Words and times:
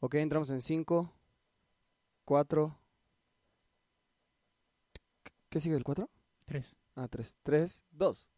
Ok, 0.00 0.14
entramos 0.14 0.50
en 0.50 0.60
5, 0.60 1.12
4. 2.24 2.78
¿Qué 5.48 5.60
sigue 5.60 5.76
el 5.76 5.82
4? 5.82 6.08
Tres. 6.44 6.76
Ah, 6.94 7.08
3. 7.08 7.36
3, 7.42 7.84
2. 7.90 8.30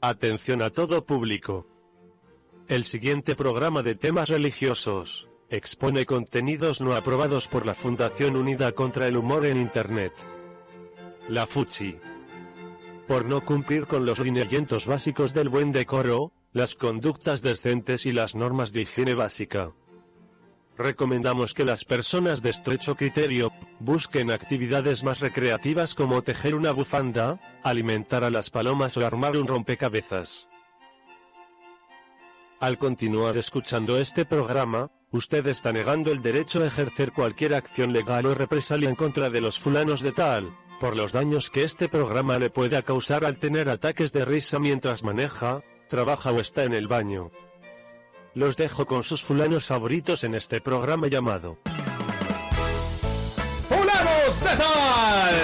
Atención 0.00 0.62
a 0.62 0.70
todo 0.70 1.04
público. 1.04 1.66
El 2.68 2.84
siguiente 2.84 3.34
programa 3.34 3.82
de 3.82 3.96
temas 3.96 4.28
religiosos 4.28 5.28
expone 5.50 6.06
contenidos 6.06 6.80
no 6.80 6.94
aprobados 6.94 7.48
por 7.48 7.66
la 7.66 7.74
Fundación 7.74 8.36
Unida 8.36 8.72
contra 8.72 9.08
el 9.08 9.16
Humor 9.16 9.46
en 9.46 9.56
Internet. 9.56 10.12
La 11.28 11.46
FUCHI. 11.46 12.15
Por 13.06 13.24
no 13.24 13.44
cumplir 13.44 13.86
con 13.86 14.04
los 14.04 14.18
lineamientos 14.18 14.86
básicos 14.86 15.32
del 15.32 15.48
buen 15.48 15.70
decoro, 15.70 16.32
las 16.52 16.74
conductas 16.74 17.40
decentes 17.40 18.04
y 18.04 18.12
las 18.12 18.34
normas 18.34 18.72
de 18.72 18.82
higiene 18.82 19.14
básica. 19.14 19.72
Recomendamos 20.76 21.54
que 21.54 21.64
las 21.64 21.84
personas 21.84 22.42
de 22.42 22.50
estrecho 22.50 22.96
criterio 22.96 23.52
busquen 23.78 24.30
actividades 24.30 25.04
más 25.04 25.20
recreativas 25.20 25.94
como 25.94 26.22
tejer 26.22 26.54
una 26.54 26.72
bufanda, 26.72 27.40
alimentar 27.62 28.24
a 28.24 28.30
las 28.30 28.50
palomas 28.50 28.96
o 28.96 29.06
armar 29.06 29.36
un 29.36 29.46
rompecabezas. 29.46 30.48
Al 32.58 32.78
continuar 32.78 33.38
escuchando 33.38 33.98
este 33.98 34.24
programa, 34.24 34.90
usted 35.12 35.46
está 35.46 35.72
negando 35.72 36.10
el 36.10 36.22
derecho 36.22 36.62
a 36.62 36.66
ejercer 36.66 37.12
cualquier 37.12 37.54
acción 37.54 37.92
legal 37.92 38.26
o 38.26 38.34
represalia 38.34 38.88
en 38.88 38.96
contra 38.96 39.30
de 39.30 39.40
los 39.40 39.58
fulanos 39.58 40.00
de 40.00 40.12
tal, 40.12 40.56
por 40.80 40.96
los 40.96 41.12
daños 41.12 41.50
que 41.50 41.64
este 41.64 41.88
programa 41.88 42.38
le 42.38 42.50
pueda 42.50 42.82
causar 42.82 43.24
al 43.24 43.38
tener 43.38 43.68
ataques 43.68 44.12
de 44.12 44.24
risa 44.24 44.58
mientras 44.58 45.02
maneja, 45.02 45.62
trabaja 45.88 46.30
o 46.30 46.40
está 46.40 46.64
en 46.64 46.74
el 46.74 46.88
baño. 46.88 47.30
Los 48.34 48.56
dejo 48.56 48.86
con 48.86 49.02
sus 49.02 49.22
fulanos 49.22 49.66
favoritos 49.66 50.24
en 50.24 50.34
este 50.34 50.60
programa 50.60 51.08
llamado 51.08 51.58
¡Fulanos 53.68 54.40
de 54.40 54.56
tal! 54.56 55.34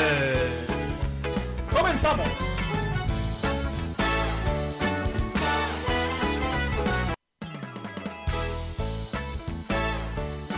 ¡Comenzamos! 1.75 2.27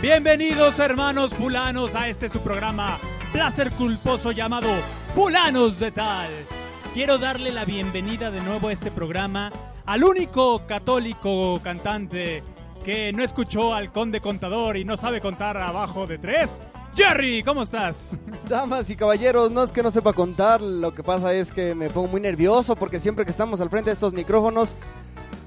Bienvenidos 0.01 0.77
hermanos 0.77 1.33
fulanos 1.33 1.95
a 1.95 2.09
este 2.09 2.29
su 2.29 2.41
programa 2.41 2.99
placer 3.31 3.71
culposo 3.71 4.31
llamado 4.31 4.69
Fulanos 5.13 5.79
de 5.79 5.91
Tal. 5.91 6.29
Quiero 6.93 7.17
darle 7.17 7.51
la 7.51 7.65
bienvenida 7.65 8.31
de 8.31 8.41
nuevo 8.41 8.69
a 8.69 8.73
este 8.73 8.91
programa 8.91 9.51
al 9.85 10.03
único 10.03 10.65
católico 10.65 11.59
cantante 11.63 12.43
que 12.83 13.11
no 13.13 13.23
escuchó 13.23 13.73
al 13.73 13.91
conde 13.91 14.21
contador 14.21 14.77
y 14.77 14.85
no 14.85 14.95
sabe 14.95 15.21
contar 15.21 15.57
abajo 15.57 16.07
de 16.07 16.17
tres. 16.17 16.61
Jerry, 16.95 17.43
¿cómo 17.43 17.63
estás? 17.63 18.15
Damas 18.49 18.89
y 18.89 18.95
caballeros, 18.95 19.51
no 19.51 19.63
es 19.63 19.71
que 19.71 19.83
no 19.83 19.91
sepa 19.91 20.13
contar, 20.13 20.61
lo 20.61 20.93
que 20.93 21.03
pasa 21.03 21.33
es 21.33 21.51
que 21.51 21.75
me 21.75 21.89
pongo 21.89 22.07
muy 22.07 22.21
nervioso 22.21 22.75
porque 22.75 22.99
siempre 22.99 23.25
que 23.25 23.31
estamos 23.31 23.59
al 23.59 23.69
frente 23.69 23.89
de 23.89 23.95
estos 23.95 24.13
micrófonos, 24.13 24.75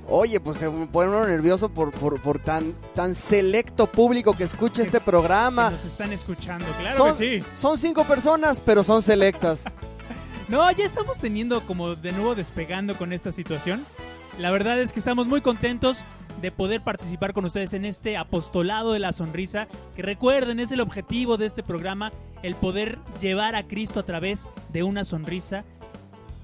oye, 0.08 0.40
pues 0.40 0.58
se 0.58 0.68
me 0.70 0.86
pone 0.86 1.08
uno 1.10 1.26
nervioso 1.26 1.68
por, 1.68 1.90
por, 1.92 2.20
por 2.20 2.38
tan, 2.38 2.74
tan 2.94 3.14
selecto 3.14 3.86
público 3.86 4.32
que 4.34 4.44
escucha 4.44 4.82
este 4.82 4.98
Que 4.98 5.04
programa. 5.04 5.70
nos 5.70 5.84
están 5.84 6.12
escuchando, 6.12 6.66
claro 6.78 6.96
son, 6.96 7.16
que 7.16 7.40
sí. 7.40 7.46
son 7.56 7.78
cinco 7.78 8.04
personas, 8.04 8.60
pero 8.60 8.82
son 8.82 9.02
selectas. 9.02 9.64
No, 10.48 10.70
ya 10.72 10.86
estamos 10.86 11.18
teniendo 11.18 11.60
como 11.60 11.94
de 11.94 12.10
nuevo 12.12 12.34
despegando 12.34 12.96
con 12.96 13.12
esta 13.12 13.30
situación. 13.32 13.84
La 14.38 14.50
verdad 14.50 14.80
es 14.80 14.94
que 14.94 14.98
estamos 14.98 15.26
muy 15.26 15.42
contentos 15.42 16.06
de 16.40 16.50
poder 16.50 16.80
participar 16.82 17.34
con 17.34 17.44
ustedes 17.44 17.74
en 17.74 17.84
este 17.84 18.16
apostolado 18.16 18.92
de 18.94 18.98
la 18.98 19.12
sonrisa, 19.12 19.68
que 19.94 20.00
recuerden 20.00 20.58
es 20.58 20.72
el 20.72 20.80
objetivo 20.80 21.36
de 21.36 21.44
este 21.44 21.62
programa, 21.62 22.12
el 22.42 22.54
poder 22.54 22.98
llevar 23.20 23.56
a 23.56 23.66
Cristo 23.66 24.00
a 24.00 24.04
través 24.04 24.48
de 24.72 24.84
una 24.84 25.04
sonrisa 25.04 25.64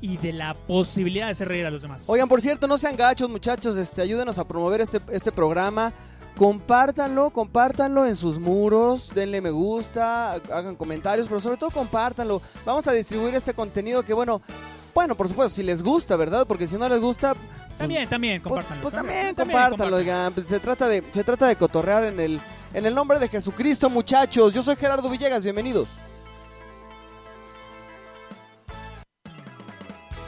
y 0.04 0.18
de 0.18 0.34
la 0.34 0.52
posibilidad 0.52 1.24
de 1.24 1.32
hacer 1.32 1.48
reír 1.48 1.64
a 1.64 1.70
los 1.70 1.80
demás. 1.80 2.04
Oigan, 2.08 2.28
por 2.28 2.42
cierto, 2.42 2.68
no 2.68 2.76
sean 2.76 2.94
gachos, 2.94 3.30
muchachos, 3.30 3.78
este, 3.78 4.02
ayúdenos 4.02 4.38
a 4.38 4.46
promover 4.46 4.82
este, 4.82 5.00
este 5.10 5.32
programa. 5.32 5.94
Compártanlo, 6.36 7.30
compártanlo 7.30 8.04
en 8.04 8.14
sus 8.14 8.38
muros, 8.38 9.12
denle 9.14 9.40
me 9.40 9.50
gusta, 9.50 10.32
hagan 10.32 10.76
comentarios, 10.76 11.26
pero 11.26 11.40
sobre 11.40 11.56
todo 11.56 11.70
compártanlo. 11.70 12.42
Vamos 12.66 12.86
a 12.86 12.92
distribuir 12.92 13.34
este 13.34 13.54
contenido 13.54 14.02
que, 14.02 14.12
bueno, 14.12 14.42
bueno, 14.94 15.14
por 15.14 15.26
supuesto, 15.26 15.54
si 15.54 15.62
les 15.62 15.82
gusta, 15.82 16.16
¿verdad? 16.16 16.46
Porque 16.46 16.68
si 16.68 16.76
no 16.76 16.86
les 16.86 17.00
gusta, 17.00 17.34
también, 17.78 18.06
también, 18.06 18.42
pues, 18.42 18.50
compártanlo. 18.50 18.82
pues 18.82 18.94
también, 18.94 19.34
también 19.34 19.58
compártanlo, 19.58 19.70
compártanlo. 19.70 19.96
oigan. 19.96 20.32
Pues 20.34 20.46
se 20.48 20.60
trata 20.60 20.86
de, 20.86 21.02
se 21.12 21.24
trata 21.24 21.46
de 21.46 21.56
cotorrear 21.56 22.04
en 22.04 22.20
el, 22.20 22.40
en 22.74 22.84
el 22.84 22.94
nombre 22.94 23.18
de 23.18 23.28
Jesucristo, 23.28 23.88
muchachos. 23.88 24.52
Yo 24.52 24.62
soy 24.62 24.76
Gerardo 24.76 25.08
Villegas, 25.08 25.42
bienvenidos. 25.42 25.88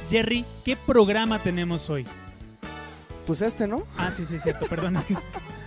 Jerry, 0.08 0.44
¿qué 0.64 0.76
programa 0.76 1.38
tenemos 1.40 1.90
hoy? 1.90 2.06
Pues 3.26 3.42
este, 3.42 3.66
¿no? 3.66 3.82
Ah, 3.98 4.10
sí, 4.10 4.24
sí, 4.24 4.38
cierto, 4.38 4.66
perdón, 4.66 4.96
es 4.96 5.06
que 5.06 5.16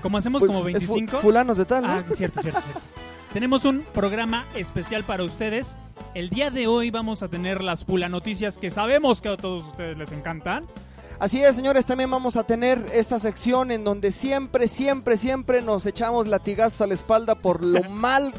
como 0.02 0.18
hacemos 0.18 0.40
Pues, 0.42 0.48
como 0.50 0.68
es 0.70 0.86
fu- 0.86 0.94
25... 0.94 1.18
fulanos 1.20 1.58
de 1.58 1.66
tal, 1.66 1.84
¿no? 1.84 1.90
Ah, 1.90 2.04
cierto, 2.10 2.42
cierto, 2.42 2.62
cierto. 2.62 2.80
Tenemos 3.34 3.66
un 3.66 3.82
programa 3.94 4.48
especial 4.56 5.04
para 5.04 5.24
ustedes. 5.24 5.76
El 6.16 6.30
día 6.30 6.50
de 6.52 6.68
hoy 6.68 6.90
vamos 6.90 7.22
a 7.22 7.28
tener 7.28 7.62
las 7.62 7.84
fulanoticias 7.86 8.58
que 8.58 8.72
sabemos 8.72 9.22
que 9.22 9.30
a 9.30 9.38
todos 9.38 9.66
ustedes 9.68 9.98
les 9.98 10.12
encantan. 10.14 10.66
Así 11.20 11.44
es, 11.44 11.54
señores, 11.56 11.86
también 11.86 12.10
vamos 12.10 12.38
a 12.38 12.44
tener 12.46 12.84
esta 12.94 13.20
sección 13.20 13.72
en 13.72 13.84
donde 13.84 14.14
siempre, 14.14 14.70
siempre, 14.70 15.18
siempre 15.18 15.62
nos 15.62 15.86
echamos 15.86 16.28
latigazos 16.28 16.80
a 16.82 16.88
la 16.88 16.94
espalda 16.94 17.36
por 17.36 17.62
lo 17.62 17.84
mal 17.90 18.34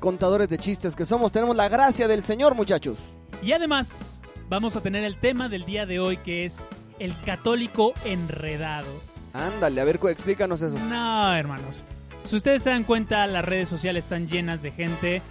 contadores 0.00 0.50
de 0.50 0.58
chistes 0.58 0.94
que 0.94 1.06
somos. 1.06 1.32
Tenemos 1.32 1.56
la 1.56 1.68
gracia 1.70 2.06
del 2.06 2.22
Señor, 2.22 2.54
muchachos. 2.54 2.98
Y 3.42 3.52
además 3.52 4.20
vamos 4.48 4.76
a 4.76 4.80
tener 4.80 5.04
el 5.04 5.18
tema 5.18 5.48
del 5.48 5.64
día 5.64 5.86
de 5.86 6.00
hoy 6.00 6.16
que 6.18 6.44
es 6.44 6.68
el 6.98 7.18
católico 7.22 7.92
enredado. 8.04 8.88
Ándale, 9.32 9.80
a 9.80 9.84
ver, 9.84 9.98
explícanos 10.10 10.62
eso. 10.62 10.78
No, 10.78 11.34
hermanos. 11.34 11.84
Si 12.24 12.36
ustedes 12.36 12.62
se 12.62 12.70
dan 12.70 12.84
cuenta, 12.84 13.26
las 13.26 13.44
redes 13.44 13.68
sociales 13.68 14.04
están 14.04 14.28
llenas 14.28 14.62
de 14.62 14.70
gente, 14.70 15.22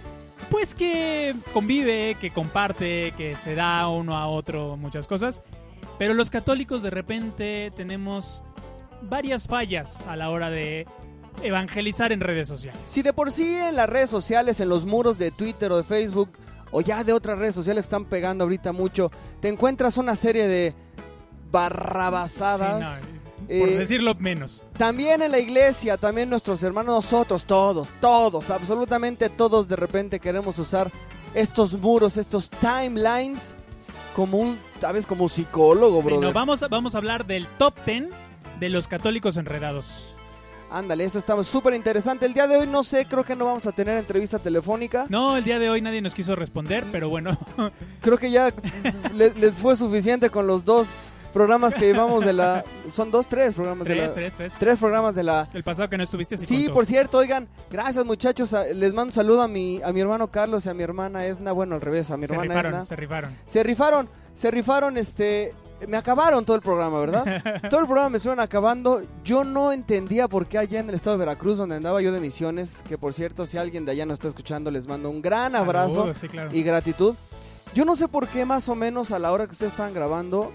pues 0.50 0.74
que 0.74 1.34
convive, 1.52 2.16
que 2.20 2.30
comparte, 2.30 3.12
que 3.16 3.34
se 3.34 3.54
da 3.54 3.88
uno 3.88 4.16
a 4.16 4.28
otro 4.28 4.76
muchas 4.76 5.06
cosas. 5.06 5.42
Pero 5.98 6.14
los 6.14 6.30
católicos 6.30 6.82
de 6.82 6.90
repente 6.90 7.72
tenemos 7.74 8.42
varias 9.02 9.46
fallas 9.46 10.06
a 10.06 10.16
la 10.16 10.30
hora 10.30 10.50
de 10.50 10.86
evangelizar 11.42 12.12
en 12.12 12.20
redes 12.20 12.46
sociales. 12.46 12.80
Si 12.84 13.02
de 13.02 13.12
por 13.12 13.32
sí 13.32 13.56
en 13.56 13.76
las 13.76 13.88
redes 13.88 14.10
sociales, 14.10 14.60
en 14.60 14.68
los 14.68 14.84
muros 14.84 15.18
de 15.18 15.30
Twitter 15.30 15.72
o 15.72 15.76
de 15.76 15.84
Facebook, 15.84 16.30
o 16.76 16.80
ya 16.80 17.04
de 17.04 17.12
otras 17.12 17.38
redes 17.38 17.54
sociales 17.54 17.82
que 17.82 17.86
están 17.86 18.04
pegando 18.06 18.42
ahorita 18.42 18.72
mucho, 18.72 19.12
te 19.40 19.48
encuentras 19.48 19.96
una 19.96 20.16
serie 20.16 20.48
de 20.48 20.74
barrabasadas. 21.52 23.00
Sí, 23.00 23.06
no, 23.06 23.14
por 23.46 23.48
Eh, 23.48 23.78
decirlo 23.78 24.14
menos. 24.16 24.62
También 24.76 25.22
en 25.22 25.30
la 25.30 25.38
iglesia, 25.38 25.96
también 25.96 26.30
nuestros 26.30 26.62
hermanos, 26.62 27.04
nosotros, 27.04 27.44
todos, 27.44 27.88
todos, 28.00 28.50
absolutamente 28.50 29.28
todos 29.28 29.68
de 29.68 29.76
repente 29.76 30.18
queremos 30.18 30.58
usar 30.58 30.90
estos 31.34 31.74
muros, 31.74 32.16
estos 32.16 32.50
timelines 32.50 33.54
como 34.16 34.38
un, 34.38 34.58
¿sabes? 34.80 35.06
Como 35.06 35.28
psicólogo, 35.28 36.00
Sí, 36.00 36.06
brother. 36.06 36.28
no, 36.28 36.32
vamos, 36.32 36.62
a- 36.62 36.68
vamos 36.68 36.94
a 36.94 36.98
hablar 36.98 37.26
del 37.26 37.46
top 37.58 37.74
10 37.84 38.04
de 38.60 38.68
los 38.68 38.88
católicos 38.88 39.36
enredados. 39.36 40.13
Ándale, 40.76 41.04
eso 41.04 41.18
está 41.18 41.42
súper 41.44 41.74
interesante. 41.74 42.26
El 42.26 42.34
día 42.34 42.46
de 42.46 42.56
hoy 42.56 42.66
no 42.66 42.82
sé, 42.82 43.06
creo 43.06 43.24
que 43.24 43.36
no 43.36 43.44
vamos 43.44 43.66
a 43.66 43.72
tener 43.72 43.96
entrevista 43.98 44.38
telefónica. 44.38 45.06
No, 45.08 45.36
el 45.36 45.44
día 45.44 45.58
de 45.58 45.70
hoy 45.70 45.80
nadie 45.80 46.00
nos 46.02 46.14
quiso 46.14 46.34
responder, 46.34 46.84
pero 46.90 47.08
bueno, 47.08 47.38
Creo 48.00 48.18
que 48.18 48.30
ya 48.30 48.52
le- 49.14 49.34
les 49.34 49.54
fue 49.60 49.76
suficiente 49.76 50.30
con 50.30 50.46
los 50.46 50.64
dos 50.64 51.10
programas 51.32 51.74
que 51.74 51.80
llevamos 51.92 52.24
de 52.24 52.32
la... 52.32 52.64
Son 52.92 53.10
dos, 53.10 53.26
tres 53.28 53.54
programas 53.54 53.86
de 53.88 53.94
la... 53.96 54.12
tres, 54.12 54.32
tres. 54.36 54.52
Tres 54.58 54.78
programas 54.78 55.14
de 55.14 55.22
la... 55.24 55.48
El 55.52 55.64
pasado 55.64 55.88
que 55.88 55.96
no 55.96 56.04
estuviste 56.04 56.36
sí, 56.36 56.64
contó. 56.64 56.74
por 56.74 56.86
cierto, 56.86 57.18
oigan, 57.18 57.48
gracias 57.70 58.04
muchachos, 58.04 58.52
a- 58.54 58.66
les 58.66 58.94
mando 58.94 59.08
un 59.10 59.12
saludo 59.12 59.42
a 59.42 59.48
mi, 59.48 59.80
a 59.82 59.92
mi 59.92 60.00
hermano 60.00 60.28
Carlos 60.28 60.64
y 60.66 60.68
a 60.68 60.74
mi 60.74 60.82
hermana 60.84 61.24
Edna, 61.26 61.50
bueno, 61.52 61.74
al 61.76 61.80
revés, 61.80 62.10
a 62.10 62.16
mi 62.16 62.26
se 62.26 62.34
hermana 62.34 62.52
rifaron, 62.52 62.74
Edna. 62.74 62.86
se 62.86 62.96
rifaron. 62.96 63.30
Se 63.46 63.62
rifaron, 63.64 64.08
se 64.34 64.50
rifaron, 64.52 64.96
este, 64.96 65.54
me 65.88 65.96
acabaron 65.96 66.44
todo 66.44 66.56
el 66.56 66.62
programa, 66.62 67.00
¿verdad? 67.00 67.24
todo 67.70 67.80
el 67.80 67.86
programa 67.86 68.10
me 68.10 68.16
estuvieron 68.16 68.42
acabando. 68.42 69.02
Yo 69.24 69.44
no 69.44 69.72
entendía 69.72 70.28
por 70.28 70.46
qué 70.46 70.58
allá 70.58 70.80
en 70.80 70.88
el 70.88 70.94
estado 70.94 71.16
de 71.16 71.20
Veracruz, 71.24 71.58
donde 71.58 71.76
andaba 71.76 72.00
yo 72.00 72.12
de 72.12 72.20
misiones, 72.20 72.82
que 72.88 72.98
por 72.98 73.14
cierto, 73.14 73.46
si 73.46 73.58
alguien 73.58 73.84
de 73.84 73.92
allá 73.92 74.06
nos 74.06 74.14
está 74.14 74.28
escuchando, 74.28 74.70
les 74.70 74.86
mando 74.86 75.10
un 75.10 75.22
gran 75.22 75.54
abrazo 75.56 75.94
Saludos, 75.94 76.18
sí, 76.18 76.28
claro. 76.28 76.50
y 76.52 76.62
gratitud. 76.62 77.14
Yo 77.74 77.84
no 77.84 77.96
sé 77.96 78.08
por 78.08 78.28
qué 78.28 78.44
más 78.44 78.68
o 78.68 78.74
menos 78.74 79.10
a 79.10 79.18
la 79.18 79.32
hora 79.32 79.46
que 79.46 79.52
ustedes 79.52 79.72
estaban 79.72 79.94
grabando, 79.94 80.52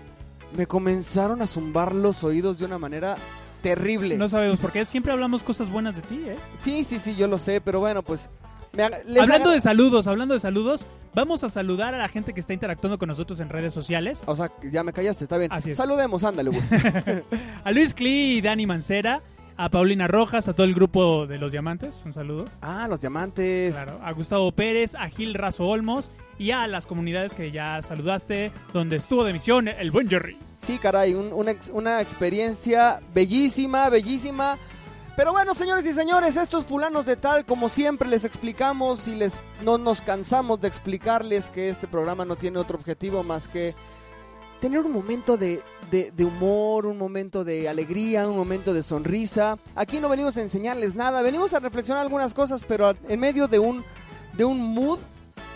me 0.56 0.68
comenzaron 0.68 1.42
a 1.42 1.48
zumbar 1.48 1.94
los 1.94 2.24
oídos 2.24 2.60
de 2.60 2.66
una 2.66 2.78
manera 2.78 3.18
terrible. 3.62 4.18
No 4.18 4.28
sabemos 4.28 4.60
por 4.60 4.72
qué 4.72 4.86
siempre 4.86 5.12
hablamos 5.12 5.44
cosas 5.44 5.70
buenas 5.70 5.96
de 5.96 6.02
ti, 6.02 6.24
¿eh? 6.26 6.38
Sí, 6.58 6.84
sí, 6.84 6.98
sí, 6.98 7.16
yo 7.16 7.28
lo 7.28 7.38
sé, 7.38 7.62
pero 7.62 7.80
bueno, 7.82 8.04
pues 8.04 8.30
hablando 8.74 9.46
haga- 9.50 9.52
de 9.52 9.62
saludos, 9.62 10.08
hablando 10.08 10.34
de 10.34 10.40
saludos, 10.40 10.88
vamos 11.14 11.44
a 11.44 11.50
saludar 11.50 11.94
a 11.94 11.98
la 11.98 12.08
gente 12.08 12.34
que 12.34 12.40
está 12.40 12.54
interactuando 12.54 12.98
con 12.98 13.08
nosotros 13.10 13.40
en 13.40 13.50
redes 13.50 13.74
sociales. 13.74 14.24
O 14.26 14.36
sea, 14.36 14.52
ya 14.72 14.84
me 14.84 14.94
callaste, 14.94 15.24
está 15.26 15.38
bien. 15.38 15.52
Así 15.52 15.72
es. 15.72 15.78
Saludemos, 15.78 16.24
ándale, 16.24 16.50
Gus. 16.52 16.64
A 17.64 17.72
Luis 17.72 17.94
Cli 17.94 18.38
y 18.38 18.42
Dani 18.42 18.66
Mancera, 18.66 19.22
a 19.58 19.70
Paulina 19.70 20.08
Rojas, 20.08 20.48
a 20.48 20.54
todo 20.54 20.66
el 20.66 20.74
grupo 20.74 21.28
de 21.28 21.38
los 21.38 21.52
diamantes, 21.52 22.04
un 22.06 22.14
saludo. 22.14 22.46
ah, 22.62 22.88
los 22.90 23.02
diamantes. 23.02 23.76
Claro, 23.76 24.00
a 24.04 24.12
Gustavo 24.14 24.52
Pérez, 24.54 24.96
a 24.96 25.10
Gil 25.10 25.34
Razo 25.34 25.68
Olmos 25.68 26.12
y 26.38 26.52
a 26.52 26.66
las 26.68 26.86
comunidades 26.86 27.34
que 27.34 27.52
ya 27.52 27.82
saludaste, 27.82 28.54
donde 28.74 28.96
estuvo 28.96 29.26
de 29.26 29.34
misión 29.34 29.68
el 29.68 29.92
buen 29.92 30.08
Jerry. 30.10 30.38
Sí, 30.58 30.78
caray, 30.78 31.14
un- 31.14 31.34
una, 31.34 31.52
ex- 31.52 31.70
una 31.74 32.00
experiencia 32.00 33.02
bellísima, 33.14 33.90
bellísima. 33.90 34.58
Pero 35.20 35.34
bueno, 35.34 35.54
señores 35.54 35.86
y 35.86 35.92
señores, 35.92 36.38
estos 36.38 36.64
fulanos 36.66 37.06
de 37.06 37.18
tal, 37.18 37.44
como 37.46 37.68
siempre 37.68 38.08
les 38.08 38.24
explicamos 38.24 39.06
y 39.10 39.16
les 39.16 39.44
no 39.66 39.78
nos 39.78 40.00
cansamos 40.00 40.62
de 40.62 40.70
explicarles 40.70 41.50
que 41.50 41.68
este 41.68 41.90
programa 41.90 42.24
no 42.24 42.38
tiene 42.38 42.58
otro 42.58 42.78
objetivo 42.78 43.22
más 43.22 43.50
que 43.50 43.76
tener 44.62 44.80
un 44.80 44.94
momento 44.94 45.36
de, 45.36 45.62
de- 45.92 46.12
de 46.12 46.24
humor, 46.24 46.86
un 46.86 46.98
momento 46.98 47.44
de 47.44 47.68
alegría, 47.68 48.30
un 48.30 48.38
momento 48.38 48.74
de 48.74 48.82
sonrisa. 48.82 49.58
Aquí 49.76 50.00
no 50.00 50.08
venimos 50.08 50.38
a 50.38 50.42
enseñarles 50.42 50.96
nada, 50.96 51.22
venimos 51.22 51.54
a 51.54 51.60
reflexionar 51.60 52.02
algunas 52.04 52.34
cosas, 52.34 52.64
pero 52.64 52.96
en 53.10 53.20
medio 53.20 53.50
de 53.50 53.60
un, 53.60 53.84
de 54.38 54.46
un 54.46 54.74
mood... 54.74 55.00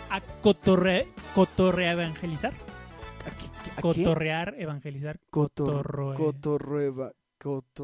A 0.09 0.19
cotorre, 0.41 1.07
cotorrear 1.33 1.93
evangelizar. 1.93 2.51
¿a 2.51 3.29
qué- 3.37 3.71
a 3.71 3.75
qué? 3.75 3.81
Cotorrear, 3.81 4.55
evangelizar. 4.57 5.21
Cotor- 5.31 5.85
cotorroe- 5.85 6.17
cotorrueva- 6.17 7.13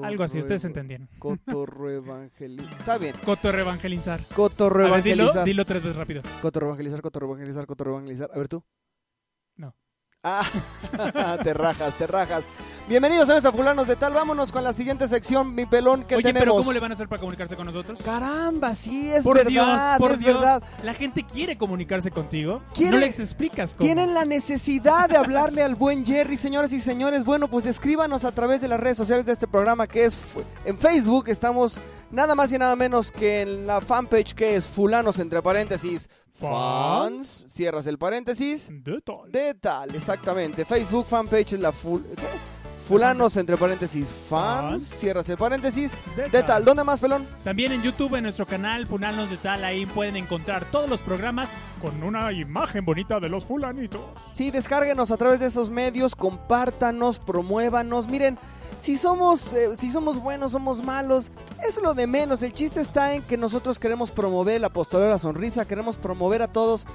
Algo 0.03 0.23
así, 0.23 0.39
ustedes 0.39 0.63
entendieron. 0.65 1.09
Cotorro 1.19 1.89
evangelizar. 1.89 2.79
Está 2.79 2.97
bien. 2.97 3.15
Cotorre 3.25 3.61
evangelizar. 3.61 4.19
Cotorro 4.35 4.85
A 4.85 5.01
ver, 5.01 5.03
dilo, 5.03 5.65
tres 5.65 5.83
veces 5.83 5.97
rápido. 5.97 6.21
Cotorro 6.41 6.67
evangelizar, 6.67 7.01
cotorro 7.01 7.27
evangelizar, 7.27 7.65
cotorro 7.65 7.91
evangelizar. 7.91 8.29
A 8.33 8.37
ver 8.37 8.47
tú. 8.47 8.63
Ah, 10.21 10.43
te 11.43 11.53
rajas, 11.53 11.93
te 11.97 12.05
rajas. 12.05 12.43
Bienvenidos 12.89 13.29
a 13.29 13.37
esta 13.37 13.53
Fulanos 13.53 13.87
de 13.87 13.95
Tal. 13.95 14.11
Vámonos 14.11 14.51
con 14.51 14.65
la 14.65 14.73
siguiente 14.73 15.07
sección, 15.07 15.55
mi 15.55 15.65
pelón, 15.65 16.03
que 16.03 16.15
Oye, 16.15 16.23
tenemos. 16.23 16.43
pero 16.43 16.55
¿cómo 16.57 16.73
le 16.73 16.81
van 16.81 16.91
a 16.91 16.93
hacer 16.93 17.07
para 17.07 17.21
comunicarse 17.21 17.55
con 17.55 17.65
nosotros? 17.67 17.99
Caramba, 18.03 18.75
sí, 18.75 19.09
es 19.09 19.23
por 19.23 19.37
verdad, 19.37 19.49
Dios, 19.49 19.79
por 19.97 20.11
es 20.11 20.19
Dios. 20.19 20.33
verdad. 20.33 20.61
La 20.83 20.93
gente 20.93 21.23
quiere 21.23 21.57
comunicarse 21.57 22.11
contigo. 22.11 22.61
Quiere- 22.73 22.91
No 22.91 22.97
les 22.97 23.17
explicas 23.17 23.75
cómo. 23.75 23.85
Tienen 23.85 24.13
la 24.13 24.25
necesidad 24.25 25.07
de 25.07 25.15
hablarle 25.15 25.63
al 25.63 25.75
buen 25.75 26.05
Jerry, 26.05 26.35
señoras 26.35 26.73
y 26.73 26.81
señores. 26.81 27.23
Bueno, 27.23 27.47
pues 27.47 27.65
escríbanos 27.65 28.25
a 28.25 28.33
través 28.33 28.59
de 28.59 28.67
las 28.67 28.79
redes 28.81 28.97
sociales 28.97 29.25
de 29.25 29.31
este 29.31 29.47
programa 29.47 29.87
que 29.87 30.03
es 30.03 30.17
en 30.65 30.77
Facebook. 30.77 31.29
Estamos 31.29 31.77
nada 32.11 32.35
más 32.35 32.51
y 32.51 32.57
nada 32.57 32.75
menos 32.75 33.09
que 33.13 33.39
en 33.43 33.65
la 33.67 33.79
fanpage 33.79 34.33
que 34.33 34.57
es 34.57 34.67
Fulanos 34.67 35.17
entre 35.19 35.41
paréntesis 35.41 36.09
fans. 36.39 37.45
Cierras 37.47 37.87
el 37.87 37.97
paréntesis. 37.97 38.69
De 38.71 39.01
tal. 39.01 39.31
De 39.31 39.53
tal, 39.55 39.95
exactamente. 39.95 40.65
Facebook 40.65 41.05
fanpage 41.05 41.53
es 41.53 41.59
la 41.59 41.71
ful- 41.71 42.03
¿qué? 42.15 42.59
Fulanos 42.87 43.37
entre 43.37 43.55
paréntesis 43.55 44.11
fans. 44.27 44.83
Cierras 44.83 45.29
el 45.29 45.37
paréntesis. 45.37 45.93
De 46.15 46.23
De 46.23 46.29
tal. 46.29 46.45
tal. 46.47 46.65
¿Dónde 46.65 46.83
más, 46.83 46.99
pelón? 46.99 47.27
También 47.43 47.71
en 47.71 47.83
YouTube, 47.83 48.15
en 48.15 48.23
nuestro 48.23 48.47
canal 48.47 48.87
Fulanos 48.87 49.29
de 49.29 49.37
Tal, 49.37 49.63
ahí 49.63 49.85
pueden 49.85 50.15
encontrar 50.15 50.65
todos 50.71 50.89
los 50.89 50.99
programas 51.01 51.51
con 51.81 52.01
una 52.01 52.31
imagen 52.31 52.83
bonita 52.85 53.19
de 53.19 53.29
los 53.29 53.45
fulanitos. 53.45 54.01
Sí, 54.33 54.49
descárguenos 54.49 55.11
a 55.11 55.17
través 55.17 55.39
de 55.39 55.45
esos 55.45 55.69
medios, 55.69 56.15
compártanos, 56.15 57.19
promuévanos. 57.19 58.07
Miren, 58.07 58.39
si 58.79 58.97
somos, 58.97 59.53
eh, 59.53 59.75
si 59.75 59.91
somos 59.91 60.21
buenos, 60.21 60.51
somos 60.51 60.83
malos, 60.83 61.31
eso 61.59 61.79
es 61.79 61.83
lo 61.83 61.93
de 61.93 62.07
menos. 62.07 62.41
El 62.41 62.53
chiste 62.53 62.81
está 62.81 63.13
en 63.13 63.21
que 63.21 63.37
nosotros 63.37 63.77
queremos 63.79 64.11
promover 64.11 64.55
el 64.55 64.63
apostolado 64.63 65.07
de 65.07 65.13
la 65.13 65.19
sonrisa, 65.19 65.67
queremos 65.67 65.97
promover 65.97 66.41
a 66.41 66.47
todos. 66.47 66.85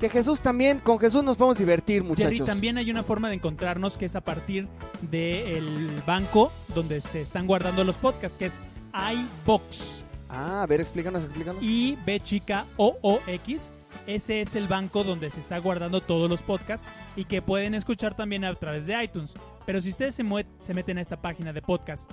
Que 0.00 0.08
Jesús 0.08 0.40
también, 0.40 0.78
con 0.78 1.00
Jesús 1.00 1.24
nos 1.24 1.36
podemos 1.36 1.58
divertir, 1.58 2.04
muchachos. 2.04 2.30
Jerry, 2.30 2.46
también 2.46 2.78
hay 2.78 2.88
una 2.88 3.02
forma 3.02 3.28
de 3.28 3.34
encontrarnos 3.34 3.98
que 3.98 4.04
es 4.04 4.14
a 4.14 4.20
partir 4.20 4.68
del 5.02 5.90
banco 6.06 6.52
donde 6.72 7.00
se 7.00 7.20
están 7.20 7.48
guardando 7.48 7.82
los 7.82 7.96
podcasts, 7.96 8.38
que 8.38 8.46
es 8.46 8.60
iBox. 8.94 10.04
Ah, 10.28 10.62
a 10.62 10.66
ver, 10.66 10.80
explícanos, 10.80 11.24
explícanos. 11.24 11.60
y 11.62 11.96
B 12.06 12.20
chica 12.20 12.64
OOX. 12.76 13.72
Ese 14.06 14.40
es 14.40 14.54
el 14.54 14.68
banco 14.68 15.04
donde 15.04 15.30
se 15.30 15.40
está 15.40 15.58
guardando 15.58 16.00
todos 16.00 16.28
los 16.28 16.42
podcasts 16.42 16.88
y 17.16 17.24
que 17.24 17.42
pueden 17.42 17.74
escuchar 17.74 18.14
también 18.14 18.44
a 18.44 18.54
través 18.54 18.86
de 18.86 19.02
iTunes. 19.02 19.34
Pero 19.66 19.80
si 19.80 19.90
ustedes 19.90 20.14
se, 20.14 20.24
se 20.60 20.74
meten 20.74 20.98
a 20.98 21.00
esta 21.00 21.20
página 21.20 21.52
de 21.52 21.62
podcast 21.62 22.10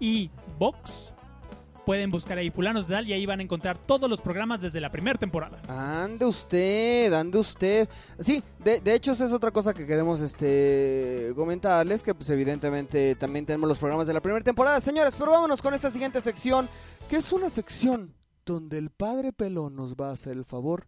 y 0.00 0.30
Box, 0.58 1.14
pueden 1.84 2.10
buscar 2.10 2.38
ahí 2.38 2.50
Fulanos 2.50 2.88
de 2.88 2.94
Tal 2.94 3.08
y 3.08 3.12
ahí 3.12 3.26
van 3.26 3.40
a 3.40 3.42
encontrar 3.42 3.78
todos 3.78 4.08
los 4.08 4.20
programas 4.20 4.60
desde 4.60 4.80
la 4.80 4.90
primera 4.90 5.18
temporada. 5.18 5.60
Ande 5.68 6.24
usted, 6.24 7.12
ande 7.12 7.38
usted. 7.38 7.88
Sí, 8.18 8.42
de, 8.58 8.80
de 8.80 8.94
hecho, 8.94 9.12
esa 9.12 9.26
es 9.26 9.32
otra 9.32 9.50
cosa 9.50 9.74
que 9.74 9.86
queremos 9.86 10.20
este 10.20 11.32
comentarles, 11.36 12.02
que 12.02 12.14
pues 12.14 12.30
evidentemente 12.30 13.14
también 13.16 13.46
tenemos 13.46 13.68
los 13.68 13.78
programas 13.78 14.06
de 14.06 14.14
la 14.14 14.20
primera 14.20 14.42
temporada. 14.42 14.80
Señores, 14.80 15.14
pero 15.18 15.30
vámonos 15.30 15.60
con 15.60 15.74
esta 15.74 15.90
siguiente 15.90 16.20
sección, 16.20 16.68
que 17.08 17.16
es 17.16 17.32
una 17.32 17.50
sección 17.50 18.14
donde 18.46 18.78
el 18.78 18.90
Padre 18.90 19.32
Pelón 19.32 19.76
nos 19.76 19.94
va 19.94 20.08
a 20.08 20.12
hacer 20.12 20.32
el 20.36 20.44
favor 20.44 20.86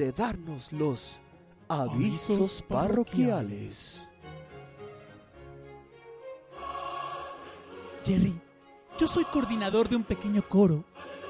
de 0.00 0.12
darnos 0.12 0.72
los 0.72 1.20
avisos 1.68 2.64
parroquiales. 2.66 4.10
Jerry, 8.02 8.40
yo 8.98 9.06
soy 9.06 9.24
coordinador 9.26 9.90
de 9.90 9.96
un 9.96 10.04
pequeño 10.04 10.42
coro, 10.48 10.84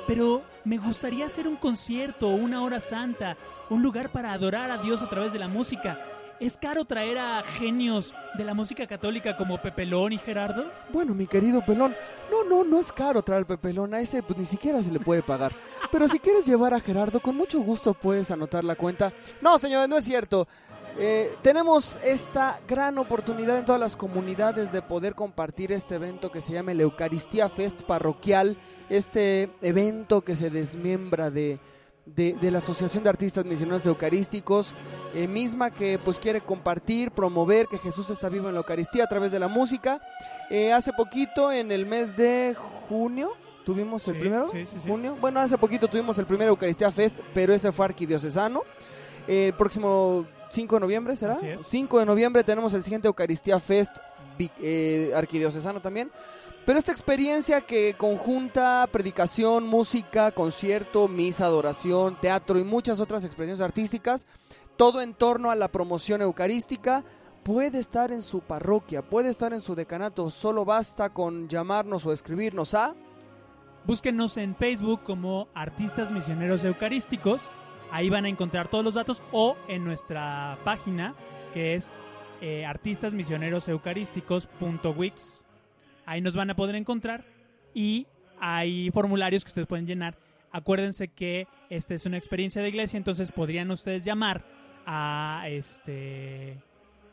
pero 0.06 0.44
me 0.64 0.78
gustaría 0.78 1.26
hacer 1.26 1.48
un 1.48 1.56
concierto, 1.56 2.28
una 2.28 2.62
hora 2.62 2.78
santa, 2.78 3.36
un 3.70 3.82
lugar 3.82 4.12
para 4.12 4.32
adorar 4.32 4.70
a 4.70 4.78
Dios 4.78 5.02
a 5.02 5.10
través 5.10 5.32
de 5.32 5.40
la 5.40 5.48
música. 5.48 5.98
¿Es 6.40 6.56
caro 6.56 6.86
traer 6.86 7.18
a 7.18 7.42
genios 7.42 8.14
de 8.38 8.44
la 8.44 8.54
música 8.54 8.86
católica 8.86 9.36
como 9.36 9.60
Pepelón 9.60 10.14
y 10.14 10.16
Gerardo? 10.16 10.70
Bueno, 10.88 11.14
mi 11.14 11.26
querido 11.26 11.62
Pelón, 11.62 11.94
no, 12.30 12.44
no, 12.44 12.64
no 12.64 12.80
es 12.80 12.90
caro 12.90 13.20
traer 13.20 13.44
al 13.46 13.58
Pelón, 13.58 13.92
a 13.92 14.00
ese 14.00 14.22
pues 14.22 14.38
ni 14.38 14.46
siquiera 14.46 14.82
se 14.82 14.90
le 14.90 15.00
puede 15.00 15.20
pagar. 15.20 15.52
Pero 15.92 16.08
si 16.08 16.18
quieres 16.18 16.46
llevar 16.46 16.72
a 16.72 16.80
Gerardo, 16.80 17.20
con 17.20 17.36
mucho 17.36 17.60
gusto 17.60 17.92
puedes 17.92 18.30
anotar 18.30 18.64
la 18.64 18.74
cuenta. 18.74 19.12
No, 19.42 19.58
señores, 19.58 19.86
no 19.90 19.98
es 19.98 20.04
cierto. 20.06 20.48
Eh, 20.98 21.30
tenemos 21.42 21.98
esta 22.02 22.58
gran 22.66 22.96
oportunidad 22.96 23.58
en 23.58 23.66
todas 23.66 23.80
las 23.80 23.94
comunidades 23.94 24.72
de 24.72 24.80
poder 24.80 25.14
compartir 25.14 25.72
este 25.72 25.96
evento 25.96 26.32
que 26.32 26.40
se 26.40 26.54
llama 26.54 26.72
el 26.72 26.80
Eucaristía 26.80 27.50
Fest 27.50 27.82
Parroquial, 27.82 28.56
este 28.88 29.50
evento 29.60 30.22
que 30.22 30.36
se 30.36 30.48
desmiembra 30.48 31.30
de, 31.30 31.60
de, 32.14 32.34
de 32.34 32.50
la 32.50 32.58
Asociación 32.58 33.02
de 33.04 33.10
Artistas 33.10 33.44
Misioneros 33.44 33.84
Eucarísticos, 33.86 34.74
eh, 35.14 35.26
misma 35.28 35.70
que 35.70 35.98
pues 35.98 36.18
quiere 36.18 36.40
compartir, 36.40 37.10
promover 37.10 37.66
que 37.66 37.78
Jesús 37.78 38.10
está 38.10 38.28
vivo 38.28 38.48
en 38.48 38.54
la 38.54 38.60
Eucaristía 38.60 39.04
a 39.04 39.08
través 39.08 39.32
de 39.32 39.38
la 39.38 39.48
música. 39.48 40.00
Eh, 40.50 40.72
hace 40.72 40.92
poquito, 40.92 41.52
en 41.52 41.70
el 41.72 41.86
mes 41.86 42.16
de 42.16 42.56
junio, 42.88 43.30
tuvimos 43.64 44.06
el 44.08 44.14
Sí, 44.14 44.20
primero, 44.20 44.48
sí, 44.48 44.66
sí, 44.66 44.76
sí. 44.80 44.88
junio. 44.88 45.16
Bueno, 45.20 45.40
hace 45.40 45.56
poquito 45.58 45.88
tuvimos 45.88 46.18
el 46.18 46.26
primer 46.26 46.48
Eucaristía 46.48 46.90
Fest, 46.90 47.20
pero 47.34 47.52
ese 47.52 47.72
fue 47.72 47.86
arquidiocesano. 47.86 48.62
Eh, 49.28 49.48
el 49.48 49.54
próximo 49.54 50.26
5 50.50 50.76
de 50.76 50.80
noviembre, 50.80 51.16
¿será? 51.16 51.34
Así 51.34 51.46
es. 51.46 51.62
5 51.62 52.00
de 52.00 52.06
noviembre 52.06 52.42
tenemos 52.42 52.72
el 52.74 52.82
siguiente 52.82 53.06
Eucaristía 53.06 53.60
Fest 53.60 53.98
eh, 54.60 55.12
arquidiocesano 55.14 55.80
también. 55.80 56.10
Pero 56.66 56.78
esta 56.78 56.92
experiencia 56.92 57.62
que 57.62 57.94
conjunta 57.94 58.86
predicación, 58.92 59.66
música, 59.66 60.30
concierto, 60.30 61.08
misa, 61.08 61.46
adoración, 61.46 62.16
teatro 62.20 62.58
y 62.58 62.64
muchas 62.64 63.00
otras 63.00 63.24
expresiones 63.24 63.60
artísticas, 63.60 64.26
todo 64.76 65.00
en 65.00 65.14
torno 65.14 65.50
a 65.50 65.56
la 65.56 65.68
promoción 65.68 66.22
eucarística, 66.22 67.04
puede 67.42 67.78
estar 67.78 68.12
en 68.12 68.22
su 68.22 68.40
parroquia, 68.40 69.02
puede 69.02 69.30
estar 69.30 69.52
en 69.52 69.60
su 69.60 69.74
decanato, 69.74 70.30
solo 70.30 70.64
basta 70.64 71.10
con 71.10 71.48
llamarnos 71.48 72.06
o 72.06 72.12
escribirnos 72.12 72.74
a... 72.74 72.94
Búsquenos 73.86 74.36
en 74.36 74.54
Facebook 74.54 75.02
como 75.04 75.48
Artistas 75.54 76.12
Misioneros 76.12 76.66
Eucarísticos. 76.66 77.50
Ahí 77.90 78.10
van 78.10 78.26
a 78.26 78.28
encontrar 78.28 78.68
todos 78.68 78.84
los 78.84 78.92
datos 78.94 79.22
o 79.32 79.56
en 79.68 79.84
nuestra 79.84 80.58
página 80.64 81.14
que 81.54 81.74
es 81.74 81.94
eh, 82.42 82.66
artistasmisioneroseucarísticos.wix. 82.66 85.44
Ahí 86.10 86.20
nos 86.20 86.34
van 86.34 86.50
a 86.50 86.56
poder 86.56 86.74
encontrar 86.74 87.24
y 87.72 88.06
hay 88.40 88.90
formularios 88.90 89.44
que 89.44 89.50
ustedes 89.50 89.68
pueden 89.68 89.86
llenar. 89.86 90.18
Acuérdense 90.50 91.06
que 91.06 91.46
esta 91.68 91.94
es 91.94 92.04
una 92.04 92.16
experiencia 92.16 92.60
de 92.62 92.68
iglesia, 92.68 92.96
entonces 92.96 93.30
podrían 93.30 93.70
ustedes 93.70 94.04
llamar 94.04 94.44
a 94.86 95.44
este 95.48 96.58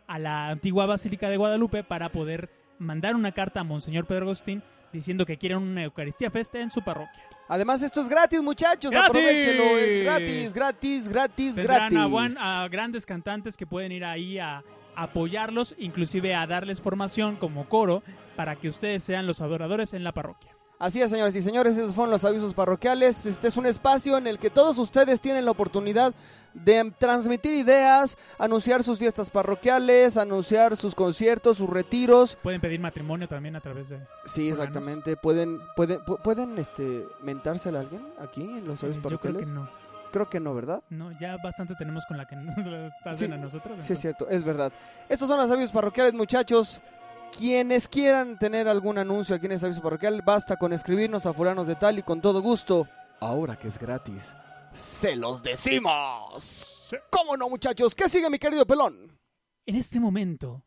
a 0.07 0.17
la 0.17 0.49
antigua 0.49 0.87
Basílica 0.87 1.29
de 1.29 1.37
Guadalupe 1.37 1.83
para 1.83 2.09
poder 2.09 2.49
mandar 2.79 3.15
una 3.15 3.33
carta 3.33 3.59
a 3.59 3.63
Monseñor 3.63 4.05
Pedro 4.07 4.25
Agustín 4.25 4.63
diciendo 4.91 5.25
que 5.27 5.37
quieren 5.37 5.59
una 5.59 5.83
Eucaristía 5.83 6.31
Festa 6.31 6.59
en 6.59 6.71
su 6.71 6.81
parroquia. 6.81 7.21
Además, 7.49 7.83
esto 7.83 8.01
es 8.01 8.09
gratis, 8.09 8.41
muchachos. 8.41 8.91
¡Gratis! 8.91 9.09
Aprovechenlo. 9.09 9.77
Es 9.77 10.03
gratis, 10.03 10.53
gratis, 10.53 11.07
gratis, 11.09 11.55
Tendrán 11.55 11.77
gratis. 11.77 11.97
a, 11.99 12.05
buen- 12.07 12.37
a 12.39 12.67
grandes 12.69 13.05
cantantes 13.05 13.55
que 13.57 13.67
pueden 13.67 13.91
ir 13.91 14.03
ahí 14.05 14.39
a 14.39 14.63
apoyarlos, 15.03 15.75
inclusive 15.77 16.35
a 16.35 16.45
darles 16.47 16.81
formación 16.81 17.35
como 17.35 17.67
coro 17.69 18.03
para 18.35 18.55
que 18.55 18.69
ustedes 18.69 19.03
sean 19.03 19.25
los 19.27 19.41
adoradores 19.41 19.93
en 19.93 20.03
la 20.03 20.11
parroquia. 20.11 20.51
Así 20.79 21.01
es, 21.01 21.09
señores 21.09 21.35
y 21.35 21.41
señores, 21.41 21.75
esos 21.75 21.95
fueron 21.95 22.11
los 22.11 22.23
avisos 22.23 22.53
parroquiales. 22.53 23.25
Este 23.25 23.47
es 23.47 23.57
un 23.57 23.65
espacio 23.65 24.15
en 24.15 24.27
el 24.27 24.37
que 24.37 24.51
todos 24.51 24.77
ustedes 24.77 25.21
tienen 25.21 25.43
la 25.43 25.49
oportunidad 25.49 26.13
de 26.53 26.91
transmitir 26.99 27.55
ideas, 27.55 28.15
anunciar 28.37 28.83
sus 28.83 28.99
fiestas 28.99 29.31
parroquiales, 29.31 30.17
anunciar 30.17 30.77
sus 30.77 30.93
conciertos, 30.93 31.57
sus 31.57 31.67
retiros. 31.67 32.37
Pueden 32.43 32.61
pedir 32.61 32.79
matrimonio 32.79 33.27
también 33.27 33.55
a 33.55 33.59
través 33.61 33.89
de... 33.89 33.99
Sí, 34.25 34.49
exactamente. 34.49 35.15
Pueden, 35.17 35.59
pueden, 35.75 35.99
pu- 36.01 36.21
pueden, 36.21 36.59
este, 36.59 37.07
mentársela 37.23 37.79
a 37.79 37.81
alguien 37.81 38.05
aquí 38.19 38.41
en 38.41 38.67
los 38.67 38.83
avisos 38.83 39.01
Yo 39.01 39.09
creo 39.19 39.19
que 39.19 39.27
parroquiales. 39.39 39.53
no. 39.53 39.86
Creo 40.11 40.29
que 40.29 40.39
no, 40.39 40.53
¿verdad? 40.53 40.83
No, 40.89 41.11
ya 41.19 41.37
bastante 41.43 41.75
tenemos 41.75 42.05
con 42.05 42.17
la 42.17 42.25
que 42.25 42.35
nos 42.37 42.55
hacen 43.05 43.27
Sí, 43.29 43.33
a 43.33 43.37
nosotros. 43.37 43.81
Sí, 43.81 43.93
es 43.93 43.99
entonces- 43.99 43.99
cierto, 44.01 44.29
es 44.29 44.43
verdad. 44.43 44.71
Estos 45.09 45.27
son 45.27 45.37
los 45.39 45.49
avisos 45.51 45.71
parroquiales, 45.71 46.13
muchachos. 46.13 46.81
Quienes 47.37 47.87
quieran 47.89 48.39
tener 48.39 48.67
algún 48.67 48.97
anuncio 48.97 49.35
aquí 49.35 49.45
en 49.47 49.51
ese 49.53 49.65
aviso 49.65 49.81
parroquial, 49.81 50.21
basta 50.25 50.55
con 50.55 50.71
escribirnos 50.73 51.25
a 51.25 51.33
fulanos 51.33 51.67
de 51.67 51.75
tal 51.75 51.99
y 51.99 52.03
con 52.03 52.21
todo 52.21 52.41
gusto. 52.41 52.87
Ahora 53.19 53.57
que 53.57 53.67
es 53.67 53.77
gratis, 53.77 54.33
se 54.73 55.15
los 55.15 55.43
decimos. 55.43 56.95
¿Cómo 57.09 57.35
no, 57.35 57.49
muchachos? 57.49 57.93
¿Qué 57.95 58.07
sigue, 58.07 58.29
mi 58.29 58.39
querido 58.39 58.65
pelón? 58.65 59.19
En 59.65 59.75
este 59.75 59.99
momento 59.99 60.63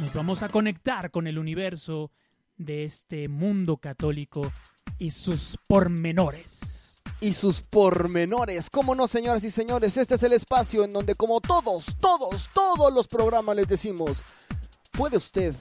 nos 0.00 0.12
vamos 0.12 0.42
a 0.42 0.48
conectar 0.48 1.10
con 1.12 1.26
el 1.28 1.38
universo 1.38 2.10
de 2.56 2.84
este 2.84 3.28
mundo 3.28 3.76
católico 3.76 4.50
y 4.98 5.10
sus 5.12 5.56
pormenores. 5.68 6.79
Y 7.20 7.34
sus 7.34 7.60
pormenores. 7.60 8.70
¿Cómo 8.70 8.94
no, 8.94 9.06
señoras 9.06 9.44
y 9.44 9.50
señores? 9.50 9.96
Este 9.96 10.14
es 10.14 10.22
el 10.22 10.32
espacio 10.32 10.84
en 10.84 10.92
donde, 10.92 11.14
como 11.14 11.40
todos, 11.40 11.86
todos, 12.00 12.48
todos 12.54 12.92
los 12.92 13.08
programas 13.08 13.56
les 13.56 13.68
decimos, 13.68 14.24
puede 14.92 15.18
usted 15.18 15.54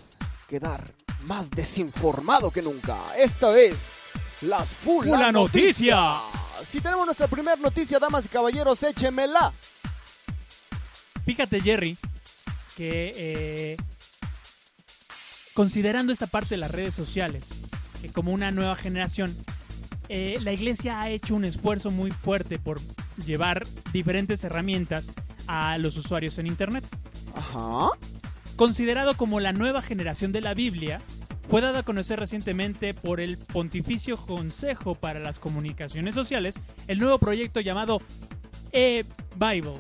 quedar 0.48 0.94
más 1.26 1.52
desinformado 1.52 2.50
que 2.50 2.62
nunca. 2.62 2.98
Esta 3.18 3.50
vez, 3.50 3.92
las 4.42 4.74
Fula, 4.74 5.18
Fula 5.18 5.32
Noticias. 5.32 6.00
Noticias. 6.00 6.68
Si 6.68 6.82
tenemos 6.82 7.06
nuestra 7.06 7.28
primera 7.28 7.56
noticia, 7.58 8.00
damas 8.00 8.26
y 8.26 8.30
caballeros, 8.30 8.82
échemela. 8.84 9.52
Fíjate, 11.26 11.62
Jerry, 11.62 11.98
que 12.76 13.12
eh, 13.16 13.78
considerando 15.54 16.14
esta 16.14 16.28
parte 16.28 16.56
de 16.56 16.58
las 16.58 16.72
redes 16.72 16.96
sociales 16.96 17.50
eh, 18.04 18.12
como 18.14 18.32
una 18.32 18.52
nueva 18.52 18.76
generación, 18.76 19.36
eh, 20.10 20.38
la 20.42 20.52
iglesia 20.52 21.00
ha 21.00 21.10
hecho 21.10 21.36
un 21.36 21.46
esfuerzo 21.46 21.90
muy 21.92 22.12
fuerte 22.12 22.60
por 22.60 22.80
llevar 23.26 23.66
diferentes 23.94 24.44
herramientas 24.44 25.14
a 25.48 25.78
los 25.78 25.96
usuarios 25.98 26.38
en 26.38 26.48
Internet. 26.48 26.84
Ajá. 27.36 27.90
Considerado 28.56 29.16
como 29.16 29.40
la 29.40 29.54
nueva 29.54 29.82
generación 29.82 30.32
de 30.32 30.42
la 30.42 30.54
Biblia, 30.54 31.00
fue 31.50 31.62
dada 31.62 31.80
a 31.80 31.84
conocer 31.84 32.20
recientemente 32.20 32.94
por 32.94 33.20
el 33.22 33.38
Pontificio 33.38 34.18
Consejo 34.18 34.96
para 34.96 35.20
las 35.20 35.40
Comunicaciones 35.40 36.14
Sociales 36.14 36.56
el 36.88 37.00
nuevo 37.00 37.18
proyecto 37.20 37.60
llamado 37.62 38.02
e-Bible. 38.72 39.74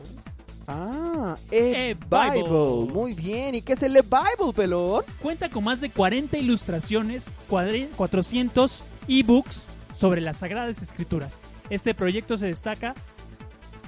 Ah, 0.67 1.35
E-Bible. 1.51 1.89
e-Bible. 1.99 2.93
Muy 2.93 3.13
bien. 3.13 3.55
¿Y 3.55 3.61
qué 3.61 3.73
es 3.73 3.83
el 3.83 3.95
e-Bible, 3.97 4.53
pelón? 4.55 5.03
Cuenta 5.21 5.49
con 5.49 5.63
más 5.63 5.81
de 5.81 5.89
40 5.89 6.37
ilustraciones, 6.37 7.31
cuadri- 7.49 7.89
400 7.95 8.83
ebooks 9.07 9.67
sobre 9.99 10.21
las 10.21 10.37
Sagradas 10.37 10.81
Escrituras. 10.81 11.41
Este 11.69 11.93
proyecto 11.93 12.37
se 12.37 12.47
destaca 12.47 12.95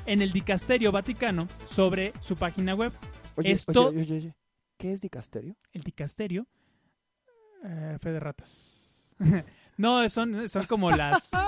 en 0.06 0.22
el 0.22 0.34
Dicasterio 0.34 0.91
Vaticano 0.91 1.48
sobre 1.63 2.12
su 2.20 2.36
página 2.36 2.75
web. 2.75 2.91
Oye, 3.38 3.51
Esto- 3.51 3.88
oye, 3.88 4.01
oye. 4.01 4.36
¿Qué 4.77 4.91
es 4.91 5.00
dicasterio? 5.00 5.56
El 5.72 5.84
Dicasterio. 5.84 6.48
eh, 7.63 7.98
fe 8.01 8.12
de 8.12 8.20
ratas. 8.20 9.13
no, 9.77 10.10
son, 10.10 10.50
son 10.50 10.65
como 10.65 10.91
las. 10.91 11.30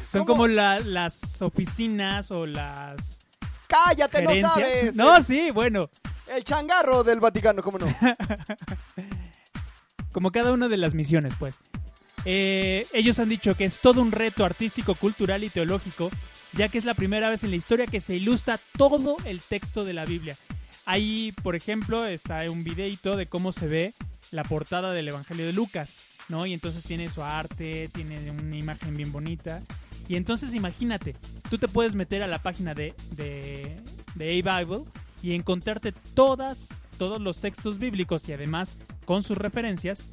Son 0.00 0.24
¿cómo? 0.24 0.42
como 0.42 0.46
la- 0.48 0.80
las 0.80 1.42
oficinas 1.42 2.30
o 2.30 2.46
las 2.46 3.20
Cállate, 3.66 4.22
no 4.22 4.48
sabes. 4.48 4.96
No, 4.96 5.20
sí, 5.22 5.50
bueno. 5.50 5.90
El 6.28 6.44
changarro 6.44 7.02
del 7.04 7.20
Vaticano, 7.20 7.62
¿cómo 7.62 7.78
no? 7.78 7.86
como 10.12 10.30
cada 10.30 10.52
una 10.52 10.68
de 10.68 10.76
las 10.76 10.94
misiones, 10.94 11.34
pues. 11.38 11.58
Eh, 12.24 12.86
ellos 12.92 13.18
han 13.18 13.28
dicho 13.28 13.56
que 13.56 13.64
es 13.64 13.80
todo 13.80 14.00
un 14.00 14.12
reto 14.12 14.44
artístico, 14.44 14.94
cultural 14.94 15.44
y 15.44 15.48
teológico, 15.48 16.10
ya 16.52 16.68
que 16.68 16.78
es 16.78 16.84
la 16.84 16.94
primera 16.94 17.30
vez 17.30 17.44
en 17.44 17.50
la 17.50 17.56
historia 17.56 17.86
que 17.86 18.00
se 18.00 18.16
ilustra 18.16 18.58
todo 18.76 19.16
el 19.24 19.40
texto 19.40 19.84
de 19.84 19.92
la 19.92 20.04
Biblia. 20.04 20.36
Ahí, 20.84 21.32
por 21.42 21.56
ejemplo, 21.56 22.04
está 22.04 22.44
un 22.50 22.64
videito 22.64 23.16
de 23.16 23.26
cómo 23.26 23.52
se 23.52 23.66
ve 23.66 23.94
la 24.30 24.44
portada 24.44 24.92
del 24.92 25.08
Evangelio 25.08 25.46
de 25.46 25.52
Lucas, 25.52 26.06
¿no? 26.28 26.46
Y 26.46 26.54
entonces 26.54 26.84
tiene 26.84 27.08
su 27.08 27.22
arte, 27.22 27.88
tiene 27.92 28.30
una 28.30 28.56
imagen 28.56 28.96
bien 28.96 29.12
bonita. 29.12 29.60
Y 30.08 30.16
entonces 30.16 30.54
imagínate, 30.54 31.14
tú 31.48 31.58
te 31.58 31.68
puedes 31.68 31.94
meter 31.94 32.22
a 32.22 32.26
la 32.26 32.40
página 32.40 32.74
de, 32.74 32.94
de, 33.14 33.76
de 34.14 34.42
A-Bible 34.42 34.84
y 35.22 35.34
encontrarte 35.34 35.92
todas, 35.92 36.82
todos 36.98 37.20
los 37.20 37.40
textos 37.40 37.78
bíblicos 37.78 38.28
y 38.28 38.32
además 38.32 38.78
con 39.04 39.22
sus 39.22 39.38
referencias 39.38 40.08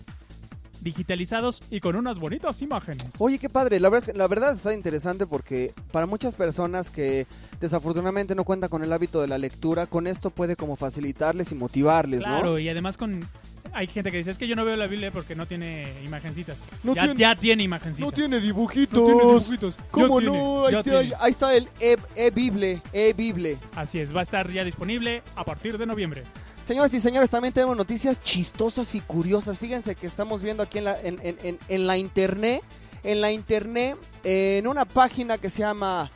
digitalizados 0.81 1.61
y 1.69 1.79
con 1.79 1.95
unas 1.95 2.19
bonitas 2.19 2.61
imágenes. 2.61 3.07
Oye, 3.19 3.37
qué 3.39 3.49
padre. 3.49 3.79
La 3.79 3.89
verdad, 3.89 4.07
es 4.07 4.13
que- 4.13 4.17
la 4.17 4.27
verdad 4.27 4.55
está 4.55 4.73
interesante 4.73 5.25
porque 5.25 5.73
para 5.91 6.05
muchas 6.05 6.35
personas 6.35 6.89
que 6.89 7.27
desafortunadamente 7.59 8.35
no 8.35 8.43
cuentan 8.43 8.69
con 8.69 8.83
el 8.83 8.91
hábito 8.93 9.21
de 9.21 9.27
la 9.27 9.37
lectura, 9.37 9.87
con 9.87 10.07
esto 10.07 10.29
puede 10.29 10.55
como 10.55 10.75
facilitarles 10.75 11.51
y 11.51 11.55
motivarles, 11.55 12.21
claro, 12.23 12.51
¿no? 12.51 12.59
y 12.59 12.69
además 12.69 12.97
con 12.97 13.27
hay 13.71 13.85
gente 13.85 14.09
que 14.09 14.17
dice, 14.17 14.31
es 14.31 14.39
que 14.39 14.47
yo 14.47 14.55
no 14.55 14.65
veo 14.65 14.75
la 14.75 14.87
Biblia 14.87 15.11
porque 15.11 15.35
no 15.35 15.45
tiene 15.45 15.93
imagencitas. 16.03 16.63
No 16.83 16.95
ya, 16.95 17.03
tiene- 17.03 17.19
ya 17.19 17.35
tiene 17.35 17.61
imagencitas. 17.63 18.09
No 18.09 18.11
tiene 18.11 18.37
No 18.37 18.41
dibujitos. 18.41 18.99
tiene 19.05 19.21
dibujitos. 19.21 19.77
Ya 19.77 19.83
¿Cómo 19.91 20.19
tiene, 20.19 20.37
no? 20.37 20.65
Ahí 20.65 20.75
está, 20.75 20.83
tiene. 20.83 21.13
ahí 21.19 21.31
está 21.31 21.55
el 21.55 21.69
e- 21.79 21.97
e-Bible, 22.15 22.81
e-Bible. 22.93 23.57
Así 23.75 23.99
es, 23.99 24.13
va 24.15 24.21
a 24.21 24.23
estar 24.23 24.49
ya 24.51 24.63
disponible 24.63 25.21
a 25.35 25.43
partir 25.43 25.77
de 25.77 25.85
noviembre. 25.85 26.23
Señoras 26.69 26.93
y 26.93 26.99
señores, 26.99 27.31
también 27.31 27.51
tenemos 27.51 27.75
noticias 27.75 28.21
chistosas 28.21 28.93
y 28.93 29.01
curiosas. 29.01 29.57
Fíjense 29.57 29.95
que 29.95 30.05
estamos 30.05 30.43
viendo 30.43 30.61
aquí 30.61 30.77
en 30.77 30.83
la, 30.83 31.01
en, 31.01 31.19
en- 31.23 31.37
en- 31.41 31.59
en 31.67 31.87
la 31.87 31.97
internet, 31.97 32.61
en 33.01 33.21
la 33.21 33.31
internet, 33.31 33.97
en 34.23 34.67
una 34.67 34.85
página 34.85 35.39
que 35.39 35.49
se 35.49 35.61
llama 35.63 36.11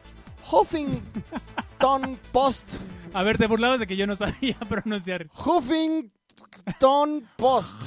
Huffington 0.52 2.20
Post. 2.32 2.76
A 3.16 3.24
ver, 3.24 3.40
te 3.40 3.48
burlabas 3.48 3.80
de 3.80 3.88
que 3.88 3.96
yo 3.98 4.06
no 4.06 4.14
sabía 4.14 4.56
pronunciar. 4.70 5.28
Huffington 5.44 7.28
Post. 7.36 7.82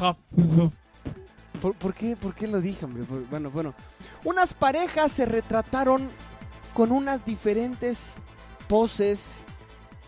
¿Por, 1.63 1.75
por 1.77 1.95
qué, 1.95 2.17
¿Por 2.17 2.35
qué 2.35 2.49
lo 2.49 2.61
dije, 2.61 2.85
hombre? 2.85 3.05
Por- 3.05 3.29
bueno, 3.29 3.49
bueno. 3.53 3.75
Unas 4.25 4.55
parejas 4.55 5.13
se 5.13 5.25
retrataron 5.25 6.09
con 6.75 6.91
unas 6.91 7.25
diferentes 7.25 8.17
poses 8.67 9.45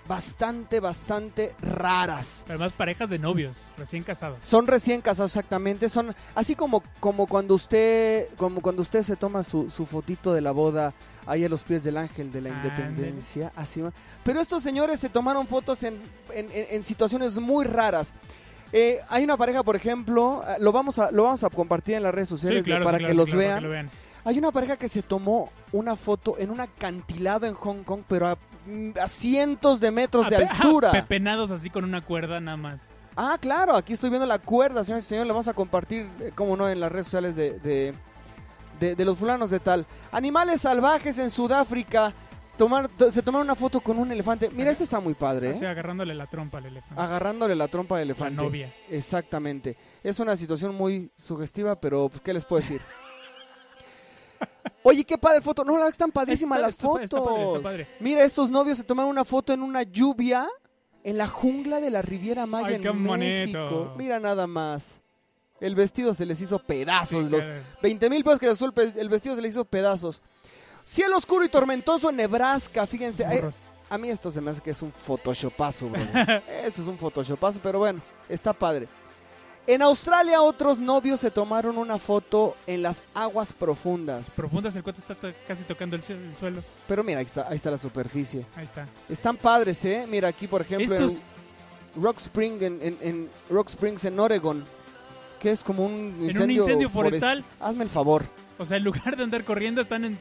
bastante, 0.09 0.81
bastante 0.81 1.55
raras. 1.61 2.45
Además, 2.49 2.73
parejas 2.73 3.11
de 3.11 3.19
novios, 3.19 3.67
recién 3.77 4.03
casados. 4.03 4.45
Son 4.45 4.67
recién 4.67 5.01
casados 5.01 5.31
exactamente, 5.33 5.89
son 5.89 6.15
así 6.35 6.55
como, 6.55 6.83
como 6.99 7.27
cuando 7.27 7.55
usted 7.55 8.27
como 8.37 8.61
cuando 8.63 8.83
usted 8.83 9.03
se 9.03 9.17
toma 9.17 9.43
su, 9.43 9.71
su 9.71 9.87
fotito 9.87 10.33
de 10.33 10.41
la 10.41 10.51
boda 10.53 10.95
ahí 11.27 11.45
a 11.45 11.49
los 11.49 11.63
pies 11.63 11.85
del 11.85 11.99
ángel 11.99 12.33
de 12.33 12.41
la 12.41 12.49
independencia, 12.49 13.53
así 13.55 13.81
va. 13.83 13.93
Pero 14.25 14.41
estos 14.41 14.63
señores 14.63 14.99
se 14.99 15.11
tomaron 15.11 15.47
fotos 15.47 15.83
en, 15.83 16.01
en- 16.33 16.85
situaciones 16.85 17.37
muy 17.39 17.67
raras. 17.67 18.15
Eh, 18.73 19.01
hay 19.09 19.25
una 19.25 19.37
pareja, 19.37 19.63
por 19.63 19.77
ejemplo, 19.77 20.43
eh, 20.49 20.57
lo 20.61 20.73
vamos 20.73 20.99
a 20.99 21.11
lo 21.11 21.25
vamos 21.25 21.45
a 21.45 21.51
compartir 21.51 21.95
en 21.97 22.03
las 22.03 22.15
redes 22.15 22.29
sociales 22.29 22.61
Sí, 22.61 22.65
claro, 22.65 22.85
para 22.85 22.99
sí, 22.99 23.05
que 23.05 23.11
claro, 23.13 23.17
los 23.17 23.31
sí, 23.31 23.37
claro, 23.37 23.47
vean. 23.47 23.55
para 23.55 23.61
que 23.61 23.67
lo 23.67 23.71
vean. 23.73 23.91
Hay 24.25 24.39
una 24.39 24.51
pareja 24.53 24.77
que 24.77 24.89
se 24.91 25.03
tomó 25.03 25.51
una 25.73 25.97
foto 25.97 26.37
en 26.39 26.51
un 26.51 26.61
acantilado 26.61 27.47
en 27.47 27.55
Hong 27.55 27.83
Kong, 27.83 28.03
pero 28.07 28.27
a, 28.27 28.37
a 29.01 29.09
cientos 29.09 29.81
de 29.81 29.91
metros 29.91 30.29
de 30.29 30.37
Ah, 30.37 30.39
pe- 30.39 30.45
altura. 30.47 30.91
Pepenados 30.93 31.51
así 31.51 31.71
con 31.71 31.85
una 31.85 32.01
cuerda 32.01 32.41
nada 32.41 32.57
más. 32.57 32.89
Ah, 33.17 33.37
claro, 33.41 33.75
aquí 33.75 33.95
estoy 33.95 34.11
viendo 34.11 34.27
la 34.27 34.39
cuerda, 34.39 34.85
señores 34.85 35.05
y 35.05 35.09
señores, 35.09 35.27
la 35.27 35.33
vamos 35.35 35.49
a 35.49 35.55
compartir, 35.55 36.09
eh, 36.21 36.31
como 36.35 36.57
no, 36.57 36.69
en 36.69 36.79
las 36.81 36.91
redes 36.93 37.07
sociales 37.07 37.35
de, 37.35 37.59
de, 37.59 37.95
de- 38.79 38.95
de 38.95 39.05
los 39.05 39.19
fulanos 39.19 39.51
de 39.51 39.59
tal. 39.59 39.87
Animales 40.13 40.61
salvajes 40.61 41.19
en 41.19 41.31
Sudáfrica, 41.31 42.13
tomar, 42.57 42.89
to- 42.89 43.11
se 43.11 43.21
tomaron 43.23 43.47
una 43.47 43.57
foto 43.57 43.81
con 43.81 43.99
un 43.99 44.13
elefante. 44.13 44.51
Mira, 44.51 44.71
esto 44.71 44.85
está 44.85 45.01
muy 45.01 45.15
padre, 45.15 45.51
¿eh? 45.51 45.67
agarrándole 45.67 46.15
la 46.15 46.27
trompa 46.27 46.59
al 46.59 46.67
elefante. 46.67 47.03
Agarrándole 47.03 47.57
la 47.57 47.67
trompa 47.67 47.97
de 47.99 48.05
la 48.05 48.13
elefante. 48.13 48.37
novia. 48.43 48.73
Exactamente. 48.89 49.77
Es 50.05 50.21
una 50.21 50.37
situación 50.37 50.75
muy 50.77 51.11
sugestiva, 51.17 51.81
pero 51.81 52.09
pues, 52.09 52.21
¿qué 52.23 52.33
les 52.33 52.45
puedo 52.45 52.61
decir? 52.61 52.81
Oye, 54.89 55.05
qué 55.05 55.19
padre 55.19 55.41
foto. 55.41 55.65
No, 55.65 55.73
la 55.73 55.79
verdad 55.79 55.89
que 55.89 55.93
están 55.93 56.13
padrísimas 56.13 56.57
Está- 56.59 56.67
las 56.67 56.75
está 56.75 56.87
fotos. 56.87 57.05
está 57.05 57.23
padre, 57.25 57.45
está 57.45 57.61
padre. 57.63 57.89
Mira, 58.01 58.25
estos 58.25 58.51
novios 58.51 58.79
se 58.79 58.85
tomaron 58.85 59.11
una 59.11 59.25
foto 59.25 59.53
en 59.53 59.63
una 59.63 59.83
lluvia 59.83 60.47
en 61.05 61.19
la 61.19 61.29
jungla 61.29 61.81
de 61.81 61.91
la 61.91 62.03
Riviera 62.03 62.47
Maya 62.47 62.69
Ay, 62.69 62.75
en 62.77 62.83
qué 62.83 62.93
México. 62.93 63.09
bonito. 63.09 63.95
Mira 63.97 64.19
nada 64.21 64.47
más. 64.47 65.01
El 65.61 65.75
vestido 65.75 66.15
se 66.15 66.25
les 66.27 66.41
hizo 66.41 66.59
pedazos. 66.61 67.25
Sí, 67.25 67.31
los 67.31 67.45
claro. 67.45 67.63
20 67.83 68.11
mil 68.11 68.23
pesos 68.25 68.39
que 68.41 68.47
les 68.49 68.61
el, 68.63 68.73
el 68.97 69.09
vestido 69.09 69.35
se 69.37 69.43
les 69.43 69.53
hizo 69.55 69.65
pedazos. 69.65 70.23
Cielo 70.85 71.17
oscuro 71.19 71.45
y 71.45 71.49
tormentoso 71.49 72.11
en 72.11 72.17
Nebraska. 72.17 72.87
Fíjense, 72.87 73.27
ay, 73.27 73.43
a 73.91 73.99
mí 73.99 74.09
esto 74.09 74.31
se 74.31 74.41
me 74.41 74.51
hace 74.53 74.61
que 74.61 74.71
es 74.71 74.81
un 74.83 74.93
photoshopazo, 74.93 75.89
bro. 75.89 76.01
Eso 76.65 76.83
es 76.83 76.89
un 76.89 76.97
photoshopazo, 76.99 77.59
pero 77.63 77.79
bueno, 77.81 78.01
está 78.29 78.53
padre. 78.53 78.89
En 79.69 79.83
Australia 79.83 80.41
otros 80.41 80.79
novios 80.79 81.21
se 81.21 81.31
tomaron 81.31 81.77
una 81.77 81.99
foto 81.99 82.57
en 82.67 82.81
las 82.83 83.03
aguas 83.15 83.53
profundas. 83.53 84.31
Profundas, 84.31 84.75
el 84.77 84.83
cuate 84.83 85.01
está 85.01 85.15
to- 85.15 85.31
casi 85.47 85.63
tocando 85.65 85.95
el, 85.95 86.03
el 86.09 86.35
suelo. 86.37 86.63
Pero 86.87 87.05
mira, 87.05 87.19
ahí 87.21 87.27
está, 87.27 87.47
ahí 87.49 87.57
está 87.57 87.71
la 87.71 87.77
superficie. 87.77 88.47
Ahí 88.57 88.65
está. 88.65 88.87
Están 89.11 89.37
padres, 89.37 89.85
¿eh? 89.85 90.07
Mira 90.09 90.29
aquí, 90.29 90.49
por 90.49 90.63
ejemplo, 90.63 90.95
Estos- 90.95 91.19
en 91.97 92.03
Rock 92.03 92.17
Spring, 92.19 92.63
en, 92.63 92.79
en- 92.83 92.99
en 93.03 93.31
Rock 93.51 93.69
Springs, 93.69 94.07
en 94.07 94.19
Oregon, 94.19 94.65
que 95.39 95.51
es 95.51 95.63
como 95.63 95.85
un 95.85 96.17
incendio, 96.19 96.63
incendio 96.63 96.89
forest- 96.89 96.93
forestal. 97.21 97.45
Hazme 97.61 97.85
el 97.85 97.91
favor. 97.91 98.25
O 98.59 98.65
sea, 98.65 98.79
en 98.79 98.85
lugar 98.85 99.19
de 99.19 99.23
andar 99.23 99.45
corriendo, 99.45 99.83
están 99.83 100.03
en. 100.07 100.19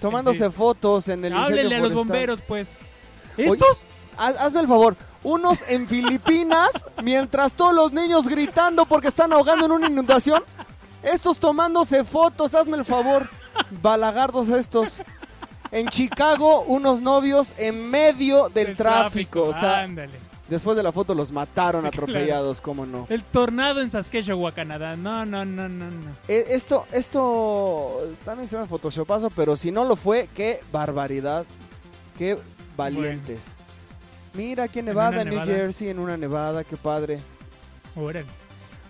Tomándose 0.00 0.44
Sí. 0.46 0.50
fotos 0.52 1.08
en 1.08 1.24
el 1.24 1.32
Háblele 1.32 1.62
incendio 1.62 1.76
a 1.78 1.80
los 1.80 1.92
forestal. 1.92 2.06
bomberos, 2.08 2.40
pues. 2.46 2.78
¿Estos? 3.36 3.84
haz- 4.16 4.36
hazme 4.38 4.60
el 4.60 4.68
favor. 4.68 4.96
Unos 5.26 5.64
en 5.68 5.88
Filipinas, 5.88 6.70
mientras 7.02 7.52
todos 7.54 7.74
los 7.74 7.92
niños 7.92 8.28
gritando 8.28 8.86
porque 8.86 9.08
están 9.08 9.32
ahogando 9.32 9.66
en 9.66 9.72
una 9.72 9.88
inundación. 9.88 10.44
Estos 11.02 11.38
tomándose 11.38 12.04
fotos, 12.04 12.54
hazme 12.54 12.76
el 12.76 12.84
favor. 12.84 13.28
Balagardos 13.82 14.48
estos. 14.50 15.00
En 15.72 15.88
Chicago, 15.88 16.60
unos 16.68 17.00
novios 17.00 17.54
en 17.58 17.90
medio 17.90 18.50
del 18.50 18.68
El 18.68 18.76
tráfico. 18.76 19.42
O 19.42 19.52
sea, 19.52 19.80
Ándale. 19.80 20.12
después 20.48 20.76
de 20.76 20.84
la 20.84 20.92
foto 20.92 21.12
los 21.12 21.32
mataron 21.32 21.82
Sí, 21.82 21.88
atropellados, 21.88 22.60
cómo 22.60 22.86
no. 22.86 23.08
El 23.10 23.24
tornado 23.24 23.80
en 23.80 23.90
Saskatchewan, 23.90 24.52
Canadá. 24.52 24.94
No, 24.94 25.26
no, 25.26 25.44
no, 25.44 25.68
no, 25.68 25.90
no. 25.90 26.10
Eh, 26.28 26.46
Esto, 26.50 26.86
esto 26.92 27.98
también 28.24 28.48
se 28.48 28.54
llama 28.54 28.68
photoshopazo, 28.68 29.30
pero 29.30 29.56
si 29.56 29.72
no 29.72 29.84
lo 29.84 29.96
fue, 29.96 30.28
qué 30.36 30.60
barbaridad. 30.70 31.44
Qué 32.16 32.38
valientes. 32.76 33.55
Mira 34.36 34.64
aquí 34.64 34.80
en 34.80 34.86
Nevada, 34.86 35.22
en 35.22 35.30
New. 35.30 35.44
Jersey, 35.44 35.88
en 35.88 35.98
una 35.98 36.16
nevada, 36.16 36.62
qué 36.64 36.76
padre. 36.76 37.20
Órale. 37.94 38.26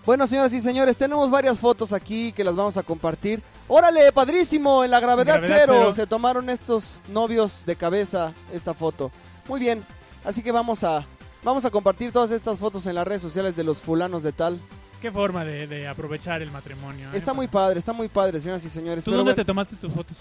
Bueno, 0.04 0.26
señoras 0.26 0.52
y 0.52 0.60
señores, 0.60 0.96
tenemos 0.96 1.30
varias 1.30 1.58
fotos 1.58 1.92
aquí 1.92 2.32
que 2.32 2.44
las 2.44 2.54
vamos 2.54 2.76
a 2.76 2.82
compartir. 2.82 3.42
Órale, 3.66 4.12
padrísimo, 4.12 4.84
en 4.84 4.90
la 4.92 5.00
gravedad, 5.00 5.38
Gravedad 5.38 5.62
cero, 5.64 5.74
cero. 5.78 5.92
se 5.92 6.06
tomaron 6.06 6.48
estos 6.48 6.98
novios 7.08 7.64
de 7.66 7.74
cabeza 7.74 8.32
esta 8.52 8.72
foto. 8.72 9.10
Muy 9.48 9.58
bien, 9.58 9.84
así 10.24 10.42
que 10.42 10.52
vamos 10.52 10.84
a 10.84 11.04
vamos 11.42 11.64
a 11.64 11.70
compartir 11.70 12.12
todas 12.12 12.30
estas 12.30 12.58
fotos 12.58 12.86
en 12.86 12.94
las 12.94 13.06
redes 13.06 13.22
sociales 13.22 13.56
de 13.56 13.64
los 13.64 13.78
fulanos 13.80 14.22
de 14.22 14.32
tal. 14.32 14.60
Qué 15.02 15.10
forma 15.10 15.44
de, 15.44 15.66
de 15.66 15.88
aprovechar 15.88 16.40
el 16.40 16.50
matrimonio. 16.52 17.08
¿eh? 17.12 17.16
Está 17.16 17.34
muy 17.34 17.48
padre, 17.48 17.80
está 17.80 17.92
muy 17.92 18.08
padre, 18.08 18.40
señoras 18.40 18.64
y 18.64 18.70
señores. 18.70 19.04
¿Tú 19.04 19.10
Pero 19.10 19.18
dónde 19.18 19.32
bueno, 19.32 19.42
te 19.42 19.44
tomaste 19.44 19.76
tus 19.76 19.92
fotos? 19.92 20.16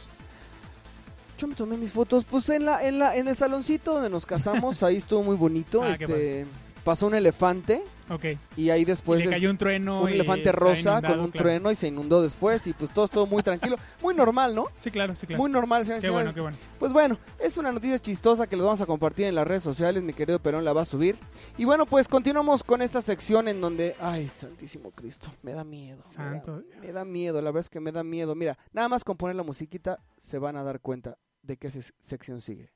Yo 1.37 1.47
me 1.47 1.55
tomé 1.55 1.77
mis 1.77 1.91
fotos, 1.91 2.23
pues 2.25 2.49
en 2.49 2.65
la 2.65 2.85
en 2.87 2.99
la 2.99 3.15
en 3.15 3.27
el 3.27 3.35
saloncito 3.35 3.93
donde 3.93 4.09
nos 4.09 4.25
casamos, 4.25 4.81
ahí 4.83 4.97
estuvo 4.97 5.23
muy 5.23 5.35
bonito, 5.35 5.81
Ah, 5.83 5.91
este 5.91 6.45
pasó 6.83 7.07
un 7.07 7.15
elefante 7.15 7.81
Ok. 8.11 8.25
y 8.55 8.69
ahí 8.69 8.85
después 8.85 9.19
y 9.21 9.25
le 9.25 9.31
cayó 9.31 9.49
un 9.49 9.57
trueno. 9.57 10.03
un 10.03 10.09
elefante 10.09 10.51
rosa 10.51 10.91
inundado, 10.91 11.15
con 11.15 11.25
un 11.25 11.31
claro. 11.31 11.43
trueno 11.43 11.71
y 11.71 11.75
se 11.75 11.87
inundó 11.87 12.21
después 12.21 12.67
y 12.67 12.73
pues 12.73 12.91
todo 12.91 13.05
estuvo 13.05 13.25
muy 13.25 13.41
tranquilo, 13.41 13.77
muy 14.03 14.13
normal, 14.13 14.53
¿no? 14.53 14.65
Sí, 14.77 14.91
claro, 14.91 15.15
sí, 15.15 15.25
claro. 15.25 15.41
Muy 15.41 15.49
normal, 15.49 15.83
señoras 15.83 16.03
y 16.03 16.05
qué 16.05 16.11
bueno, 16.11 16.29
señores. 16.31 16.35
qué 16.35 16.41
bueno. 16.41 16.57
Pues 16.77 16.93
bueno, 16.93 17.17
es 17.39 17.57
una 17.57 17.71
noticia 17.71 17.97
chistosa 17.97 18.45
que 18.45 18.55
les 18.55 18.63
vamos 18.63 18.81
a 18.81 18.85
compartir 18.85 19.25
en 19.25 19.33
las 19.33 19.47
redes 19.47 19.63
sociales, 19.63 20.03
mi 20.03 20.13
querido 20.13 20.37
Perón 20.37 20.63
la 20.63 20.73
va 20.73 20.81
a 20.83 20.85
subir. 20.85 21.17
Y 21.57 21.65
bueno, 21.65 21.87
pues 21.87 22.07
continuamos 22.07 22.63
con 22.63 22.83
esta 22.83 23.01
sección 23.01 23.47
en 23.47 23.61
donde, 23.61 23.95
ay, 23.99 24.29
santísimo 24.37 24.91
Cristo, 24.91 25.31
me 25.41 25.53
da 25.53 25.63
miedo. 25.63 25.97
me 25.97 26.03
da- 26.03 26.31
Santo 26.31 26.61
Me 26.81 26.91
da, 26.91 27.03
miedo, 27.03 27.41
la 27.41 27.49
verdad 27.49 27.61
es 27.61 27.69
que 27.71 27.79
me 27.79 27.91
da 27.91 28.03
miedo. 28.03 28.35
Mira, 28.35 28.59
nada 28.73 28.89
más 28.89 29.03
con 29.03 29.17
poner 29.17 29.35
la 29.35 29.41
musiquita 29.43 29.97
se 30.19 30.37
van 30.37 30.55
a 30.55 30.63
dar 30.63 30.81
cuenta 30.81 31.17
de 31.45 31.57
qué 31.57 31.71
se- 31.71 31.93
sección 31.99 32.41
sigue. 32.41 32.71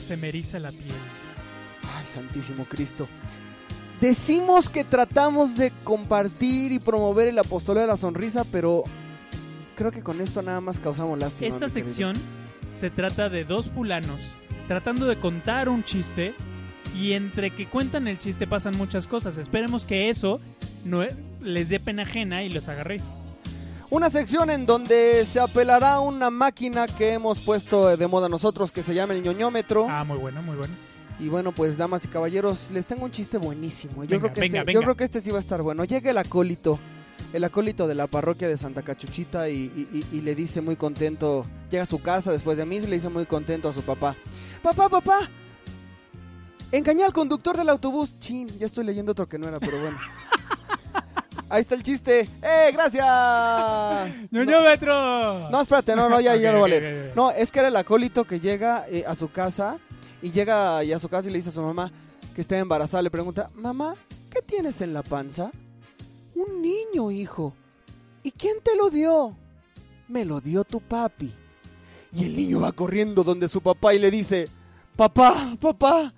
Se 0.00 0.16
me 0.16 0.28
eriza 0.28 0.58
la 0.58 0.70
piel. 0.70 0.94
Ay, 1.96 2.06
santísimo 2.06 2.64
Cristo. 2.64 3.08
Decimos 4.00 4.68
que 4.68 4.84
tratamos 4.84 5.56
de 5.56 5.72
compartir 5.84 6.72
y 6.72 6.78
promover 6.78 7.28
el 7.28 7.38
apostolado 7.38 7.86
de 7.86 7.92
la 7.92 7.96
sonrisa, 7.96 8.44
pero 8.52 8.84
creo 9.74 9.90
que 9.90 10.02
con 10.02 10.20
esto 10.20 10.42
nada 10.42 10.60
más 10.60 10.78
causamos 10.78 11.18
lástima. 11.18 11.48
Esta 11.48 11.68
sección 11.68 12.14
se 12.72 12.90
trata 12.90 13.28
de 13.28 13.44
dos 13.44 13.70
fulanos 13.70 14.32
tratando 14.68 15.06
de 15.06 15.16
contar 15.16 15.68
un 15.68 15.82
chiste 15.84 16.34
y 16.94 17.12
entre 17.12 17.50
que 17.50 17.66
cuentan 17.66 18.06
el 18.08 18.18
chiste 18.18 18.46
pasan 18.46 18.76
muchas 18.76 19.06
cosas. 19.06 19.38
Esperemos 19.38 19.86
que 19.86 20.10
eso 20.10 20.40
no 20.84 21.02
e- 21.02 21.16
les 21.40 21.68
dé 21.68 21.80
pena 21.80 22.02
ajena 22.02 22.42
y 22.42 22.50
los 22.50 22.68
agarre. 22.68 23.00
Una 23.88 24.10
sección 24.10 24.50
en 24.50 24.66
donde 24.66 25.24
se 25.24 25.38
apelará 25.38 25.94
a 25.94 26.00
una 26.00 26.30
máquina 26.30 26.86
que 26.86 27.12
hemos 27.12 27.38
puesto 27.40 27.96
de 27.96 28.06
moda 28.08 28.28
nosotros 28.28 28.72
que 28.72 28.82
se 28.82 28.94
llama 28.94 29.14
el 29.14 29.22
ñoñómetro. 29.22 29.86
Ah, 29.88 30.02
muy 30.04 30.18
bueno, 30.18 30.42
muy 30.42 30.56
bueno. 30.56 30.74
Y 31.20 31.28
bueno, 31.28 31.52
pues 31.52 31.76
damas 31.78 32.04
y 32.04 32.08
caballeros, 32.08 32.70
les 32.72 32.86
tengo 32.86 33.04
un 33.04 33.10
chiste 33.12 33.38
buenísimo. 33.38 34.04
Yo, 34.04 34.10
Venga, 34.10 34.20
creo, 34.22 34.32
que 34.34 34.40
venga, 34.40 34.58
este, 34.58 34.66
venga. 34.66 34.80
yo 34.80 34.82
creo 34.84 34.96
que 34.96 35.04
este 35.04 35.20
sí 35.20 35.30
va 35.30 35.36
a 35.38 35.40
estar 35.40 35.62
bueno. 35.62 35.84
Llega 35.84 36.10
el 36.10 36.18
acólito, 36.18 36.78
el 37.32 37.44
acólito 37.44 37.86
de 37.86 37.94
la 37.94 38.06
parroquia 38.08 38.48
de 38.48 38.58
Santa 38.58 38.82
Cachuchita 38.82 39.48
y, 39.48 39.54
y- 39.74 39.88
y- 40.12 40.16
y 40.18 40.20
le 40.20 40.34
dice 40.34 40.60
muy 40.60 40.76
contento, 40.76 41.46
llega 41.70 41.84
a 41.84 41.86
su 41.86 42.02
casa 42.02 42.32
después 42.32 42.58
de 42.58 42.66
mí 42.66 42.76
y 42.76 42.80
le 42.80 42.96
dice 42.96 43.08
muy 43.08 43.24
contento 43.24 43.68
a 43.68 43.72
su 43.72 43.82
papá. 43.82 44.14
Papá, 44.62 44.88
papá, 44.90 45.30
engañé 46.72 47.04
al 47.04 47.12
conductor 47.14 47.56
del 47.56 47.68
autobús. 47.70 48.18
Chin, 48.18 48.48
ya 48.58 48.66
estoy 48.66 48.84
leyendo 48.84 49.12
otro 49.12 49.26
que 49.28 49.38
no 49.38 49.48
era, 49.48 49.58
pero 49.60 49.80
bueno. 49.80 49.96
Ahí 51.48 51.60
está 51.60 51.74
el 51.74 51.82
chiste. 51.82 52.28
¡Eh, 52.42 52.70
gracias! 52.72 53.06
No, 54.30 54.44
¡Ñoñómetro! 54.44 55.50
no, 55.50 55.60
espérate, 55.60 55.94
no, 55.94 56.08
no, 56.08 56.20
ya, 56.20 56.36
ya 56.36 56.54
ok, 56.54 56.60
vale. 56.60 57.12
No, 57.14 57.30
es 57.30 57.50
que 57.52 57.60
era 57.60 57.68
el 57.68 57.76
acólito 57.76 58.24
que 58.24 58.40
llega 58.40 58.84
eh, 58.88 59.04
a 59.06 59.14
su 59.14 59.30
casa 59.30 59.78
y 60.20 60.30
llega 60.30 60.78
ahí 60.78 60.92
a 60.92 60.98
su 60.98 61.08
casa 61.08 61.28
y 61.28 61.32
le 61.32 61.38
dice 61.38 61.50
a 61.50 61.52
su 61.52 61.62
mamá 61.62 61.92
que 62.34 62.40
está 62.40 62.58
embarazada. 62.58 63.02
Le 63.02 63.10
pregunta, 63.10 63.50
mamá, 63.54 63.94
¿qué 64.30 64.42
tienes 64.42 64.80
en 64.80 64.92
la 64.92 65.02
panza? 65.02 65.50
Un 66.34 66.60
niño, 66.60 67.10
hijo. 67.10 67.54
¿Y 68.22 68.32
quién 68.32 68.56
te 68.62 68.76
lo 68.76 68.90
dio? 68.90 69.36
Me 70.08 70.24
lo 70.24 70.40
dio 70.40 70.64
tu 70.64 70.80
papi. 70.80 71.32
Y 72.12 72.24
el 72.24 72.36
niño 72.36 72.60
va 72.60 72.72
corriendo 72.72 73.24
donde 73.24 73.48
su 73.48 73.60
papá 73.60 73.94
y 73.94 73.98
le 73.98 74.10
dice, 74.10 74.48
papá, 74.96 75.56
papá, 75.60 76.12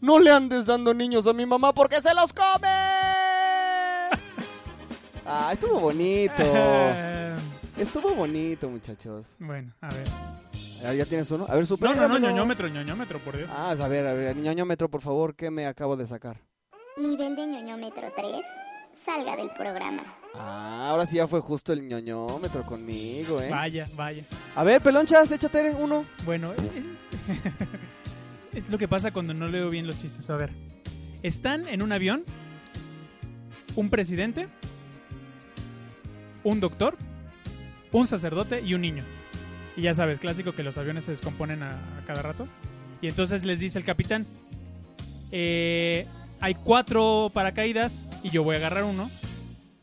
no 0.00 0.18
le 0.18 0.30
andes 0.30 0.66
dando 0.66 0.92
niños 0.92 1.26
a 1.26 1.32
mi 1.32 1.46
mamá 1.46 1.72
porque 1.72 2.02
se 2.02 2.14
los 2.14 2.32
come. 2.32 3.01
Ah, 5.26 5.50
estuvo 5.52 5.78
bonito. 5.80 6.32
Eh, 6.38 7.34
Estuvo 7.78 8.14
bonito, 8.14 8.68
muchachos. 8.68 9.36
bueno, 9.38 9.72
a 9.80 9.88
ver. 9.88 10.06
Ah, 10.84 10.92
¿Ya 10.94 11.04
tienes 11.06 11.30
uno? 11.30 11.46
A 11.48 11.54
ver, 11.54 11.66
super. 11.66 11.90
No, 11.90 11.94
no, 11.94 12.08
no, 12.08 12.18
ñoñómetro, 12.18 12.68
ñoñómetro, 12.68 13.18
por 13.20 13.36
Dios. 13.36 13.48
Ah, 13.54 13.70
a 13.70 13.88
ver, 13.88 14.06
a 14.06 14.12
ver, 14.12 14.36
ñoñómetro, 14.36 14.88
por 14.90 15.00
favor, 15.00 15.34
¿qué 15.34 15.50
me 15.50 15.66
acabo 15.66 15.96
de 15.96 16.06
sacar? 16.06 16.40
Nivel 16.96 17.34
de 17.36 17.46
ñoñómetro 17.46 18.12
3. 18.14 18.30
Salga 19.04 19.36
del 19.36 19.50
programa. 19.50 20.02
Ah, 20.34 20.88
ahora 20.90 21.06
sí 21.06 21.16
ya 21.16 21.26
fue 21.26 21.40
justo 21.40 21.72
el 21.72 21.86
ñoñómetro 21.88 22.62
conmigo, 22.62 23.40
¿eh? 23.40 23.48
Vaya, 23.50 23.88
vaya. 23.96 24.24
A 24.54 24.62
ver, 24.64 24.80
pelonchas, 24.82 25.30
échate 25.32 25.74
uno. 25.74 26.04
Bueno, 26.24 26.52
es, 26.52 26.60
es 28.64 28.68
lo 28.70 28.76
que 28.78 28.86
pasa 28.86 29.12
cuando 29.12 29.34
no 29.34 29.48
leo 29.48 29.70
bien 29.70 29.86
los 29.86 29.98
chistes. 29.98 30.28
A 30.30 30.36
ver, 30.36 30.52
están 31.22 31.66
en 31.68 31.82
un 31.82 31.90
avión 31.92 32.24
un 33.74 33.88
presidente, 33.88 34.48
un 36.44 36.60
doctor, 36.60 36.96
un 37.92 38.06
sacerdote 38.06 38.60
y 38.62 38.74
un 38.74 38.82
niño. 38.82 39.04
Y 39.76 39.82
ya 39.82 39.94
sabes, 39.94 40.18
clásico 40.18 40.52
que 40.52 40.62
los 40.62 40.76
aviones 40.78 41.04
se 41.04 41.12
descomponen 41.12 41.62
a, 41.62 41.76
a 41.98 42.04
cada 42.06 42.22
rato. 42.22 42.46
Y 43.00 43.08
entonces 43.08 43.44
les 43.44 43.58
dice 43.60 43.78
el 43.78 43.84
capitán, 43.84 44.26
eh, 45.30 46.06
hay 46.40 46.54
cuatro 46.54 47.30
paracaídas 47.32 48.06
y 48.22 48.30
yo 48.30 48.44
voy 48.44 48.56
a 48.56 48.58
agarrar 48.58 48.84
uno. 48.84 49.10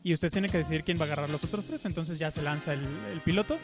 Y 0.02 0.14
ustedes 0.14 0.32
tienen 0.32 0.50
que 0.50 0.58
decidir 0.58 0.84
quién 0.84 0.98
va 0.98 1.02
a 1.02 1.06
agarrar 1.06 1.28
los 1.28 1.44
otros 1.44 1.66
tres. 1.66 1.84
Entonces 1.84 2.18
ya 2.18 2.30
se 2.30 2.42
lanza 2.42 2.72
el, 2.72 2.80
el 3.12 3.20
piloto. 3.20 3.58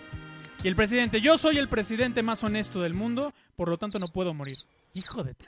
Y 0.63 0.69
el 0.69 0.75
presidente, 0.75 1.21
yo 1.21 1.39
soy 1.39 1.59
el 1.59 1.69
presidente 1.69 2.23
más 2.23 2.43
honesto 2.43 2.83
del 2.83 2.93
mundo, 2.95 3.33
por 3.55 3.69
lo 3.69 3.79
tanto 3.79 3.99
no 3.99 4.09
puedo 4.09 4.35
morir. 4.35 4.59
Hijo 4.95 5.23
de... 5.23 5.35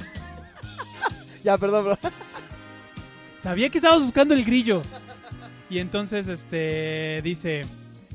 Ya, 1.45 1.57
perdón, 1.57 1.85
perdón. 1.85 2.13
Sabía 3.41 3.69
que 3.71 3.79
estabas 3.79 4.03
buscando 4.03 4.35
el 4.35 4.45
grillo. 4.45 4.83
Y 5.71 5.79
entonces, 5.79 6.29
este, 6.29 7.21
dice, 7.23 7.63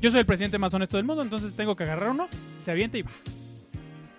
yo 0.00 0.10
soy 0.10 0.20
el 0.20 0.26
presidente 0.26 0.58
más 0.58 0.74
honesto 0.74 0.96
del 0.96 1.06
mundo, 1.06 1.22
entonces 1.22 1.54
tengo 1.54 1.76
que 1.76 1.84
agarrar 1.84 2.10
uno, 2.10 2.28
se 2.58 2.70
avienta 2.70 2.98
y 2.98 3.02
va. 3.02 3.10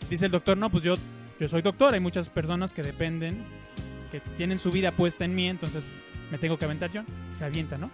Dice 0.10 0.26
el 0.26 0.32
doctor, 0.32 0.58
no, 0.58 0.70
pues 0.70 0.84
yo, 0.84 0.96
yo 1.40 1.48
soy 1.48 1.62
doctor, 1.62 1.94
hay 1.94 2.00
muchas 2.00 2.30
personas 2.30 2.72
que 2.72 2.82
dependen, 2.82 3.44
que 4.12 4.22
tienen 4.38 4.60
su 4.60 4.72
vida 4.72 4.92
puesta 4.92 5.26
en 5.26 5.36
mí, 5.36 5.50
entonces 5.50 5.84
me 6.32 6.38
tengo 6.38 6.58
que 6.58 6.66
aventar 6.66 6.92
yo. 6.92 7.04
Se 7.32 7.44
avienta, 7.44 7.78
¿no? 7.78 7.92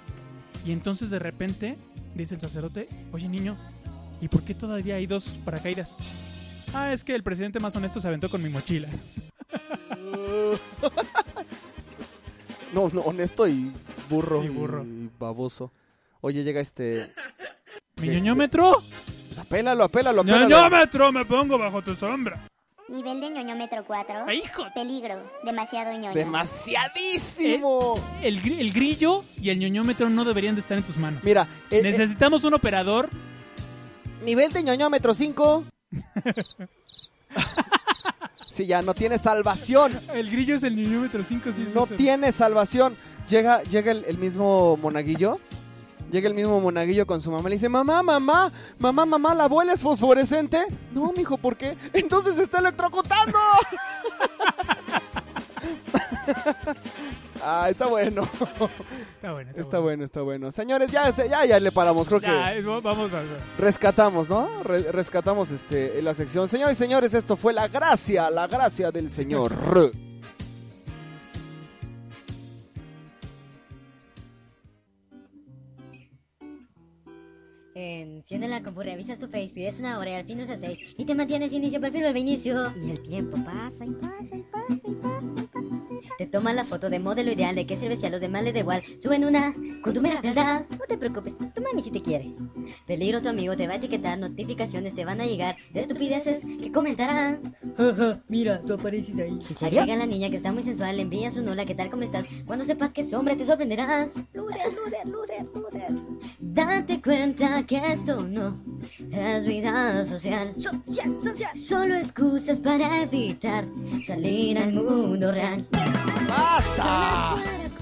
Y 0.65 0.71
entonces 0.71 1.10
de 1.10 1.19
repente, 1.19 1.77
dice 2.13 2.36
el 2.36 2.41
sacerdote, 2.41 2.88
oye 3.12 3.27
niño, 3.27 3.58
¿y 4.19 4.27
por 4.27 4.43
qué 4.43 4.54
todavía 4.54 4.95
hay 4.95 5.08
dos 5.08 5.38
paracaídas? 5.43 5.97
Ah, 6.73 6.93
es 6.93 7.04
que 7.04 7.15
el 7.15 7.23
presidente 7.23 7.60
más 7.60 7.75
honesto 7.75 7.99
se 7.99 8.08
aventó 8.08 8.30
con 8.30 8.43
mi 8.43 8.49
mochila. 8.49 8.88
No, 12.73 12.88
no, 12.93 13.01
honesto 13.01 13.49
y 13.49 13.69
burro. 14.12 14.43
Y 14.43 14.50
burro. 14.50 14.84
y 14.84 15.10
baboso. 15.19 15.71
Oye, 16.21 16.43
llega 16.43 16.62
este. 16.62 17.13
¿Mi 17.97 18.08
¿Qué- 18.10 18.15
ñoñómetro? 18.15 18.74
Pues 19.28 19.39
apélalo, 19.39 19.84
apélalo, 19.86 20.21
apélalo. 20.21 20.47
¡Ñoñómetro! 20.50 21.12
Me 21.12 21.26
pongo 21.26 21.58
bajo 21.58 21.82
tu 21.82 21.95
sombra. 21.95 22.47
Nivel 22.89 23.21
de 23.21 23.30
ñoñómetro 23.30 23.86
4. 23.88 24.26
¡Ay, 24.28 24.39
hijo! 24.43 24.65
Peligro. 24.76 25.24
Demasiado 25.45 25.93
ñoño. 25.93 26.13
¡Demasiadísimo! 26.13 27.95
El, 28.21 28.41
gri- 28.43 28.60
el 28.60 28.74
grillo 28.74 29.24
y 29.39 29.50
el 29.50 29.60
ñoñómetro 29.60 30.10
no 30.10 30.26
deberían 30.26 30.56
de 30.56 30.62
estar 30.62 30.78
en 30.78 30.84
tus 30.84 30.97
manos. 30.97 31.24
Mira, 31.24 31.47
eh, 31.69 31.78
eh, 31.80 31.84
Necesitamos 31.84 32.43
un 32.43 32.54
operador. 32.56 33.10
nivel 34.26 34.52
de 34.52 34.63
ñoñómetro 34.63 35.13
5. 35.13 35.63
sí, 38.52 38.65
ya 38.65 38.82
no 38.82 38.93
tiene 38.93 39.17
salvación. 39.17 39.97
El 40.13 40.30
grillo 40.30 40.56
es 40.56 40.63
el 40.63 40.76
ñoñómetro 40.76 41.24
5, 41.24 41.52
sí. 41.54 41.63
es 41.67 41.76
No 41.76 41.86
eso. 41.86 41.95
tiene 41.95 42.32
salvación. 42.32 42.95
Llega, 43.31 43.63
llega 43.63 43.91
el, 43.93 44.03
el 44.05 44.17
mismo 44.17 44.75
monaguillo. 44.77 45.39
Llega 46.11 46.27
el 46.27 46.33
mismo 46.33 46.59
monaguillo 46.59 47.07
con 47.07 47.21
su 47.21 47.31
mamá. 47.31 47.47
Le 47.47 47.55
dice, 47.55 47.69
mamá, 47.69 48.03
mamá, 48.03 48.51
mamá, 48.77 49.05
mamá, 49.05 49.33
¿la 49.33 49.45
abuela 49.45 49.71
es 49.71 49.79
fosforescente? 49.81 50.65
No, 50.93 51.13
mijo, 51.15 51.37
¿por 51.37 51.55
qué? 51.55 51.77
Entonces 51.93 52.35
se 52.35 52.43
está 52.43 52.59
electrocutando. 52.59 53.39
ah, 57.43 57.67
está 57.69 57.87
bueno. 57.87 58.27
Está 59.15 59.31
bueno. 59.31 59.51
Está 59.55 59.79
bueno, 59.79 60.03
está 60.03 60.21
bueno. 60.21 60.51
Señores, 60.51 60.91
ya, 60.91 61.09
ya, 61.11 61.45
ya 61.45 61.57
le 61.59 61.71
paramos. 61.71 62.07
Creo 62.09 62.19
Ya, 62.19 62.51
que 62.51 62.59
eh, 62.59 62.61
vamos, 62.61 62.83
vamos. 62.83 63.09
vamos. 63.11 63.29
rescatamos, 63.57 64.27
¿no? 64.29 64.61
Re- 64.63 64.91
rescatamos 64.91 65.49
este, 65.51 66.01
la 66.01 66.13
sección. 66.13 66.49
Señores 66.49 66.77
y 66.77 66.83
señores, 66.83 67.13
esto 67.13 67.37
fue 67.37 67.53
la 67.53 67.69
gracia, 67.69 68.29
la 68.29 68.47
gracia 68.47 68.91
del 68.91 69.09
Señor. 69.09 69.53
Enciende 77.81 78.47
la 78.47 78.61
compu, 78.61 78.81
revisas 78.81 79.17
tu 79.17 79.27
face, 79.27 79.53
pides 79.53 79.79
una 79.79 79.97
hora 79.97 80.11
y 80.11 80.13
al 80.13 80.25
fin 80.25 80.41
usas 80.41 80.59
seis 80.59 80.77
y 80.97 81.05
te 81.05 81.15
mantienes 81.15 81.51
inicio, 81.51 81.81
perfil 81.81 82.01
vuelve 82.01 82.19
inicio. 82.19 82.63
Y 82.85 82.91
el 82.91 83.01
tiempo 83.01 83.37
pasa 83.43 83.85
y 83.85 83.91
pasa 83.91 84.35
y 84.35 84.43
pasa 84.43 84.90
Te 86.31 86.37
toman 86.37 86.55
la 86.55 86.63
foto 86.63 86.89
de 86.89 86.97
modelo 86.97 87.29
ideal 87.29 87.55
de 87.55 87.65
que 87.65 87.75
sirve 87.75 87.97
si 87.97 88.05
a 88.05 88.09
los 88.09 88.21
demás 88.21 88.41
les 88.45 88.53
da 88.53 88.61
igual. 88.61 88.81
Suben 88.97 89.25
una 89.25 89.53
con 89.81 89.93
tu 89.93 89.99
mera 89.99 90.21
verdad. 90.21 90.65
No 90.69 90.85
te 90.87 90.97
preocupes, 90.97 91.37
tu 91.37 91.61
mami 91.61 91.81
si 91.83 91.91
te 91.91 92.01
quiere. 92.01 92.33
Peligro, 92.87 93.21
tu 93.21 93.27
amigo 93.27 93.57
te 93.57 93.67
va 93.67 93.73
a 93.73 93.75
etiquetar, 93.75 94.17
notificaciones 94.17 94.95
te 94.95 95.03
van 95.03 95.19
a 95.19 95.25
llegar 95.25 95.57
de 95.73 95.81
estupideces 95.81 96.45
que 96.45 96.71
comentarán. 96.71 97.41
Mira, 98.29 98.61
tú 98.61 98.75
apareces 98.75 99.19
ahí. 99.19 99.39
¿En 99.49 99.57
serio? 99.57 99.81
Llega 99.81 99.97
la 99.97 100.05
niña 100.05 100.29
que 100.29 100.37
está 100.37 100.53
muy 100.53 100.63
sensual, 100.63 100.95
le 100.95 101.01
envía 101.01 101.31
su 101.31 101.41
nula, 101.41 101.65
¿qué 101.65 101.75
tal 101.75 101.89
cómo 101.89 102.03
estás? 102.03 102.25
Cuando 102.45 102.63
sepas 102.63 102.93
que 102.93 103.01
es 103.01 103.13
hombre 103.13 103.35
te 103.35 103.43
sorprenderás. 103.43 104.23
Loser, 104.31 104.73
loser, 104.73 105.07
loser, 105.07 105.45
loser. 105.53 105.91
Date 106.39 107.01
cuenta 107.01 107.61
que 107.65 107.75
esto 107.91 108.23
no 108.25 108.57
es 109.12 109.45
vida 109.45 110.04
social. 110.06 110.54
Social, 110.58 111.17
social. 111.21 111.56
Solo 111.58 111.95
excusas 111.95 112.60
para 112.60 113.02
evitar 113.04 113.65
salir 114.06 114.58
al 114.58 114.74
mundo 114.74 115.32
real. 115.32 115.65
¡Basta! 116.28 117.36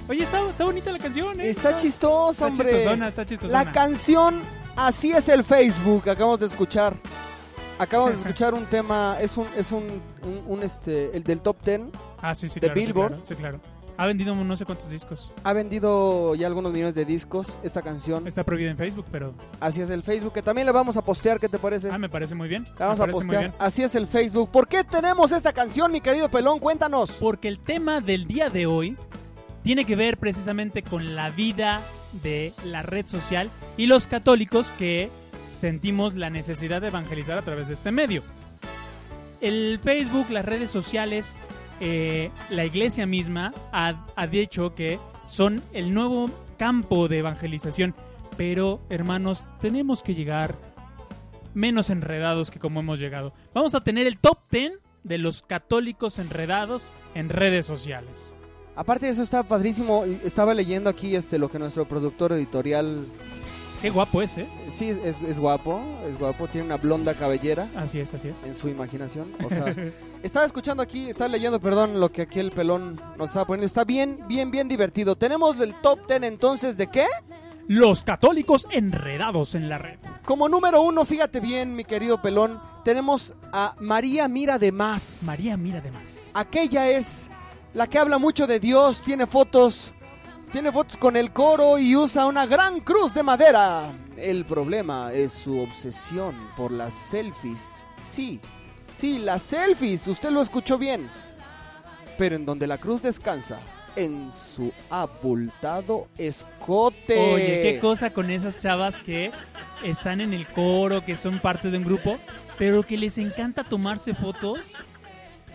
Oye, 0.08 0.24
está, 0.24 0.50
está 0.50 0.64
bonita 0.66 0.92
la 0.92 0.98
canción, 1.00 1.40
¿eh? 1.40 1.50
Está 1.50 1.76
chistosa, 1.76 2.48
Está 2.48 2.48
hombre. 2.48 2.72
chistosona, 2.78 3.08
está 3.10 3.26
chistosona. 3.26 3.64
La 3.64 3.72
canción 3.72 4.42
Así 4.76 5.12
es 5.12 5.28
el 5.28 5.44
Facebook, 5.44 6.10
acabamos 6.10 6.40
de 6.40 6.46
escuchar. 6.46 6.96
Acabamos 7.80 8.14
de 8.14 8.20
escuchar 8.20 8.54
un 8.54 8.66
tema, 8.66 9.18
es 9.20 9.36
un, 9.36 9.46
es 9.58 9.74
un, 9.74 9.84
un, 10.24 10.42
un, 10.48 10.64
este, 10.64 11.16
el 11.16 11.22
del 11.24 11.42
top 11.42 11.58
10. 11.66 11.82
Ah, 12.22 12.34
sí, 12.34 12.48
sí, 12.48 12.62
de 12.62 12.68
claro, 12.68 12.80
sí, 12.80 12.86
Billboard. 12.86 13.10
claro, 13.10 13.26
Sí, 13.28 13.36
claro. 13.36 13.60
Ha 14.00 14.06
vendido 14.06 14.34
no 14.34 14.56
sé 14.56 14.64
cuántos 14.64 14.90
discos. 14.90 15.30
Ha 15.44 15.52
vendido 15.52 16.34
ya 16.34 16.48
algunos 16.48 16.72
millones 16.72 16.96
de 16.96 17.04
discos 17.04 17.58
esta 17.64 17.82
canción. 17.82 18.26
Está 18.30 18.46
prohibida 18.46 18.72
en 18.72 18.78
Facebook, 18.78 19.06
pero 19.12 19.34
Así 19.60 19.82
es 19.82 19.90
el 19.90 20.04
Facebook, 20.04 20.32
que 20.32 20.42
también 20.42 20.66
le 20.66 20.72
vamos 20.72 20.96
a 20.96 21.04
postear, 21.04 21.38
¿qué 21.38 21.50
te 21.50 21.60
parece? 21.60 21.90
ah, 21.92 21.98
me 21.98 22.08
parece 22.08 22.34
muy 22.34 22.48
bien. 22.48 22.64
La 22.80 22.86
vamos 22.88 23.00
me 23.00 23.04
a 23.04 23.08
postear. 23.10 23.44
bien. 23.48 23.54
Así 23.60 23.84
es 23.84 23.96
el 23.96 24.08
Facebook. 24.08 24.52
¿Por 24.52 24.70
qué 24.70 24.86
tenemos 24.86 25.34
esta 25.34 25.52
canción, 25.52 25.92
mi 25.92 26.00
querido 26.00 26.32
Pelón? 26.32 26.60
Cuéntanos. 26.60 27.12
Porque 27.20 27.50
el 27.50 27.60
tema 27.60 28.00
del 28.00 28.26
día 28.26 28.50
de 28.50 28.68
hoy 28.68 28.96
tiene 29.64 29.84
que 29.84 29.98
ver 29.98 30.18
precisamente 30.18 30.82
con 30.82 31.18
la 31.18 31.30
vida 31.30 31.82
de 32.24 32.54
la 32.64 32.82
red 32.84 33.06
social 33.06 33.52
y 33.76 33.88
los 33.88 34.08
católicos 34.08 34.72
que 34.78 35.10
sentimos 35.36 36.16
la 36.16 36.30
necesidad 36.30 36.80
de 36.80 36.88
evangelizar 36.88 37.38
a 37.38 37.42
través 37.42 37.68
de 37.68 37.74
este 37.74 37.92
medio. 37.92 38.24
El 39.42 39.78
Facebook, 39.84 40.28
las 40.30 40.46
redes 40.46 40.72
sociales, 40.72 41.36
eh, 41.80 42.32
la 42.50 42.66
iglesia 42.66 43.06
misma 43.06 43.54
ha, 43.72 44.06
ha 44.16 44.28
dicho 44.28 44.76
que 44.76 45.00
son 45.26 45.62
el 45.74 45.94
nuevo 45.94 46.30
campo 46.58 47.08
de 47.08 47.20
evangelización. 47.20 47.96
Pero, 48.38 48.80
hermanos, 48.90 49.46
tenemos 49.60 50.02
que 50.02 50.16
llegar 50.16 50.56
menos 51.54 51.90
enredados 51.90 52.52
que 52.52 52.60
como 52.60 52.80
hemos 52.80 53.00
llegado. 53.00 53.34
Vamos 53.54 53.76
a 53.76 53.84
tener 53.84 54.08
el 54.08 54.18
top 54.18 54.38
10 54.52 54.74
de 55.04 55.18
los 55.18 55.42
católicos 55.42 56.20
enredados 56.20 56.92
en 57.16 57.30
redes 57.30 57.66
sociales. 57.66 58.34
Aparte 58.76 59.08
de 59.08 59.12
eso 59.12 59.24
está 59.24 59.44
padrísimo. 59.44 60.06
Estaba 60.24 60.54
leyendo 60.54 60.90
aquí 60.90 61.16
este 61.16 61.38
lo 61.38 61.50
que 61.50 61.60
nuestro 61.60 61.86
productor 61.88 62.32
editorial 62.32 63.06
Qué 63.82 63.90
guapo 63.90 64.22
es, 64.22 64.38
¿eh? 64.38 64.48
sí 64.70 64.90
es, 64.90 65.24
es 65.24 65.40
guapo, 65.40 65.82
es 66.06 66.20
guapo, 66.20 66.48
tiene 66.50 66.66
una 66.66 66.76
blonda 66.76 67.14
cabellera 67.14 67.70
Así 67.78 68.00
es, 68.00 68.14
así 68.14 68.28
es. 68.28 68.44
en 68.44 68.56
su 68.56 68.68
imaginación. 68.68 69.32
O 69.44 69.50
sea, 69.50 69.74
estaba 70.24 70.46
escuchando 70.46 70.84
aquí, 70.84 71.10
estaba 71.10 71.30
leyendo, 71.30 71.62
perdón, 71.62 71.98
lo 72.00 72.12
que 72.12 72.24
aquí 72.24 72.40
el 72.40 72.52
pelón 72.52 73.02
nos 73.18 73.30
estaba 73.30 73.46
poniendo. 73.46 73.66
Está 73.68 73.86
bien, 73.86 74.20
bien, 74.28 74.52
bien 74.52 74.68
divertido. 74.68 75.16
Tenemos 75.16 75.58
el 75.62 75.76
top 75.82 76.08
10 76.10 76.24
entonces 76.24 76.76
de 76.76 76.88
qué? 76.88 77.06
Los 77.68 78.04
católicos 78.04 78.68
enredados 78.70 79.56
en 79.56 79.70
la 79.70 79.78
red. 79.78 80.00
Como 80.26 80.50
número 80.50 80.82
uno, 80.82 81.06
fíjate 81.06 81.40
bien, 81.40 81.76
mi 81.76 81.86
querido 81.86 82.22
pelón, 82.22 82.60
tenemos 82.84 83.34
a 83.54 83.76
María 83.80 84.28
Mira 84.28 84.60
de 84.60 84.72
Más. 84.74 85.24
María 85.26 85.56
mira 85.56 85.80
de 85.80 85.92
más. 85.92 86.28
Aquella 86.34 86.90
es 86.90 87.30
la 87.74 87.88
que 87.88 87.98
habla 88.00 88.18
mucho 88.18 88.46
de 88.46 88.60
Dios, 88.60 89.02
tiene 89.02 89.26
fotos, 89.26 89.94
tiene 90.52 90.72
fotos 90.72 90.98
con 90.98 91.16
el 91.16 91.32
coro 91.32 91.78
y 91.78 91.96
usa 91.96 92.26
una 92.26 92.46
gran 92.46 92.80
cruz 92.80 93.14
de 93.14 93.24
madera. 93.24 93.94
El 94.18 94.46
problema 94.46 95.14
es 95.14 95.32
su 95.32 95.60
obsesión 95.60 96.36
por 96.58 96.72
las 96.72 96.94
selfies. 96.94 97.84
Sí, 98.04 98.40
sí, 98.92 99.20
las 99.20 99.44
selfies, 99.44 100.08
usted 100.08 100.32
lo 100.32 100.42
escuchó 100.42 100.78
bien. 100.78 101.10
Pero 102.18 102.36
en 102.36 102.46
donde 102.46 102.68
la 102.68 102.78
cruz 102.78 103.02
descansa, 103.02 103.60
en 103.96 104.32
su 104.32 104.72
abultado 104.90 106.08
escote. 106.18 107.34
Oye, 107.34 107.62
qué 107.62 107.80
cosa 107.80 108.12
con 108.12 108.30
esas 108.30 108.58
chavas 108.58 109.00
que 109.00 109.32
están 109.84 110.20
en 110.20 110.34
el 110.34 110.48
coro, 110.48 111.06
que 111.06 111.16
son 111.16 111.40
parte 111.40 111.70
de 111.70 111.78
un 111.78 111.84
grupo, 111.84 112.18
pero 112.58 112.84
que 112.84 112.98
les 112.98 113.18
encanta 113.18 113.64
tomarse 113.64 114.14
fotos 114.14 114.76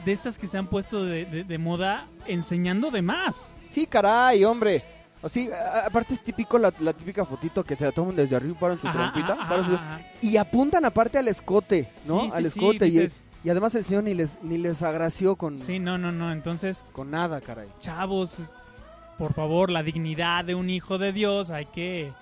de 0.05 0.13
estas 0.13 0.39
que 0.39 0.47
se 0.47 0.59
han 0.59 0.67
puesto 0.69 1.05
de, 1.05 1.25
de- 1.25 1.45
de 1.45 1.59
moda 1.59 2.07
enseñando 2.27 2.91
de 2.91 3.03
más. 3.03 3.55
Sí, 3.65 3.87
caray, 3.87 4.45
hombre. 4.45 4.85
Así, 5.23 5.49
aparte 5.87 6.13
es 6.13 6.23
típico 6.23 6.59
la, 6.59 6.73
la 6.81 6.93
típica 6.93 7.25
fotito 7.25 7.65
que 7.65 7.77
se 7.77 7.85
la 7.87 7.93
toman 7.93 8.15
desde 8.15 8.37
arriba, 8.37 8.59
paran 8.61 8.79
su 8.79 8.87
Ajá, 8.87 9.11
trompita, 9.13 9.33
ajá, 9.33 9.49
paran 9.49 9.67
su- 9.67 9.75
ajá. 9.75 10.01
y 10.21 10.37
apuntan 10.37 10.85
aparte 10.85 11.17
al 11.17 11.29
escote, 11.29 11.91
¿no? 12.07 12.25
Sí, 12.27 12.31
al 12.35 12.43
sí, 12.43 12.49
escote. 12.49 12.87
y, 12.87 12.91
dices- 12.91 13.25
y 13.43 13.49
además 13.49 13.75
el 13.75 13.85
señor 13.87 14.05
ni 14.05 14.13
les, 14.13 14.39
ni 14.43 14.59
les 14.59 14.83
agració 14.83 15.37
con, 15.37 15.57
Sí, 15.57 15.79
no, 15.79 15.97
no, 15.97 16.13
no. 16.13 16.31
Entonces, 16.33 16.85
con 16.93 17.11
nada, 17.11 17.41
caray. 17.41 17.69
chavos, 17.81 18.53
por 19.17 19.33
favor, 19.33 19.71
la 19.71 19.83
dignidad 19.83 20.45
de 20.45 20.55
un 20.55 20.69
hijo 20.69 20.99
de 20.99 21.13
Dios 21.15 21.51
hay 21.51 21.67
que, 21.67 22.13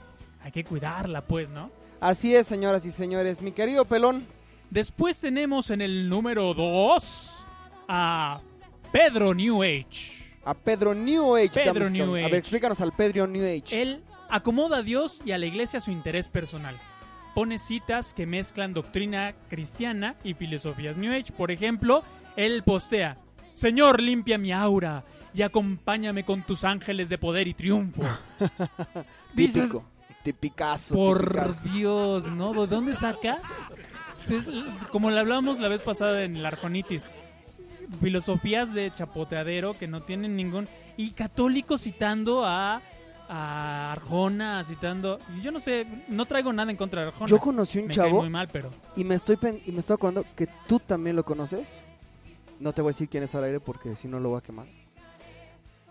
hay 0.45 0.53
que 0.53 0.62
cuidarla, 0.62 1.23
pues, 1.23 1.49
¿no? 1.51 1.71
Así 2.01 2.35
es, 2.37 2.47
señoras 2.47 2.87
y 2.87 2.90
señores. 2.92 3.42
Mi 3.42 3.51
querido 3.53 3.85
pelón, 3.85 4.27
Después 4.71 5.21
tenemos 5.21 5.68
en 5.71 5.83
el 5.83 6.09
número 6.09 6.55
2 6.55 7.41
a 7.94 8.40
Pedro 8.90 9.35
New 9.35 9.62
Age. 9.62 10.12
a 10.46 10.55
Pedro 10.55 10.94
New 10.94 11.37
Age. 11.37 11.62
Pedro 11.62 11.90
New. 11.90 12.14
A 12.14 12.18
Age. 12.20 12.31
ver, 12.31 12.35
explícanos 12.37 12.81
al 12.81 12.92
Pedro 12.92 13.26
New 13.26 13.44
Age. 13.44 13.81
Él 13.83 14.02
acomoda 14.31 14.78
a 14.78 14.83
Dios 14.83 15.20
y 15.26 15.33
a 15.33 15.38
la 15.38 15.44
iglesia 15.44 15.76
a 15.76 15.83
su 15.83 15.90
interés 15.90 16.28
personal. 16.28 16.81
Pone 17.35 17.59
citas 17.59 18.14
que 18.14 18.26
mezclan 18.26 18.72
doctrina 18.72 19.35
cristiana 19.50 20.16
y 20.24 20.33
filosofías 20.35 20.96
New 20.96 21.12
Age. 21.12 21.33
Por 21.37 21.50
ejemplo, 21.50 22.02
él 22.37 22.62
postea, 22.62 23.18
Señor, 23.52 24.00
limpia 24.00 24.38
mi 24.38 24.52
aura 24.52 25.05
y 25.35 25.42
acompáñame 25.42 26.24
con 26.24 26.42
tus 26.44 26.64
ángeles 26.64 27.11
de 27.11 27.18
poder 27.18 27.46
y 27.46 27.52
triunfo. 27.55 28.02
Dices, 29.35 29.64
Típico. 29.68 29.85
Tipicazo. 30.22 30.94
por 30.94 31.24
tipicazo. 31.26 31.68
Dios, 31.68 32.26
¿no? 32.26 32.52
¿De 32.55 32.66
dónde 32.74 32.94
sacas? 32.94 33.66
Como 34.90 35.11
le 35.11 35.18
hablamos 35.20 35.59
la 35.59 35.68
vez 35.68 35.83
pasada 35.83 36.22
en 36.24 36.37
el 36.37 36.46
Arjonitis. 36.46 37.07
Filosofías 38.01 38.73
de 38.75 38.90
chapoteadero 38.90 39.79
que 39.79 39.87
no 39.87 40.03
tienen 40.03 40.37
ningún... 40.37 40.68
Y 40.97 41.11
católicos 41.12 41.83
citando 41.83 42.45
a, 42.45 42.81
a 43.29 43.92
Arjona, 43.92 44.62
citando... 44.64 45.18
Yo 45.42 45.51
no 45.51 45.59
sé, 45.59 45.87
no 46.09 46.27
traigo 46.27 46.53
nada 46.53 46.71
en 46.71 46.77
contra 46.77 47.03
de 47.03 47.09
Arjona. 47.09 47.27
Yo 47.29 47.38
conocí 47.38 47.79
un 47.79 47.87
Me 47.87 47.95
chavo 47.95 48.21
muy 48.21 48.31
mal, 48.31 48.49
pero... 48.49 48.71
y 48.97 49.05
me 49.05 49.14
estoy 49.14 49.37
pen- 49.37 49.61
y 49.66 49.73
me 49.73 49.81
estoy 49.81 49.95
acordando 49.95 50.25
que 50.37 50.49
tú 50.68 50.79
también 50.81 51.16
lo 51.16 51.25
conoces. 51.25 51.85
No 52.61 52.73
te 52.73 52.83
voy 52.83 52.90
a 52.90 52.92
decir 52.92 53.09
quién 53.09 53.25
es 53.25 53.35
al 53.35 53.45
aire 53.45 53.59
porque 53.61 53.97
si 53.97 54.07
no 54.09 54.21
lo 54.21 54.29
voy 54.31 54.38
a 54.38 54.42
quemar. 54.42 54.66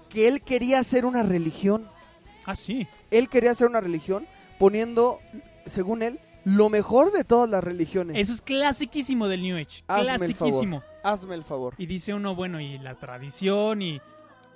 Que 0.09 0.27
él 0.27 0.41
quería 0.41 0.79
hacer 0.79 1.05
una 1.05 1.23
religión. 1.23 1.87
Ah, 2.45 2.55
sí. 2.55 2.87
Él 3.11 3.29
quería 3.29 3.51
hacer 3.51 3.67
una 3.67 3.81
religión 3.81 4.25
poniendo, 4.59 5.19
según 5.65 6.01
él, 6.01 6.19
lo 6.43 6.69
mejor 6.69 7.11
de 7.11 7.23
todas 7.23 7.49
las 7.49 7.63
religiones. 7.63 8.17
Eso 8.17 8.33
es 8.33 8.41
clasiquísimo 8.41 9.27
del 9.27 9.41
New 9.41 9.57
Age. 9.57 9.83
Hazme 9.87 10.11
el 10.11 10.17
clasiquísimo. 10.17 10.83
Hazme 11.03 11.35
el 11.35 11.43
favor. 11.43 11.75
Y 11.77 11.85
dice 11.85 12.13
uno, 12.13 12.35
bueno, 12.35 12.59
y 12.59 12.77
la 12.77 12.95
tradición 12.95 13.81
y... 13.81 14.01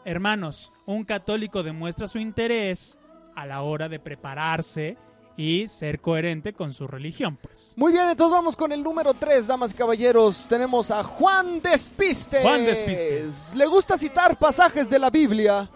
Hermanos, 0.08 0.71
un 0.86 1.03
católico 1.03 1.63
demuestra 1.63 2.08
su 2.08 2.19
interés 2.19 2.99
a 3.36 3.47
la 3.47 3.63
hora 3.63 3.89
de 3.89 3.99
prepararse 3.99 4.97
y 5.38 5.67
ser 5.67 5.99
coherente 5.99 6.53
con 6.53 6.73
su 6.73 6.88
religión, 6.88 7.38
pues. 7.41 7.73
Muy 7.75 7.91
bien, 7.91 8.10
entonces 8.10 8.31
vamos 8.31 8.55
con 8.55 8.71
el 8.71 8.84
número 8.84 9.13
3, 9.13 9.47
damas 9.47 9.73
y 9.73 9.75
caballeros. 9.75 10.45
Tenemos 10.47 10.91
a 10.91 11.03
Juan 11.03 11.62
Despistes. 11.62 12.41
Juan 12.41 12.65
Despistes. 12.65 13.53
Le 13.55 13.65
gusta 13.65 13.97
citar 13.97 14.38
pasajes 14.38 14.89
de 14.89 14.99
la 14.99 15.10
Biblia. 15.10 15.69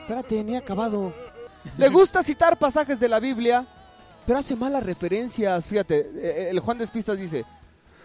Espérate, 0.00 0.44
ni 0.44 0.54
he 0.54 0.58
acabado. 0.58 1.12
Le 1.76 1.88
gusta 1.88 2.22
citar 2.22 2.58
pasajes 2.58 3.00
de 3.00 3.08
la 3.08 3.20
Biblia, 3.20 3.66
pero 4.26 4.38
hace 4.38 4.54
malas 4.54 4.82
referencias. 4.84 5.66
Fíjate, 5.66 6.10
eh, 6.14 6.50
el 6.50 6.60
Juan 6.60 6.78
Despistas 6.78 7.18
dice, 7.18 7.44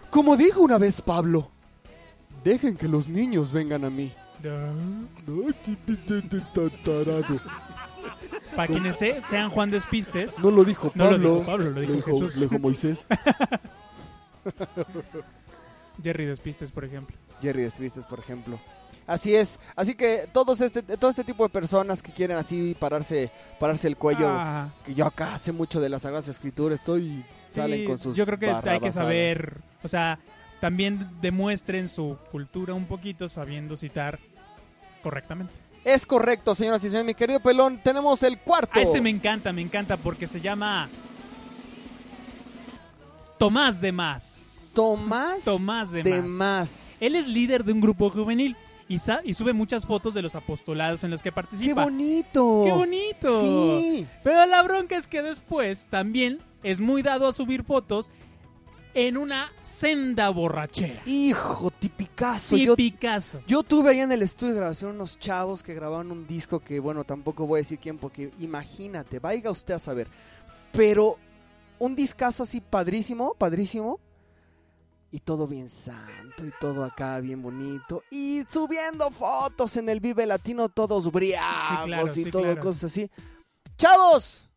como 0.09 0.35
dijo 0.35 0.61
una 0.61 0.77
vez 0.77 1.01
Pablo, 1.01 1.51
dejen 2.45 2.77
que 2.77 2.87
los 2.87 3.09
niños 3.09 3.51
vengan 3.51 3.83
a 3.83 3.89
mí. 3.89 4.13
Para 8.55 8.67
quienes 8.67 8.97
se- 8.97 9.19
sean 9.19 9.49
Juan 9.49 9.71
Despistes, 9.71 10.39
No 10.39 10.51
lo 10.51 10.63
dijo 10.63 10.91
No 10.95 11.05
lo 11.05 11.09
Pablo. 11.11 11.29
dijo 11.33 11.45
Pablo, 11.45 11.69
lo 11.71 11.81
dijo 11.81 12.01
Jesús. 12.03 12.37
lo 12.37 12.47
dijo 12.47 12.59
Moisés. 12.59 13.05
Jerry 16.03 16.25
Despistes, 16.25 16.71
por 16.71 16.85
ejemplo. 16.85 17.15
Jerry 17.41 17.63
Despistes, 17.63 18.05
por 18.05 18.19
ejemplo. 18.19 18.59
Así 19.07 19.35
es. 19.35 19.59
Así 19.75 19.93
que 19.95 20.27
todos 20.31 20.61
este, 20.61 20.81
todo 20.83 21.09
este 21.11 21.23
tipo 21.23 21.43
de 21.43 21.49
personas 21.49 22.01
que 22.01 22.11
quieren 22.11 22.37
así 22.37 22.75
pararse, 22.79 23.31
pararse 23.59 23.87
el 23.87 23.97
cuello, 23.97 24.27
Ah, 24.29 24.69
que 24.83 24.93
yo 24.95 25.05
acá 25.05 25.37
sé 25.37 25.51
mucho 25.51 25.79
de 25.79 25.89
las 25.89 26.01
Sagradas 26.03 26.27
Escrituras, 26.27 26.79
estoy 26.79 27.23
salen 27.49 27.81
sí, 27.81 27.85
con 27.85 27.97
sus 27.99 28.15
Yo 28.15 28.25
creo 28.25 28.39
que 28.39 28.49
hay 28.49 28.79
que 28.79 28.91
saber, 28.91 29.61
o 29.83 29.87
sea, 29.87 30.19
también 30.61 31.09
demuestren 31.21 31.87
su 31.87 32.17
cultura 32.31 32.73
un 32.73 32.85
poquito 32.85 33.27
sabiendo 33.27 33.75
citar 33.75 34.19
correctamente. 35.03 35.53
Es 35.83 36.05
correcto, 36.05 36.55
señoras 36.55 36.83
y 36.83 36.87
señores, 36.87 37.05
mi 37.05 37.13
querido 37.13 37.39
pelón, 37.39 37.79
tenemos 37.83 38.23
el 38.23 38.39
cuarto. 38.39 38.79
A 38.79 38.81
este 38.81 39.01
me 39.01 39.09
encanta, 39.11 39.53
me 39.53 39.61
encanta 39.61 39.97
porque 39.97 40.25
se 40.25 40.41
llama 40.41 40.89
Tomás 43.37 43.81
de 43.81 43.91
Más. 43.91 44.71
Tomás 44.73 45.45
Tomás 45.45 45.91
de, 45.91 46.03
de 46.03 46.21
Más. 46.21 46.31
más. 46.31 47.01
Él 47.01 47.15
es 47.15 47.27
líder 47.27 47.63
de 47.63 47.71
un 47.71 47.81
grupo 47.81 48.09
juvenil 48.09 48.57
y, 48.89 48.95
y 49.23 49.33
sube 49.33 49.53
muchas 49.53 49.85
fotos 49.85 50.13
de 50.13 50.21
los 50.21 50.35
apostolados 50.35 51.03
en 51.03 51.11
los 51.11 51.21
que 51.21 51.29
¡Qué 51.29 51.33
participa. 51.35 51.83
bonito! 51.83 52.63
¡Qué 52.65 52.71
bonito! 52.71 53.41
Sí. 53.41 54.07
Pero 54.23 54.45
la 54.47 54.63
bronca 54.63 54.97
es 54.97 55.07
que 55.07 55.21
después 55.21 55.87
también 55.87 56.39
es 56.63 56.81
muy 56.81 57.01
dado 57.03 57.27
a 57.27 57.33
subir 57.33 57.63
fotos 57.63 58.11
en 58.95 59.17
una 59.17 59.51
senda 59.59 60.29
borrachera. 60.29 61.01
Hijo, 61.05 61.69
tipicazo. 61.69 62.55
Y 62.55 62.65
Yo, 62.65 62.75
yo 63.45 63.61
tuve 63.61 63.91
ahí 63.91 63.99
en 63.99 64.11
el 64.13 64.21
estudio 64.21 64.53
de 64.53 64.59
grabación 64.59 64.95
unos 64.95 65.19
chavos 65.19 65.61
que 65.61 65.73
grababan 65.73 66.11
un 66.11 66.25
disco 66.25 66.61
que, 66.61 66.79
bueno, 66.79 67.03
tampoco 67.03 67.45
voy 67.45 67.57
a 67.57 67.61
decir 67.61 67.77
quién, 67.77 67.97
porque 67.97 68.31
imagínate, 68.39 69.19
vaya 69.19 69.51
usted 69.51 69.73
a 69.73 69.79
saber. 69.79 70.07
Pero 70.71 71.17
un 71.77 71.93
discazo 71.93 72.43
así 72.43 72.61
padrísimo, 72.61 73.35
padrísimo. 73.35 73.99
Y 75.11 75.19
todo 75.19 75.45
bien 75.45 75.69
santo 75.69 76.45
y 76.45 76.51
todo 76.59 76.83
acá 76.83 77.19
bien 77.19 77.41
bonito. 77.41 78.03
Y 78.09 78.43
subiendo 78.49 79.11
fotos 79.11 79.77
en 79.77 79.89
el 79.89 79.99
Vive 79.99 80.25
Latino, 80.25 80.69
todos 80.69 81.11
briagos 81.11 81.85
claro, 81.85 82.07
y 82.07 82.09
sí, 82.09 82.31
todo, 82.31 82.43
claro. 82.43 82.61
cosas 82.61 82.85
así. 82.85 83.09
¡Chavos! 83.77 84.49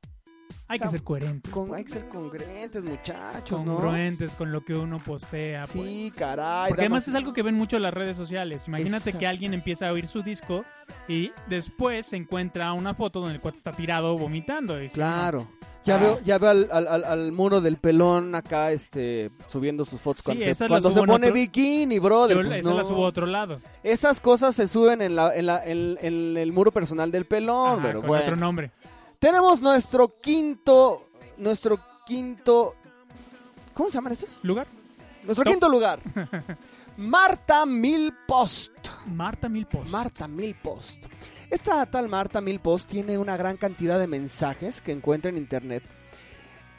Hay 0.70 0.78
que 0.78 0.84
O 0.86 0.90
sea, 0.90 0.98
ser 0.98 1.02
coherente. 1.02 1.50
Con, 1.50 1.74
hay 1.74 1.82
que 1.84 1.90
ser 1.92 2.08
congruentes, 2.08 2.84
muchachos, 2.84 3.64
¿no? 3.64 3.74
Congruentes 3.76 4.34
con 4.34 4.52
lo 4.52 4.62
que 4.64 4.74
uno 4.74 4.98
postea. 4.98 5.66
Sí, 5.66 6.08
pues. 6.10 6.14
caray. 6.16 6.68
Porque 6.68 6.82
además 6.82 7.08
es 7.08 7.14
algo 7.14 7.32
que 7.32 7.42
ven 7.42 7.54
mucho 7.54 7.76
en 7.76 7.82
las 7.84 7.94
redes 7.94 8.16
sociales. 8.18 8.68
Imagínate 8.68 8.96
Exacto. 8.98 9.18
que 9.18 9.26
alguien 9.26 9.54
empieza 9.54 9.88
a 9.88 9.92
oír 9.92 10.06
su 10.06 10.22
disco 10.22 10.64
y 11.08 11.32
después 11.48 12.06
se 12.06 12.16
encuentra 12.16 12.72
una 12.74 12.92
foto 12.94 13.20
donde 13.20 13.36
el 13.36 13.40
cuate 13.40 13.56
está 13.56 13.72
tirado 13.72 14.16
vomitando. 14.18 14.82
Y 14.82 14.88
Claro. 14.90 15.48
Ya 15.84 15.94
Ah. 15.94 15.98
veo, 15.98 16.20
ya 16.22 16.36
veo 16.38 16.50
al, 16.50 16.68
al- 16.70 16.86
al- 16.88 17.04
al 17.04 17.32
muro 17.32 17.62
del 17.62 17.78
pelón 17.78 18.34
acá, 18.34 18.72
este, 18.72 19.30
subiendo 19.46 19.86
sus 19.86 19.98
fotos 20.00 20.18
Sí, 20.18 20.24
cuando, 20.36 20.54
se, 20.54 20.68
cuando 20.68 20.90
se 20.92 20.98
pone 21.00 21.28
otro- 21.28 21.32
bikini, 21.32 21.96
"No". 21.96 22.02
brother. 22.02 22.36
Yo 22.36 22.42
pues 22.44 22.58
esa 22.60 22.70
la 22.74 22.82
no. 22.82 22.84
subo 22.88 23.06
a 23.06 23.08
otro 23.08 23.24
lado. 23.24 23.58
Esas 23.82 24.20
cosas 24.20 24.54
se 24.54 24.66
suben 24.66 25.00
en, 25.00 25.16
la, 25.16 25.34
en, 25.34 25.46
la- 25.46 25.64
en- 25.64 25.96
en 26.02 26.36
el 26.36 26.52
muro 26.52 26.72
personal 26.72 27.10
del 27.10 27.24
pelón, 27.24 27.78
Ajá, 27.78 27.82
pero 27.86 28.00
con 28.00 28.08
bueno. 28.08 28.22
otro 28.22 28.36
nombre. 28.36 28.70
Tenemos 29.18 29.60
nuestro 29.60 30.20
quinto, 30.20 31.08
nuestro 31.36 31.80
quinto, 32.06 32.76
¿cómo 33.74 33.90
se 33.90 33.94
llaman 33.94 34.12
estos? 34.12 34.38
¿Lugar? 34.42 34.68
Nuestro 35.24 35.44
Top. 35.44 35.52
quinto 35.52 35.68
lugar. 35.68 36.00
Marta 36.96 37.66
Milpost. 37.66 38.72
Marta 39.06 39.48
Milpos. 39.48 39.90
Marta 39.90 40.28
Milpost. 40.28 41.06
Esta 41.50 41.84
tal 41.86 42.08
Marta 42.08 42.40
Milpost 42.40 42.88
tiene 42.88 43.18
una 43.18 43.36
gran 43.36 43.56
cantidad 43.56 43.98
de 43.98 44.06
mensajes 44.06 44.80
que 44.80 44.92
encuentra 44.92 45.30
en 45.30 45.36
internet, 45.36 45.82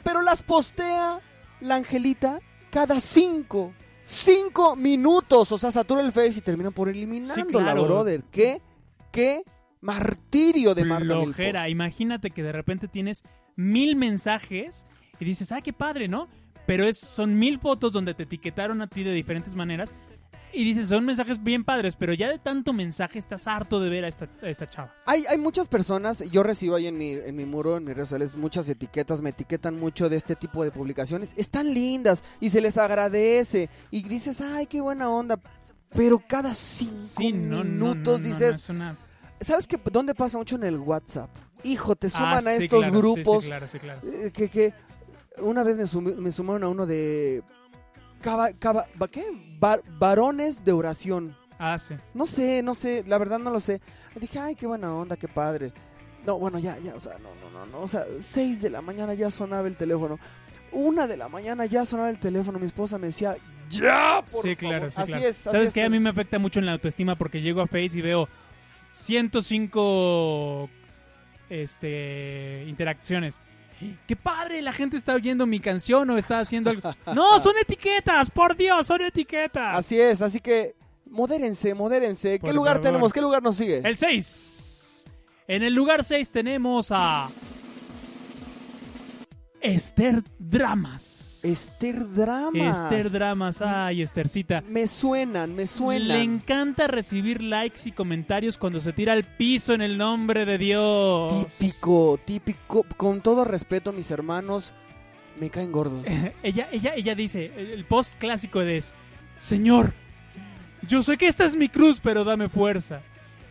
pero 0.02 0.22
las 0.22 0.42
postea 0.42 1.20
la 1.60 1.74
Angelita 1.74 2.40
cada 2.70 3.00
cinco, 3.00 3.72
cinco 4.04 4.76
minutos. 4.76 5.52
O 5.52 5.58
sea, 5.58 5.72
satura 5.72 6.00
el 6.02 6.12
Face 6.12 6.38
y 6.38 6.40
termina 6.42 6.70
por 6.70 6.88
eliminándola, 6.88 7.64
claro. 7.64 7.84
brother. 7.84 8.22
¿Qué? 8.30 8.62
¿Qué 9.10 9.42
martirio 9.80 10.74
de 10.74 10.84
Marta? 10.84 11.06
Flojera. 11.06 11.68
Imagínate 11.68 12.30
que 12.30 12.42
de 12.42 12.52
repente 12.52 12.88
tienes 12.88 13.22
mil 13.56 13.96
mensajes 13.96 14.86
y 15.18 15.24
dices, 15.24 15.52
ah, 15.52 15.60
qué 15.60 15.72
padre, 15.72 16.08
¿no? 16.08 16.28
Pero 16.66 16.84
es, 16.84 16.98
son 16.98 17.38
mil 17.38 17.58
fotos 17.58 17.92
donde 17.92 18.14
te 18.14 18.24
etiquetaron 18.24 18.80
a 18.82 18.86
ti 18.86 19.02
de 19.02 19.12
diferentes 19.12 19.54
maneras 19.54 19.92
y 20.52 20.64
dices, 20.64 20.88
son 20.88 21.04
mensajes 21.04 21.42
bien 21.42 21.64
padres, 21.64 21.94
pero 21.96 22.12
ya 22.12 22.28
de 22.28 22.38
tanto 22.38 22.72
mensaje 22.72 23.18
estás 23.20 23.46
harto 23.46 23.78
de 23.80 23.88
ver 23.88 24.04
a 24.04 24.08
esta, 24.08 24.28
a 24.42 24.48
esta 24.48 24.66
chava. 24.68 24.92
Hay, 25.06 25.24
hay 25.28 25.38
muchas 25.38 25.68
personas, 25.68 26.24
yo 26.30 26.42
recibo 26.42 26.74
ahí 26.74 26.86
en 26.88 26.98
mi, 26.98 27.10
en 27.12 27.36
mi 27.36 27.44
muro, 27.44 27.76
en 27.76 27.84
mis 27.84 27.94
redes 27.94 28.08
sociales, 28.08 28.34
muchas 28.36 28.68
etiquetas, 28.68 29.22
me 29.22 29.30
etiquetan 29.30 29.78
mucho 29.78 30.08
de 30.08 30.16
este 30.16 30.34
tipo 30.36 30.64
de 30.64 30.72
publicaciones. 30.72 31.34
Están 31.36 31.72
lindas 31.72 32.24
y 32.40 32.48
se 32.50 32.60
les 32.60 32.78
agradece. 32.78 33.68
Y 33.92 34.02
dices, 34.02 34.40
ay, 34.40 34.66
qué 34.66 34.80
buena 34.80 35.08
onda. 35.08 35.40
Pero 35.94 36.20
cada 36.26 36.54
cinco 36.54 36.98
Sí, 36.98 37.32
no, 37.32 37.62
no, 37.62 37.64
minutos 37.64 38.20
no, 38.20 38.28
no, 38.28 38.34
dices, 38.34 38.50
no, 38.50 38.56
es 38.56 38.68
una- 38.70 38.96
¿sabes 39.40 39.66
qué? 39.66 39.78
¿Dónde 39.90 40.14
pasa 40.14 40.38
mucho 40.38 40.56
en 40.56 40.64
el 40.64 40.76
WhatsApp? 40.78 41.30
Hijo, 41.62 41.94
te 41.96 42.08
suman 42.08 42.34
Ah, 42.46 42.50
a 42.50 42.56
sí, 42.56 42.64
estos 42.64 42.78
claro, 42.80 42.84
sí, 42.84 42.90
sí, 42.90 42.98
grupos 43.22 43.44
claro, 43.44 43.68
sí, 43.68 43.78
claro. 43.78 44.00
eh, 44.04 44.30
que, 44.32 44.48
que 44.48 44.72
una 45.38 45.62
vez 45.62 45.76
me, 45.76 46.32
sumaron 46.32 46.64
a 46.64 46.68
uno 46.68 46.86
de... 46.86 47.42
caba- 48.22 48.52
caba- 48.58 48.86
¿va- 49.00 49.08
¿Qué? 49.08 49.24
Var- 49.58 49.82
varones 49.98 50.64
de 50.64 50.72
oración. 50.72 51.36
Ah, 51.58 51.78
sí. 51.78 51.94
No 52.14 52.26
sé, 52.26 52.62
no 52.62 52.74
sé, 52.74 53.04
la 53.06 53.18
verdad 53.18 53.38
no 53.38 53.50
lo 53.50 53.60
sé. 53.60 53.80
Dije, 54.18 54.38
ay, 54.38 54.54
qué 54.54 54.66
buena 54.66 54.94
onda, 54.94 55.16
qué 55.16 55.28
padre. 55.28 55.72
No, 56.26 56.38
bueno, 56.38 56.58
ya, 56.58 56.78
ya, 56.78 56.94
o 56.94 57.00
sea, 57.00 57.16
no, 57.18 57.28
no, 57.42 57.58
no, 57.58 57.66
no, 57.66 57.80
o 57.80 57.88
sea, 57.88 58.04
seis 58.20 58.60
de 58.62 58.70
la 58.70 58.80
mañana 58.82 59.12
ya 59.14 59.30
sonaba 59.30 59.68
el 59.68 59.76
teléfono. 59.76 60.18
Una 60.72 61.06
de 61.06 61.16
la 61.16 61.28
mañana 61.28 61.66
ya 61.66 61.84
sonaba 61.84 62.08
el 62.10 62.18
teléfono, 62.20 62.58
mi 62.58 62.66
esposa 62.66 62.96
me 62.98 63.08
decía, 63.08 63.36
ya, 63.70 64.22
por 64.30 64.42
sí, 64.42 64.54
favor". 64.54 64.56
claro, 64.56 64.90
sí, 64.90 64.96
Así 64.98 65.12
claro. 65.12 65.26
es, 65.28 65.46
así 65.46 65.50
¿Sabes 65.56 65.68
es. 65.68 65.74
qué? 65.74 65.82
A 65.82 65.90
mí 65.90 66.00
me 66.00 66.10
afecta 66.10 66.38
mucho 66.38 66.58
en 66.60 66.66
la 66.66 66.72
autoestima 66.72 67.16
porque 67.16 67.40
llego 67.42 67.60
a 67.60 67.66
Face 67.66 67.98
y 67.98 68.02
veo 68.02 68.28
105 68.92 70.68
este, 71.48 72.64
interacciones. 72.66 73.40
¡Qué 74.06 74.14
padre! 74.14 74.60
La 74.60 74.72
gente 74.72 74.96
está 74.96 75.14
oyendo 75.14 75.46
mi 75.46 75.58
canción 75.58 76.08
o 76.10 76.18
está 76.18 76.40
haciendo 76.40 76.70
algo. 76.70 76.94
¡No! 77.14 77.40
¡Son 77.40 77.54
etiquetas! 77.56 78.30
¡Por 78.30 78.56
Dios! 78.56 78.86
¡Son 78.86 79.00
etiquetas! 79.00 79.78
Así 79.78 79.98
es, 79.98 80.20
así 80.20 80.40
que, 80.40 80.74
modérense, 81.06 81.74
modérense. 81.74 82.38
¿Qué 82.38 82.52
lugar 82.52 82.76
favor. 82.76 82.86
tenemos? 82.88 83.12
¿Qué 83.12 83.20
lugar 83.20 83.42
nos 83.42 83.56
sigue? 83.56 83.80
El 83.84 83.96
6. 83.96 85.06
En 85.48 85.62
el 85.62 85.74
lugar 85.74 86.04
6 86.04 86.30
tenemos 86.30 86.88
a. 86.90 87.28
Esther 89.60 90.22
Dramas. 90.38 91.44
Esther 91.44 92.08
Dramas. 92.14 92.76
Esther 92.76 93.10
Dramas. 93.10 93.62
Ay, 93.62 94.02
Esthercita. 94.02 94.62
Me 94.68 94.88
suenan, 94.88 95.54
me 95.54 95.66
suenan. 95.66 96.08
Le 96.08 96.22
encanta 96.22 96.86
recibir 96.86 97.42
likes 97.42 97.80
y 97.84 97.92
comentarios 97.92 98.56
cuando 98.56 98.80
se 98.80 98.92
tira 98.92 99.12
al 99.12 99.24
piso 99.24 99.74
en 99.74 99.82
el 99.82 99.98
nombre 99.98 100.46
de 100.46 100.58
Dios. 100.58 101.46
Típico, 101.58 102.18
típico. 102.24 102.84
Con 102.96 103.20
todo 103.20 103.44
respeto, 103.44 103.92
mis 103.92 104.10
hermanos, 104.10 104.72
me 105.38 105.50
caen 105.50 105.72
gordos. 105.72 106.06
Ella, 106.42 106.68
ella, 106.72 106.94
ella 106.94 107.14
dice, 107.14 107.52
el 107.56 107.84
post 107.84 108.18
clásico 108.18 108.62
es, 108.62 108.94
Señor, 109.38 109.92
yo 110.88 111.02
sé 111.02 111.18
que 111.18 111.28
esta 111.28 111.44
es 111.44 111.56
mi 111.56 111.68
cruz, 111.68 112.00
pero 112.02 112.24
dame 112.24 112.48
fuerza. 112.48 113.02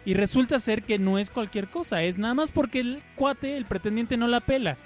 Y 0.06 0.13
resulta 0.15 0.60
ser 0.60 0.82
que 0.82 0.98
no 0.98 1.19
es 1.19 1.30
cualquier 1.30 1.67
cosa, 1.67 2.02
es 2.02 2.17
nada 2.17 2.34
más 2.34 2.52
porque 2.52 2.80
el 2.80 3.04
cuate, 3.15 3.58
el 3.58 3.65
pretendiente, 3.65 4.17
no 4.17 4.28
la 4.28 4.39
pela. 4.39 4.78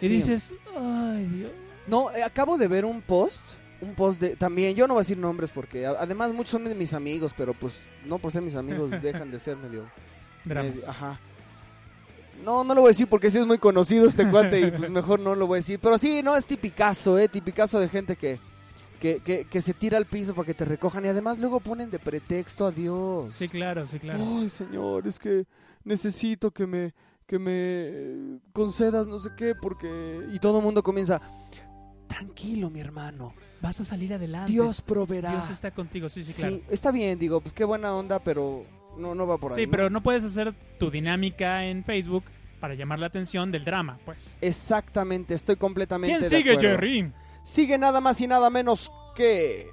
Y 0.00 0.06
Sí. 0.06 0.08
dices, 0.08 0.54
ay 0.76 1.24
Dios. 1.26 1.52
No, 1.86 2.10
eh, 2.10 2.22
acabo 2.22 2.56
de 2.58 2.68
ver 2.68 2.84
un 2.84 3.00
post, 3.00 3.40
un 3.80 3.94
post 3.94 4.20
de 4.20 4.36
también, 4.36 4.74
yo 4.74 4.86
no 4.86 4.94
voy 4.94 5.00
a 5.00 5.04
decir 5.04 5.18
nombres 5.18 5.50
porque 5.54 5.86
a- 5.86 5.90
además 5.98 6.32
muchos 6.32 6.50
son 6.50 6.64
de 6.64 6.74
mis 6.74 6.92
amigos, 6.94 7.32
pero 7.36 7.54
pues 7.54 7.74
no 8.06 8.18
por 8.18 8.30
ser 8.32 8.42
mis 8.42 8.56
amigos 8.56 8.90
dejan 9.02 9.30
de 9.30 9.38
ser 9.40 9.56
medio, 9.56 9.84
Dramas. 10.44 10.74
medio- 10.74 10.90
ajá. 10.90 11.20
No, 12.44 12.62
no 12.62 12.72
lo 12.74 12.82
voy 12.82 12.88
a 12.88 12.92
decir 12.92 13.08
porque 13.08 13.30
sí 13.30 13.38
es 13.38 13.46
muy 13.46 13.58
conocido 13.58 14.06
este 14.06 14.24
cuate 14.30 14.60
y 14.60 14.70
pues 14.70 14.90
mejor 14.90 15.18
no 15.20 15.34
lo 15.34 15.46
voy 15.46 15.56
a 15.56 15.60
decir, 15.60 15.80
pero 15.82 15.98
sí, 15.98 16.22
no 16.22 16.36
es 16.36 16.46
tipicazo, 16.46 17.18
eh, 17.18 17.28
tipicazo 17.28 17.80
de 17.80 17.88
gente 17.88 18.16
que 18.16 18.38
que, 19.00 19.20
que, 19.20 19.44
que 19.44 19.62
se 19.62 19.74
tira 19.74 19.96
al 19.96 20.06
piso 20.06 20.34
para 20.34 20.44
que 20.46 20.54
te 20.54 20.64
recojan 20.64 21.04
y 21.04 21.08
además 21.08 21.38
luego 21.38 21.60
ponen 21.60 21.88
de 21.88 22.00
pretexto 22.00 22.66
a 22.66 22.72
Dios. 22.72 23.32
Sí, 23.36 23.48
claro, 23.48 23.86
sí, 23.86 24.00
claro. 24.00 24.18
Ay, 24.40 24.50
señor, 24.50 25.06
es 25.06 25.20
que 25.20 25.46
necesito 25.84 26.50
que 26.50 26.66
me 26.66 26.92
que 27.28 27.38
me 27.38 28.40
concedas 28.52 29.06
no 29.06 29.18
sé 29.20 29.28
qué 29.36 29.54
porque 29.54 30.26
y 30.32 30.38
todo 30.40 30.58
el 30.58 30.64
mundo 30.64 30.82
comienza 30.82 31.20
tranquilo, 32.08 32.70
mi 32.70 32.80
hermano. 32.80 33.34
Vas 33.60 33.80
a 33.80 33.84
salir 33.84 34.14
adelante. 34.14 34.50
Dios 34.50 34.80
proveerá. 34.80 35.30
Dios 35.32 35.50
está 35.50 35.70
contigo, 35.70 36.08
sí, 36.08 36.24
sí, 36.24 36.32
Sí, 36.32 36.40
claro. 36.40 36.60
está 36.70 36.90
bien, 36.90 37.18
digo, 37.18 37.40
pues 37.40 37.52
qué 37.52 37.64
buena 37.64 37.94
onda, 37.94 38.18
pero 38.18 38.64
no 38.96 39.14
no 39.14 39.26
va 39.26 39.36
por 39.36 39.52
ahí. 39.52 39.56
Sí, 39.58 39.66
¿no? 39.66 39.70
pero 39.70 39.90
no 39.90 40.02
puedes 40.02 40.24
hacer 40.24 40.54
tu 40.78 40.90
dinámica 40.90 41.66
en 41.66 41.84
Facebook 41.84 42.24
para 42.60 42.74
llamar 42.74 42.98
la 42.98 43.06
atención 43.06 43.52
del 43.52 43.64
drama, 43.64 43.98
pues. 44.06 44.34
Exactamente, 44.40 45.34
estoy 45.34 45.56
completamente 45.56 46.16
¿Quién 46.18 46.30
de 46.30 46.36
sigue, 46.36 46.52
acuerdo. 46.52 46.70
Jerry? 46.70 47.12
Sigue 47.44 47.76
nada 47.78 48.00
más 48.00 48.20
y 48.22 48.26
nada 48.26 48.48
menos 48.48 48.90
que 49.14 49.70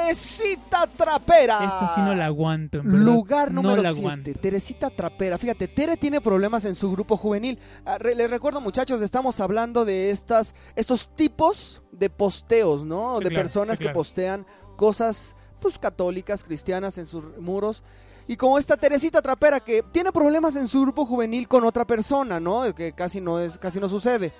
Teresita 0.00 0.86
Trapera. 0.86 1.64
Esta 1.64 1.94
sí 1.94 2.00
no 2.00 2.14
la 2.14 2.26
aguanto, 2.26 2.78
en 2.78 2.84
verdad. 2.84 2.98
Lugar 2.98 3.52
número 3.52 3.76
No 3.76 3.82
la 3.82 3.92
7, 3.92 4.00
aguanto. 4.00 4.32
Teresita 4.40 4.90
Trapera. 4.90 5.38
Fíjate, 5.38 5.68
Tere 5.68 5.96
tiene 5.96 6.20
problemas 6.20 6.64
en 6.64 6.74
su 6.74 6.90
grupo 6.90 7.16
juvenil. 7.16 7.58
Ah, 7.84 7.98
les 7.98 8.30
recuerdo, 8.30 8.60
muchachos, 8.60 9.02
estamos 9.02 9.40
hablando 9.40 9.84
de 9.84 10.10
estas, 10.10 10.54
estos 10.74 11.14
tipos 11.14 11.82
de 11.92 12.10
posteos, 12.10 12.84
¿no? 12.84 13.18
Sí, 13.18 13.24
de 13.24 13.30
claro, 13.30 13.44
personas 13.44 13.78
sí, 13.78 13.84
que 13.84 13.90
postean 13.90 14.46
cosas, 14.76 15.34
pues, 15.60 15.78
católicas, 15.78 16.44
cristianas 16.44 16.98
en 16.98 17.06
sus 17.06 17.24
muros. 17.38 17.82
Y 18.26 18.36
como 18.36 18.58
esta 18.58 18.76
Teresita 18.76 19.20
Trapera 19.20 19.60
que 19.60 19.82
tiene 19.92 20.12
problemas 20.12 20.56
en 20.56 20.68
su 20.68 20.82
grupo 20.82 21.04
juvenil 21.04 21.48
con 21.48 21.64
otra 21.64 21.84
persona, 21.84 22.38
¿no? 22.38 22.74
Que 22.74 22.92
casi 22.92 23.20
no 23.20 23.40
es, 23.40 23.58
casi 23.58 23.80
no 23.80 23.88
sucede. 23.88 24.32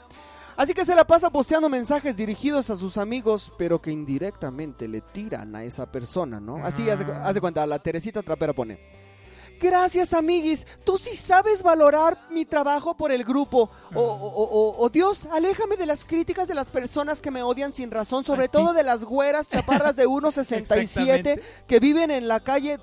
Así 0.57 0.75
que 0.75 0.85
se 0.85 0.95
la 0.95 1.07
pasa 1.07 1.31
posteando 1.31 1.69
mensajes 1.69 2.17
dirigidos 2.17 2.71
a 2.71 2.77
sus 2.77 2.99
amigos, 2.99 3.53
pero 3.57 3.81
que 3.81 3.91
indirectamente 3.91 4.87
le 4.89 5.01
tiran 5.01 5.55
a 5.57 5.65
esa 5.65 5.91
persona, 5.91 6.39
¿no? 6.41 6.57
Así 6.65 6.89
hace, 6.91 7.05
hace 7.05 7.41
cuenta, 7.41 7.65
la 7.67 7.79
Teresita 7.79 8.23
Trapera 8.23 8.53
pone. 8.53 8.79
Gracias, 9.61 10.15
amiguis. 10.15 10.67
Tú 10.85 10.97
sí 10.97 11.15
sabes 11.15 11.63
valorar 11.63 12.19
mi 12.31 12.47
trabajo 12.47 12.97
por 12.97 13.13
el 13.13 13.25
grupo. 13.25 13.69
O, 13.95 14.01
o- 14.01 14.45
o- 14.45 14.77
o- 14.79 14.89
Dios, 14.89 15.27
aléjame 15.27 15.77
de 15.77 15.85
las 15.85 16.07
críticas 16.07 16.49
de 16.49 16.55
las 16.55 16.67
personas 16.69 17.21
que 17.21 17.31
me 17.31 17.43
odian 17.43 17.75
sin 17.75 17.91
razón, 17.91 18.25
sobre 18.25 18.49
todo 18.49 18.73
de 18.73 18.83
las 18.85 19.05
güeras 19.05 19.49
chaparras 19.49 19.97
de 19.97 20.07
1.67 20.07 20.77
Exactamente. 20.81 21.43
que 21.67 21.79
viven 21.79 22.11
en 22.11 22.27
la 22.27 22.41
calle. 22.41 22.79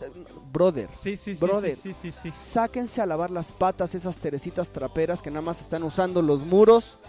Brother, 0.53 0.88
Sí, 0.91 1.17
sí, 1.17 1.34
sí, 1.34 1.43
Brother. 1.43 1.75
sí, 1.75 1.93
sí, 1.93 2.12
sí, 2.12 2.19
sí. 2.21 2.30
sáquense 2.32 3.01
a 3.01 3.08
lavar 3.08 3.32
las 3.32 3.51
patas 3.53 3.95
esas 3.95 4.17
Teresitas 4.19 4.69
traperas 4.69 5.23
que 5.23 5.32
nada 5.32 5.41
más 5.41 5.60
están 5.62 5.82
usando 5.84 6.21
los 6.21 6.45
muros 6.45 6.99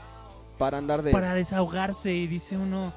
para 0.59 0.79
andar 0.79 1.03
de... 1.03 1.13
Para 1.13 1.35
desahogarse 1.35 2.13
y 2.13 2.27
dice 2.27 2.57
uno, 2.57 2.93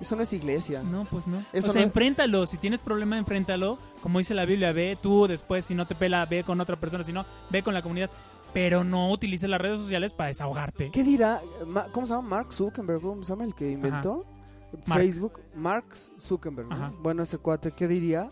Eso 0.00 0.14
no 0.16 0.22
es 0.22 0.32
iglesia. 0.32 0.82
no, 0.82 1.04
pues 1.06 1.26
no. 1.26 1.44
Eso 1.52 1.70
o 1.70 1.72
sea, 1.72 1.80
no- 1.80 1.86
enfréntalo. 1.86 2.46
Si 2.46 2.58
tienes 2.58 2.80
problema, 2.80 3.18
enfréntalo. 3.18 3.78
Como 4.02 4.18
dice 4.18 4.34
la 4.34 4.44
Biblia, 4.44 4.72
ve 4.72 4.98
tú 5.00 5.26
después, 5.26 5.64
si 5.64 5.74
no 5.74 5.86
te 5.86 5.94
pela, 5.94 6.24
ve 6.26 6.44
con 6.44 6.60
otra 6.60 6.78
persona. 6.78 7.02
Si 7.02 7.12
no, 7.12 7.24
ve 7.50 7.62
con 7.62 7.74
la 7.74 7.82
comunidad. 7.82 8.10
Pero 8.52 8.84
no 8.84 9.10
utilices 9.10 9.50
las 9.50 9.60
redes 9.60 9.80
sociales 9.80 10.12
para 10.12 10.28
desahogarte. 10.28 10.90
¿Qué 10.90 11.02
dirá? 11.02 11.40
¿Cómo 11.92 12.06
se 12.06 12.14
llama? 12.14 12.28
Mark 12.28 12.52
Zuckerberg, 12.52 13.00
¿cómo 13.00 13.22
se 13.24 13.30
llama 13.30 13.44
el 13.44 13.54
que 13.54 13.70
inventó? 13.70 14.24
Facebook. 14.84 15.40
Mark 15.54 15.86
Zuckerberg. 16.18 16.68
Bueno, 17.02 17.22
ese 17.22 17.38
cuate, 17.38 17.72
¿qué 17.72 17.88
diría? 17.88 18.30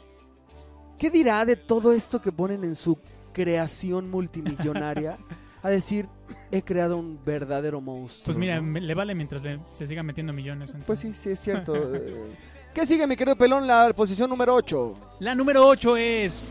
¿Qué 0.98 1.10
dirá 1.10 1.44
de 1.44 1.56
todo 1.56 1.92
esto 1.92 2.20
que 2.20 2.30
ponen 2.32 2.64
en 2.64 2.74
su 2.74 2.98
creación 3.32 4.10
multimillonaria? 4.10 5.18
a 5.64 5.70
decir, 5.70 6.08
he 6.52 6.62
creado 6.62 6.96
un 6.98 7.18
verdadero 7.24 7.80
monstruo. 7.80 8.24
Pues 8.26 8.36
mira, 8.36 8.60
le 8.60 8.94
vale 8.94 9.14
mientras 9.14 9.42
le- 9.42 9.60
se 9.70 9.86
siga 9.86 10.02
metiendo 10.02 10.32
millones. 10.32 10.72
Pues 10.86 11.02
entonces. 11.04 11.16
sí, 11.16 11.22
sí 11.22 11.30
es 11.30 11.40
cierto. 11.40 11.72
¿Qué 12.74 12.86
sigue, 12.86 13.06
mi 13.06 13.16
querido 13.16 13.36
pelón? 13.36 13.66
La 13.66 13.92
posición 13.94 14.28
número 14.30 14.54
8. 14.54 14.94
La 15.20 15.34
número 15.34 15.66
8 15.66 15.96
es. 15.96 16.44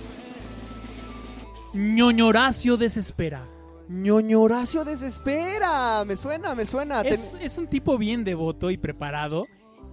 Ñoñoracio 1.73 2.77
desespera. 2.77 3.47
Ñoño 3.89 4.41
Horacio 4.41 4.85
desespera. 4.85 6.03
Me 6.05 6.15
suena, 6.17 6.55
me 6.55 6.65
suena. 6.65 7.01
Es, 7.01 7.35
es 7.39 7.57
un 7.57 7.67
tipo 7.67 7.97
bien 7.97 8.23
devoto 8.23 8.71
y 8.71 8.77
preparado 8.77 9.45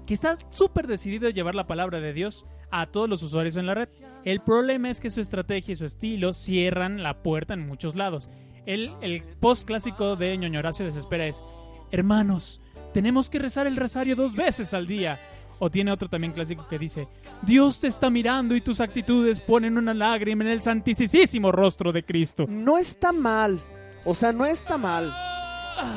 que 0.07 0.15
está 0.15 0.39
súper 0.51 0.87
decidido 0.87 1.27
a 1.29 1.31
llevar 1.33 1.55
la 1.55 1.67
palabra 1.67 2.01
de 2.01 2.13
Dios 2.13 2.47
a 2.71 2.87
todos 2.87 3.09
los 3.09 3.23
usuarios 3.23 3.57
en 3.57 3.67
la 3.67 3.75
red. 3.75 3.89
El 4.25 4.41
problema 4.41 4.91
es 4.91 5.01
que 5.01 5.11
su 5.11 5.21
estrategia 5.21 5.73
y 5.73 5.77
su 5.77 5.85
estilo 5.85 6.33
cierran 6.33 7.03
la 7.03 7.23
puerta 7.23 7.55
en 7.55 7.67
muchos 7.67 7.97
lados. 7.97 8.31
El, 8.73 8.95
el 9.01 9.25
post 9.41 9.67
clásico 9.67 10.15
de 10.15 10.39
Ñoñoracio 10.39 10.85
Desespera 10.85 11.27
es, 11.27 11.45
hermanos, 11.91 12.61
tenemos 12.95 13.29
que 13.29 13.41
rezar 13.41 13.67
el 13.67 13.77
rosario 13.77 14.15
dos 14.15 14.37
veces 14.37 14.73
al 14.75 14.87
día. 14.87 15.19
O 15.59 15.71
tiene 15.71 15.91
otro 15.91 16.09
también 16.09 16.33
clásico 16.33 16.69
que 16.69 16.79
dice, 16.79 17.09
Dios 17.43 17.81
te 17.81 17.89
está 17.89 18.11
mirando 18.11 18.55
y 18.55 18.61
tus 18.61 18.81
actitudes 18.81 19.41
ponen 19.41 19.77
una 19.77 19.93
lágrima 19.93 20.45
en 20.45 20.51
el 20.51 20.63
santísimo 20.63 21.51
rostro 21.51 21.91
de 21.93 22.05
Cristo. 22.05 22.47
No 22.49 22.79
está 22.79 23.13
mal. 23.13 23.61
O 24.05 24.15
sea, 24.15 24.33
no 24.33 24.47
está 24.47 24.79
mal. 24.79 25.13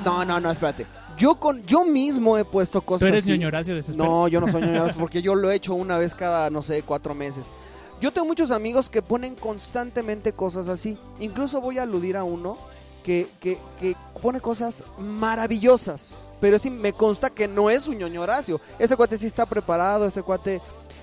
No, 0.03 0.25
no, 0.25 0.39
no, 0.39 0.49
espérate. 0.49 0.87
Yo 1.15 1.35
con 1.35 1.63
yo 1.67 1.85
mismo 1.85 2.39
he 2.39 2.43
puesto 2.43 2.81
cosas 2.81 3.01
Tú 3.01 3.05
eres 3.05 3.23
así. 3.23 3.33
Ñoñoracio 3.33 3.75
Desespera. 3.75 4.09
No, 4.09 4.27
yo 4.27 4.41
no 4.41 4.47
soy 4.47 4.63
ñoño 4.63 4.81
Horacio 4.81 4.99
porque 4.99 5.21
yo 5.21 5.35
lo 5.35 5.51
he 5.51 5.55
hecho 5.55 5.75
una 5.75 5.99
vez 5.99 6.15
cada, 6.15 6.49
no 6.49 6.63
sé, 6.63 6.81
cuatro 6.81 7.13
meses. 7.13 7.51
Yo 8.03 8.11
tengo 8.11 8.27
muchos 8.27 8.51
amigos 8.51 8.89
que 8.89 9.01
ponen 9.01 9.33
constantemente 9.33 10.33
cosas 10.33 10.67
así. 10.67 10.97
Incluso 11.21 11.61
voy 11.61 11.77
a 11.77 11.83
aludir 11.83 12.17
a 12.17 12.25
uno 12.25 12.57
que, 13.01 13.29
que, 13.39 13.57
que 13.79 13.95
pone 14.21 14.41
cosas 14.41 14.83
maravillosas. 14.97 16.13
Pero 16.41 16.59
sí 16.59 16.69
me 16.69 16.91
consta 16.91 17.29
que 17.29 17.47
no 17.47 17.69
es 17.69 17.87
un 17.87 17.99
ñoño 17.99 18.21
Horacio. 18.21 18.59
Ese 18.77 18.97
cuate 18.97 19.17
sí 19.17 19.25
está 19.25 19.45
preparado, 19.45 20.05
ese 20.05 20.21
cuate 20.21 20.59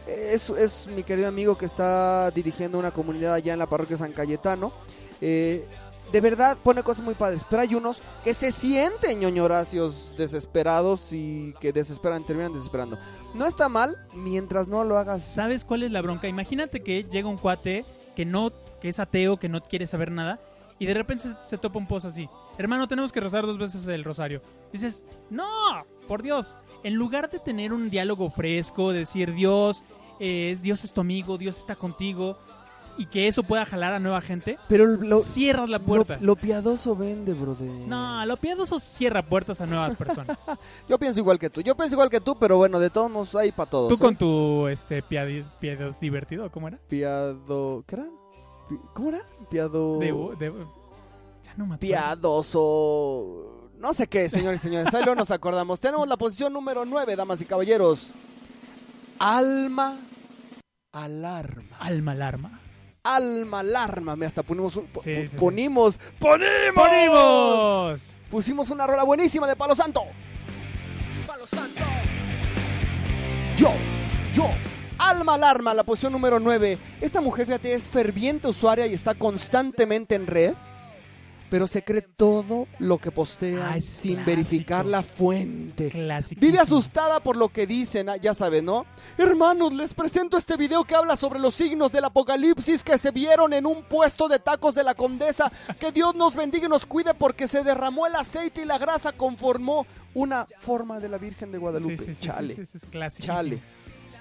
es, 0.06 0.50
es 0.50 0.88
mi 0.88 1.02
querido 1.02 1.26
amigo 1.28 1.56
que 1.56 1.64
está 1.64 2.30
dirigiendo 2.32 2.78
una 2.78 2.90
comunidad 2.90 3.32
allá 3.32 3.54
en 3.54 3.60
la 3.60 3.66
parroquia 3.66 3.96
San 3.96 4.12
Cayetano. 4.12 4.70
Eh, 5.22 5.66
de 6.12 6.20
verdad 6.20 6.57
pone 6.62 6.83
cosas 6.83 7.05
muy 7.05 7.14
padres, 7.14 7.42
pero 7.49 7.62
hay 7.62 7.75
unos 7.75 8.03
que 8.25 8.35
se 8.35 8.53
sienten 8.53 9.20
ñoño 9.20 9.44
Horacios 9.44 10.12
desesperados 10.16 11.12
y 11.12 11.55
que 11.61 11.73
desesperan, 11.73 12.25
terminan 12.25 12.53
desesperando. 12.53 12.99
No 13.35 13.46
está 13.46 13.68
mal 13.68 13.96
mientras 14.14 14.66
no 14.68 14.85
lo 14.85 14.99
hagas. 14.99 15.23
¿Sabes 15.23 15.64
cuál 15.64 15.83
es 15.83 15.90
la 15.90 16.03
bronca? 16.03 16.29
Imagínate 16.29 16.83
que 16.83 17.05
llega 17.05 17.29
un 17.29 17.38
cuate 17.38 17.85
que 18.16 18.25
no, 18.25 18.51
que 18.81 18.88
es 18.88 18.99
ateo, 18.99 19.38
que 19.38 19.49
no 19.49 19.61
quiere 19.61 19.87
saber 19.87 20.11
nada, 20.11 20.40
y 20.79 20.87
de 20.87 20.94
repente 20.94 21.29
se, 21.29 21.37
se 21.44 21.59
topa 21.59 21.79
un 21.79 21.87
post 21.87 22.07
así. 22.07 22.29
Hermano, 22.59 22.88
tenemos 22.88 23.12
que 23.12 23.20
rezar 23.20 23.46
dos 23.46 23.59
veces 23.59 23.87
el 23.87 24.05
rosario. 24.05 24.42
Dices, 24.73 25.05
no, 25.31 25.46
por 26.09 26.23
Dios. 26.23 26.57
En 26.83 26.94
lugar 26.94 27.31
de 27.31 27.38
tener 27.38 27.73
un 27.73 27.90
diálogo 27.90 28.31
fresco, 28.31 28.92
decir 28.92 29.35
Dios 29.35 29.85
eh, 30.23 30.55
Dios 30.61 30.85
es 30.85 30.92
tu 30.92 31.01
amigo, 31.01 31.38
Dios 31.38 31.59
está 31.59 31.75
contigo, 31.75 32.37
y 33.00 33.06
que 33.06 33.28
eso 33.28 33.42
pueda 33.42 33.64
jalar 33.64 33.94
a 33.94 33.98
nueva 33.98 34.20
gente, 34.20 34.58
Pero 34.68 34.84
lo, 34.84 35.22
cierras 35.22 35.70
la 35.70 35.78
puerta. 35.78 36.18
lo 36.20 36.36
piadoso 36.36 36.94
vende, 36.94 37.32
brother. 37.32 37.70
No, 37.88 38.26
lo 38.26 38.36
piadoso 38.36 38.78
cierra 38.78 39.22
puertas 39.22 39.62
a 39.62 39.66
nuevas 39.66 39.94
personas. 39.96 40.44
Yo 40.88 40.98
pienso 40.98 41.18
igual 41.18 41.38
que 41.38 41.48
tú. 41.48 41.62
Yo 41.62 41.74
pienso 41.74 41.94
igual 41.94 42.10
que 42.10 42.20
tú, 42.20 42.36
pero 42.38 42.58
bueno, 42.58 42.78
de 42.78 42.90
todos 42.90 43.10
modos 43.10 43.34
hay 43.36 43.52
para 43.52 43.70
todos. 43.70 43.88
Tú 43.88 43.94
¿eh? 43.94 43.98
con 43.98 44.16
tu 44.16 44.68
este 44.68 45.02
piados 45.02 45.98
divertido, 45.98 46.50
¿cómo 46.50 46.68
era? 46.68 46.76
Piado. 46.90 47.82
¿Qué 47.86 47.94
era? 47.94 48.06
¿Cómo 48.92 49.08
era? 49.08 49.22
Piado. 49.48 49.98
De, 49.98 50.12
de- 50.38 50.52
ya 51.42 51.54
no 51.56 51.64
me 51.64 51.76
acuerdo. 51.76 51.80
Piadoso. 51.80 53.70
No 53.78 53.94
sé 53.94 54.08
qué, 54.08 54.28
señores 54.28 54.60
y 54.60 54.64
señores. 54.64 54.92
Ahí 54.92 55.02
nos 55.16 55.30
acordamos. 55.30 55.80
Tenemos 55.86 56.06
la 56.06 56.18
posición 56.18 56.52
número 56.52 56.84
9, 56.84 57.16
damas 57.16 57.40
y 57.40 57.46
caballeros. 57.46 58.10
Alma 59.18 59.96
alarma. 60.92 61.78
Alma 61.78 62.12
alarma. 62.12 62.60
Alma 63.02 63.60
alarma. 63.60 64.16
Me 64.16 64.26
hasta 64.26 64.42
ponimos 64.42 64.76
un- 64.76 64.86
po- 64.86 65.02
Sí, 65.02 65.14
po- 65.14 65.20
sí, 65.22 65.28
sí. 65.28 65.36
ponimos. 65.36 65.98
¡Ponimos! 66.18 66.48
¡Ponimos! 66.74 68.12
Pusimos 68.30 68.70
una 68.70 68.86
rola 68.86 69.04
buenísima 69.04 69.46
de 69.46 69.56
Palo 69.56 69.74
Santo. 69.74 70.04
Yo, 73.56 73.72
yo. 74.32 74.48
Alma 74.98 75.34
Alarma, 75.34 75.72
la 75.74 75.82
posición 75.82 76.12
número 76.12 76.38
9. 76.38 76.78
Esta 77.00 77.20
mujer, 77.20 77.46
fíjate, 77.46 77.72
es 77.72 77.88
ferviente 77.88 78.48
usuaria 78.48 78.86
y 78.86 78.92
está 78.94 79.14
constantemente 79.14 80.14
en 80.14 80.26
red. 80.26 80.54
Pero 81.50 81.66
se 81.66 81.82
cree 81.82 82.02
todo 82.02 82.68
lo 82.78 82.98
que 82.98 83.10
postea 83.10 83.72
Ah, 83.72 83.80
sin 83.80 84.14
clásico. 84.14 84.30
verificar 84.30 84.86
la 84.86 85.02
fuente. 85.02 85.90
Vive 86.38 86.58
asustada 86.60 87.20
por 87.20 87.36
lo 87.36 87.48
que 87.48 87.66
dicen, 87.66 88.08
ah, 88.08 88.16
ya 88.16 88.34
sabes, 88.34 88.62
¿no? 88.62 88.86
Hermanos, 89.18 89.74
les 89.74 89.92
presento 89.92 90.36
este 90.36 90.57
video 90.57 90.84
que 90.84 90.94
habla 90.94 91.16
sobre 91.16 91.40
los 91.40 91.55
signos 91.55 91.90
del 91.92 92.05
apocalipsis 92.05 92.84
que 92.84 92.96
se 92.98 93.11
vieron 93.11 93.53
en 93.53 93.66
un 93.66 93.82
puesto 93.82 94.28
de 94.28 94.38
tacos 94.38 94.74
de 94.76 94.84
la 94.84 94.94
condesa. 94.94 95.51
Que 95.80 95.90
Dios 95.90 96.14
nos 96.14 96.34
bendiga 96.36 96.66
y 96.66 96.68
nos 96.68 96.86
cuide 96.86 97.14
porque 97.14 97.48
se 97.48 97.64
derramó 97.64 98.07
el 98.07 98.14
aceite 98.14 98.62
y 98.62 98.64
la 98.64 98.78
grasa 98.78 99.12
conformó 99.12 99.86
una 100.14 100.46
forma 100.61 101.01
de 101.01 101.09
la 101.09 101.18
Virgen 101.18 101.51
de 101.53 101.59
Guadalupe. 101.59 101.98
Sí, 101.98 102.05
sí, 102.07 102.14
sí, 102.14 102.20
Chale, 102.26 102.53
es 102.55 103.18
chale. 103.18 103.61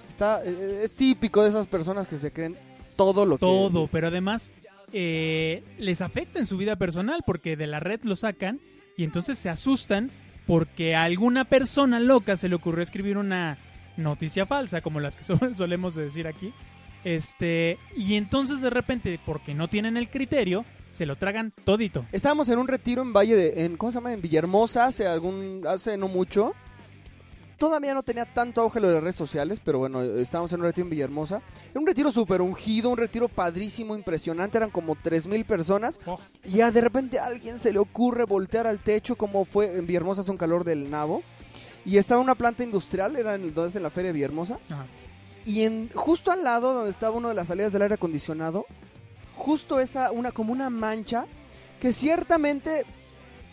Está, 0.07 0.41
eh, 0.43 0.81
es 0.83 0.93
típico 0.95 1.43
de 1.43 1.49
esas 1.49 1.67
personas 1.67 2.07
que 2.07 2.17
se 2.17 2.31
creen 2.31 2.57
todo 2.95 3.25
lo 3.25 3.35
que... 3.35 3.41
Todo, 3.41 3.87
pero 3.87 4.07
además 4.07 4.51
eh, 4.93 5.63
les 5.77 6.01
afecta 6.01 6.39
en 6.39 6.45
su 6.45 6.57
vida 6.57 6.75
personal 6.75 7.21
porque 7.25 7.55
de 7.55 7.67
la 7.67 7.79
red 7.79 8.01
lo 8.03 8.15
sacan 8.15 8.59
y 8.97 9.03
entonces 9.03 9.37
se 9.37 9.49
asustan 9.49 10.11
porque 10.45 10.95
a 10.95 11.03
alguna 11.03 11.45
persona 11.45 11.99
loca 11.99 12.35
se 12.35 12.49
le 12.49 12.55
ocurrió 12.55 12.81
escribir 12.81 13.17
una 13.17 13.57
noticia 13.97 14.45
falsa, 14.45 14.81
como 14.81 14.99
las 14.99 15.15
que 15.15 15.23
so- 15.25 15.39
solemos 15.53 15.95
decir 15.95 16.27
aquí. 16.27 16.53
Este, 17.03 17.77
y 17.95 18.15
entonces 18.15 18.61
de 18.61 18.69
repente, 18.69 19.19
porque 19.25 19.53
no 19.53 19.67
tienen 19.69 19.95
el 19.95 20.09
criterio, 20.09 20.65
se 20.89 21.05
lo 21.05 21.15
tragan 21.15 21.53
todito. 21.63 22.05
Estábamos 22.11 22.49
en 22.49 22.59
un 22.59 22.67
retiro 22.67 23.01
en 23.01 23.13
Valle 23.13 23.35
de, 23.35 23.65
en, 23.65 23.77
¿cómo 23.77 23.91
se 23.91 23.97
llama? 23.99 24.11
En 24.13 24.21
Villahermosa 24.21 24.85
hace 24.85 25.07
algún, 25.07 25.63
hace 25.67 25.97
no 25.97 26.07
mucho. 26.07 26.53
Todavía 27.59 27.93
no 27.93 28.03
tenía 28.03 28.25
tanto 28.25 28.61
auge 28.61 28.79
lo 28.79 28.87
de 28.87 28.95
las 28.95 29.03
redes 29.03 29.15
sociales, 29.17 29.59
pero 29.63 29.79
bueno, 29.79 30.01
estábamos 30.01 30.51
en 30.53 30.61
un 30.61 30.65
retiro 30.65 30.85
en 30.85 30.91
Villahermosa. 30.91 31.41
Era 31.69 31.79
un 31.79 31.85
retiro 31.85 32.11
súper 32.11 32.41
ungido, 32.41 32.89
un 32.89 32.97
retiro 32.97 33.27
padrísimo, 33.27 33.95
impresionante, 33.95 34.57
eran 34.57 34.71
como 34.71 34.95
3.000 34.95 35.45
personas. 35.45 35.99
Oh. 36.05 36.17
Y 36.43 36.57
ya 36.57 36.71
de 36.71 36.81
repente 36.81 37.19
a 37.19 37.25
alguien 37.25 37.59
se 37.59 37.73
le 37.73 37.79
ocurre 37.79 38.23
voltear 38.23 38.65
al 38.65 38.79
techo, 38.79 39.15
como 39.17 39.43
fue 39.43 39.77
en 39.77 39.85
Villahermosa, 39.85 40.21
hace 40.21 40.31
un 40.31 40.37
calor 40.37 40.63
del 40.63 40.89
nabo. 40.89 41.21
Y 41.85 41.97
estaba 41.97 42.21
una 42.21 42.35
planta 42.35 42.63
industrial, 42.63 43.15
era 43.17 43.35
en, 43.35 43.53
donde 43.53 43.69
es 43.69 43.75
en 43.75 43.83
la 43.83 43.89
feria 43.89 44.07
de 44.07 44.13
Villahermosa. 44.13 44.57
Ajá. 44.69 44.85
Y 45.45 45.63
en, 45.63 45.89
justo 45.93 46.31
al 46.31 46.43
lado 46.43 46.73
donde 46.73 46.91
estaba 46.91 47.17
una 47.17 47.29
de 47.29 47.35
las 47.35 47.47
salidas 47.47 47.73
del 47.73 47.81
aire 47.81 47.95
acondicionado, 47.95 48.65
justo 49.35 49.79
esa, 49.79 50.11
una, 50.11 50.31
como 50.31 50.53
una 50.53 50.69
mancha 50.69 51.25
que 51.79 51.93
ciertamente 51.93 52.85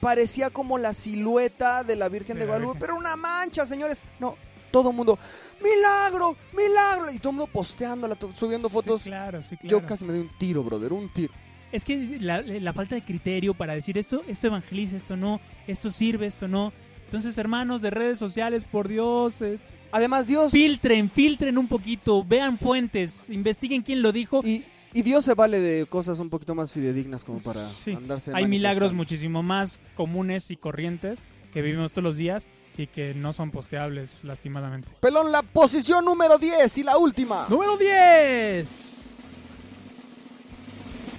parecía 0.06 0.50
como 0.50 0.78
la 0.78 0.94
silueta 0.94 1.82
de 1.82 1.96
la 1.96 2.08
Virgen 2.08 2.38
De 2.38 2.46
Guadalupe, 2.46 2.78
pero 2.78 2.96
una 2.96 3.16
mancha, 3.16 3.66
señores. 3.66 4.04
No, 4.20 4.36
todo 4.70 4.90
el 4.90 4.96
mundo, 4.96 5.18
milagro, 5.60 6.36
milagro. 6.56 7.10
Y 7.12 7.18
todo 7.18 7.30
el 7.30 7.36
mundo 7.38 7.52
posteándola, 7.52 8.16
subiendo 8.36 8.68
fotos. 8.68 9.02
Sí, 9.02 9.08
claro, 9.08 9.42
sí, 9.42 9.56
claro. 9.56 9.80
Yo 9.80 9.84
casi 9.84 10.04
me 10.04 10.12
di 10.12 10.20
un 10.20 10.30
tiro, 10.38 10.62
brother, 10.62 10.92
un 10.92 11.12
tiro. 11.12 11.32
Es 11.72 11.84
que 11.84 12.18
la, 12.20 12.40
la 12.40 12.72
falta 12.72 12.94
de 12.94 13.02
criterio 13.02 13.52
para 13.52 13.74
decir 13.74 13.98
esto, 13.98 14.22
esto 14.28 14.46
evangeliza, 14.46 14.96
esto 14.96 15.16
no, 15.16 15.40
esto 15.66 15.90
sirve, 15.90 16.26
esto 16.26 16.46
no. 16.46 16.72
Entonces, 17.06 17.36
hermanos 17.36 17.82
de 17.82 17.90
redes 17.90 18.16
sociales, 18.16 18.64
por 18.64 18.86
Dios, 18.86 19.42
eh, 19.42 19.58
Además, 19.90 20.28
Dios... 20.28 20.52
filtren, 20.52 21.10
filtren 21.10 21.58
un 21.58 21.66
poquito, 21.66 22.22
vean 22.22 22.58
fuentes, 22.58 23.28
investiguen 23.28 23.82
quién 23.82 24.02
lo 24.02 24.12
dijo. 24.12 24.40
Y, 24.44 24.62
y 24.92 25.02
Dios 25.02 25.24
se 25.24 25.34
vale 25.34 25.60
de 25.60 25.86
cosas 25.86 26.18
un 26.20 26.30
poquito 26.30 26.54
más 26.54 26.72
fidedignas 26.72 27.24
como 27.24 27.38
para 27.40 27.60
Sí. 27.60 27.92
andarse 27.92 28.30
Hay 28.34 28.46
milagros 28.46 28.92
muchísimo 28.92 29.42
más 29.42 29.80
comunes 29.94 30.50
y 30.50 30.56
corrientes 30.56 31.22
que 31.52 31.62
vivimos 31.62 31.92
todos 31.92 32.04
los 32.04 32.16
días 32.16 32.48
y 32.78 32.86
que 32.86 33.14
no 33.14 33.32
son 33.32 33.50
posteables, 33.50 34.22
lastimadamente. 34.24 34.92
Pelón, 35.00 35.32
la 35.32 35.42
posición 35.42 36.04
número 36.04 36.36
10 36.38 36.78
y 36.78 36.82
la 36.82 36.98
última. 36.98 37.46
Número 37.48 37.76
10. 37.78 39.16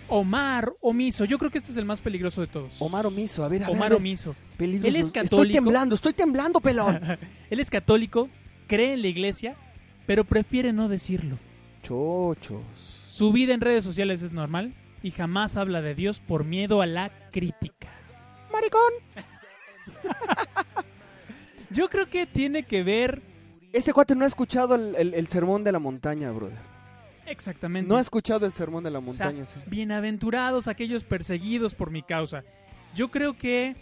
Omar 0.09 0.72
Omiso. 0.80 1.26
Yo 1.26 1.38
creo 1.38 1.51
que 1.51 1.57
este 1.57 1.72
es 1.72 1.78
el 1.78 1.86
más 1.86 1.99
peligroso 1.99 2.39
de 2.41 2.47
todos. 2.47 2.76
Omar 2.80 3.05
Omiso, 3.05 3.43
a 3.43 3.49
ver, 3.49 3.63
a 3.63 3.68
ver, 3.68 3.76
Omar 3.76 3.89
ver. 3.89 3.97
Omiso. 3.97 4.36
Peligroso. 4.57 4.88
Él 4.88 4.95
es 4.95 5.07
Estoy 5.07 5.24
católico. 5.24 5.53
temblando, 5.55 5.95
estoy 5.95 6.13
temblando, 6.13 6.61
pelón. 6.61 7.01
Él 7.49 7.59
es 7.59 7.70
católico, 7.70 8.30
cree 8.68 8.93
en 8.93 9.01
la 9.01 9.07
iglesia, 9.09 9.55
pero 10.05 10.24
prefiere 10.24 10.72
no 10.72 10.88
decirlo. 10.88 11.38
Chochos. 11.88 12.62
Su 13.06 13.32
vida 13.32 13.54
en 13.54 13.62
redes 13.62 13.84
sociales 13.86 14.22
es 14.22 14.34
normal 14.34 14.74
y 15.02 15.12
jamás 15.12 15.56
habla 15.56 15.82
de 15.82 15.96
Dios 15.96 16.20
por 16.20 16.44
miedo 16.44 16.82
a 16.82 16.86
la 16.86 17.10
crítica. 17.32 17.88
Maricón. 18.52 18.92
Yo 21.70 21.90
creo 21.90 22.10
que 22.10 22.26
tiene 22.26 22.64
que 22.64 22.84
ver 22.84 23.22
Ese 23.72 23.94
cuate 23.94 24.16
no 24.16 24.26
ha 24.26 24.28
escuchado 24.28 24.76
el, 24.76 24.96
el- 24.96 25.14
el 25.14 25.28
sermón 25.30 25.64
de 25.64 25.72
la 25.72 25.80
montaña, 25.80 26.32
brother. 26.32 26.58
exactamente. 27.26 27.88
No 27.88 27.96
ha 27.98 28.02
escuchado 28.02 28.46
el 28.46 28.52
sermón 28.54 28.84
de 28.84 28.92
la 28.92 29.00
O 29.00 29.14
sea, 29.14 29.28
montaña, 29.28 29.46
sí. 29.46 29.60
bienaventurados 29.68 30.68
aquellos 30.68 31.04
perseguidos 31.06 31.74
por 31.74 31.90
mi 31.92 32.02
causa. 32.04 32.44
Yo 32.96 33.10
creo 33.12 33.38
que 33.38 33.76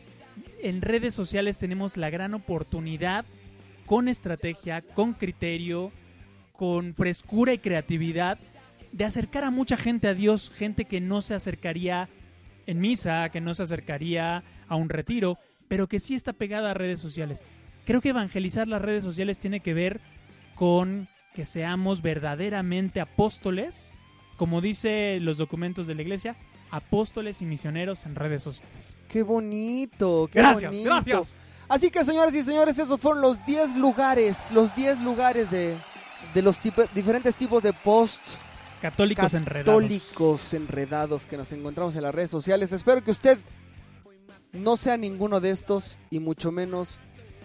en 0.61 0.81
redes 0.81 1.13
sociales 1.15 1.57
tenemos 1.57 1.97
la 1.97 2.09
gran 2.11 2.33
oportunidad, 2.35 3.25
con 3.87 4.07
estrategia, 4.07 4.81
con 4.81 5.13
criterio, 5.13 5.91
con 6.57 6.93
frescura 6.93 7.53
y 7.53 7.57
creatividad, 7.59 8.37
de 8.91 9.05
acercar 9.05 9.43
a 9.43 9.51
mucha 9.51 9.77
gente 9.77 10.07
a 10.07 10.13
Dios, 10.13 10.51
gente 10.55 10.85
que 10.85 11.01
no 11.01 11.21
se 11.21 11.33
acercaría 11.33 12.09
en 12.65 12.79
misa, 12.79 13.29
que 13.29 13.41
no 13.41 13.53
se 13.53 13.63
acercaría 13.63 14.43
a 14.67 14.75
un 14.75 14.89
retiro, 14.89 15.37
pero 15.67 15.87
que 15.87 15.99
sí 15.99 16.15
está 16.15 16.33
pegada 16.33 16.71
a 16.71 16.73
redes 16.73 16.99
sociales. 16.99 17.43
Creo 17.85 18.01
que 18.01 18.09
evangelizar 18.09 18.67
las 18.67 18.81
redes 18.81 19.03
sociales 19.03 19.37
tiene 19.37 19.59
que 19.59 19.73
ver 19.73 20.01
con 20.55 21.07
que 21.33 21.45
seamos 21.45 22.01
verdaderamente 22.01 23.01
apóstoles, 23.01 23.91
como 24.37 24.61
dice 24.61 25.19
los 25.19 25.37
documentos 25.37 25.85
de 25.87 25.95
la 25.95 26.01
iglesia, 26.01 26.35
apóstoles 26.71 27.41
y 27.41 27.45
misioneros 27.45 28.05
en 28.05 28.15
redes 28.15 28.41
sociales. 28.41 28.95
Qué 29.09 29.21
bonito, 29.21 30.29
qué 30.31 30.39
Gracias, 30.39 30.71
bonito. 30.71 30.89
gracias. 30.89 31.27
Así 31.67 31.89
que, 31.89 32.03
señoras 32.05 32.33
y 32.35 32.43
señores, 32.43 32.77
esos 32.79 32.99
fueron 32.99 33.21
los 33.21 33.43
10 33.45 33.75
lugares, 33.75 34.51
los 34.51 34.75
10 34.75 35.01
lugares 35.01 35.51
de, 35.51 35.75
de 36.35 36.41
los 36.43 36.59
tipo- 36.59 36.83
diferentes 36.93 37.35
tipos 37.35 37.63
de 37.63 37.73
posts 37.73 38.37
Católicos 38.81 39.33
enredados. 39.33 39.65
católicos 39.65 40.53
enredados 40.53 41.25
que 41.25 41.37
nos 41.37 41.51
encontramos 41.53 41.95
en 41.95 42.03
las 42.03 42.13
redes 42.13 42.29
sociales. 42.29 42.71
Espero 42.71 43.03
que 43.03 43.09
usted 43.09 43.39
no 44.51 44.77
sea 44.77 44.97
ninguno 44.97 45.39
de 45.39 45.49
estos 45.49 45.97
y 46.11 46.19
mucho 46.19 46.51
menos 46.51 46.99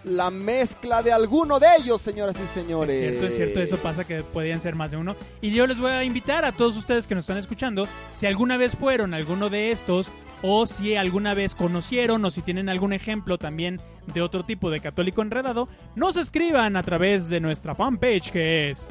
la 0.04 0.30
mezcla 0.30 1.02
de 1.02 1.12
alguno 1.12 1.58
de 1.58 1.66
ellos, 1.78 2.00
señoras 2.00 2.36
y 2.42 2.46
señores. 2.46 2.94
Es 2.94 3.00
cierto, 3.00 3.26
es 3.26 3.34
cierto, 3.36 3.60
eso 3.60 3.76
pasa 3.78 4.04
que 4.04 4.22
podían 4.22 4.60
ser 4.60 4.74
más 4.74 4.90
de 4.90 4.96
uno. 4.96 5.16
Y 5.40 5.50
yo 5.50 5.66
les 5.66 5.78
voy 5.78 5.90
a 5.90 6.04
invitar 6.04 6.44
a 6.44 6.52
todos 6.52 6.76
ustedes 6.76 7.06
que 7.06 7.14
nos 7.14 7.22
están 7.22 7.38
escuchando, 7.38 7.86
si 8.12 8.26
alguna 8.26 8.56
vez 8.56 8.76
fueron 8.76 9.14
alguno 9.14 9.50
de 9.50 9.70
estos, 9.70 10.10
o 10.42 10.66
si 10.66 10.96
alguna 10.96 11.34
vez 11.34 11.54
conocieron, 11.54 12.24
o 12.24 12.30
si 12.30 12.42
tienen 12.42 12.68
algún 12.68 12.92
ejemplo 12.92 13.38
también 13.38 13.80
de 14.14 14.22
otro 14.22 14.44
tipo 14.44 14.70
de 14.70 14.80
católico 14.80 15.22
enredado, 15.22 15.68
nos 15.94 16.16
escriban 16.16 16.76
a 16.76 16.82
través 16.82 17.28
de 17.28 17.40
nuestra 17.40 17.74
fanpage 17.74 18.30
que 18.30 18.70
es 18.70 18.88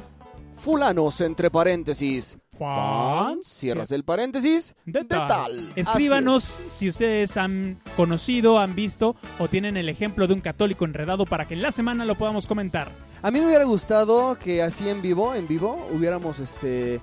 Fulanos, 0.60 1.22
entre 1.22 1.49
paréntesis. 1.49 2.38
Juan 2.60 3.26
Fans, 3.36 3.47
cierras 3.47 3.91
el 3.91 4.03
paréntesis. 4.03 4.76
de 4.86 4.99
de 5.01 5.05
tal. 5.05 5.72
Escríbanos 5.76 6.43
es. 6.43 6.49
si 6.49 6.89
ustedes 6.89 7.36
han 7.38 7.80
conocido, 7.95 8.60
han 8.60 8.76
visto 8.76 9.16
o 9.39 9.47
tienen 9.47 9.78
el 9.78 9.89
ejemplo 9.89 10.28
de 10.28 10.34
un 10.36 10.41
católico 10.41 10.86
enredado 10.86 11.26
para 11.26 11.45
que 11.47 11.53
en 11.55 11.62
la 11.62 11.72
semana 11.72 12.05
lo 12.05 12.16
podamos 12.16 12.45
comentar. 12.47 12.89
A 13.22 13.32
mí 13.32 13.39
me 13.39 13.47
hubiera 13.47 13.64
gustado 13.66 14.38
que 14.38 14.62
así 14.62 14.88
en 14.89 15.01
vivo, 15.01 15.34
en 15.36 15.47
vivo, 15.47 15.88
hubiéramos 15.93 16.39
este 16.39 17.01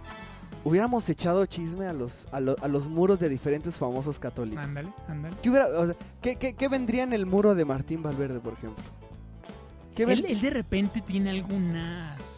hubiéramos 0.65 1.09
echado 1.09 1.47
chisme 1.47 1.87
a 1.87 1.93
los 1.93 2.27
a, 2.33 2.41
lo- 2.41 2.57
a 2.61 2.67
los 2.69 2.89
muros 2.89 3.19
de 3.21 3.29
diferentes 3.29 3.77
famosos 3.77 4.19
católicos. 4.19 4.65
Ándale, 4.65 4.89
ándale. 5.09 5.37
¿Qué, 5.43 5.51
hubiera- 5.51 5.69
o 5.69 5.87
sea, 5.87 5.95
¿qué, 6.21 6.37
qué- 6.37 6.55
qué 6.55 6.69
vendría 6.69 7.03
en 7.05 7.13
el 7.13 7.25
muro 7.25 7.55
de 7.55 7.65
Martín 7.65 8.03
Valverde, 8.03 8.41
por 8.41 8.55
ejemplo? 8.55 8.83
¿Qué 9.95 10.05
ven- 10.05 10.19
Él, 10.19 10.27
él 10.29 10.41
de 10.41 10.51
repente 10.51 11.01
tiene 11.01 11.31
algunas 11.31 12.36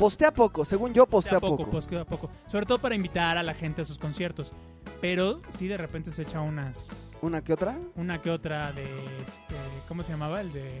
Postea 0.00 0.32
poco, 0.32 0.64
según 0.64 0.94
yo 0.94 1.04
postea 1.04 1.32
De 1.32 1.36
a 1.36 1.40
poco, 1.40 1.56
poco. 1.58 1.70
pues, 1.72 1.86
de 1.86 2.00
a 2.00 2.06
poco. 2.06 2.30
Sobre 2.46 2.64
todo 2.64 2.78
para 2.78 2.94
invitar 2.94 3.36
a 3.36 3.42
la 3.42 3.52
gente 3.52 3.82
a 3.82 3.84
sus 3.84 3.98
conciertos. 3.98 4.54
Pero 5.02 5.42
sí 5.50 5.68
de 5.68 5.76
repente 5.76 6.10
se 6.10 6.22
echa 6.22 6.40
unas. 6.40 6.88
¿Una 7.20 7.44
que 7.44 7.52
otra? 7.52 7.76
Una 7.96 8.16
que 8.22 8.30
otra 8.30 8.72
de 8.72 8.84
este. 9.22 9.54
¿Cómo 9.88 10.02
se 10.02 10.12
llamaba? 10.12 10.40
El 10.40 10.54
de. 10.54 10.80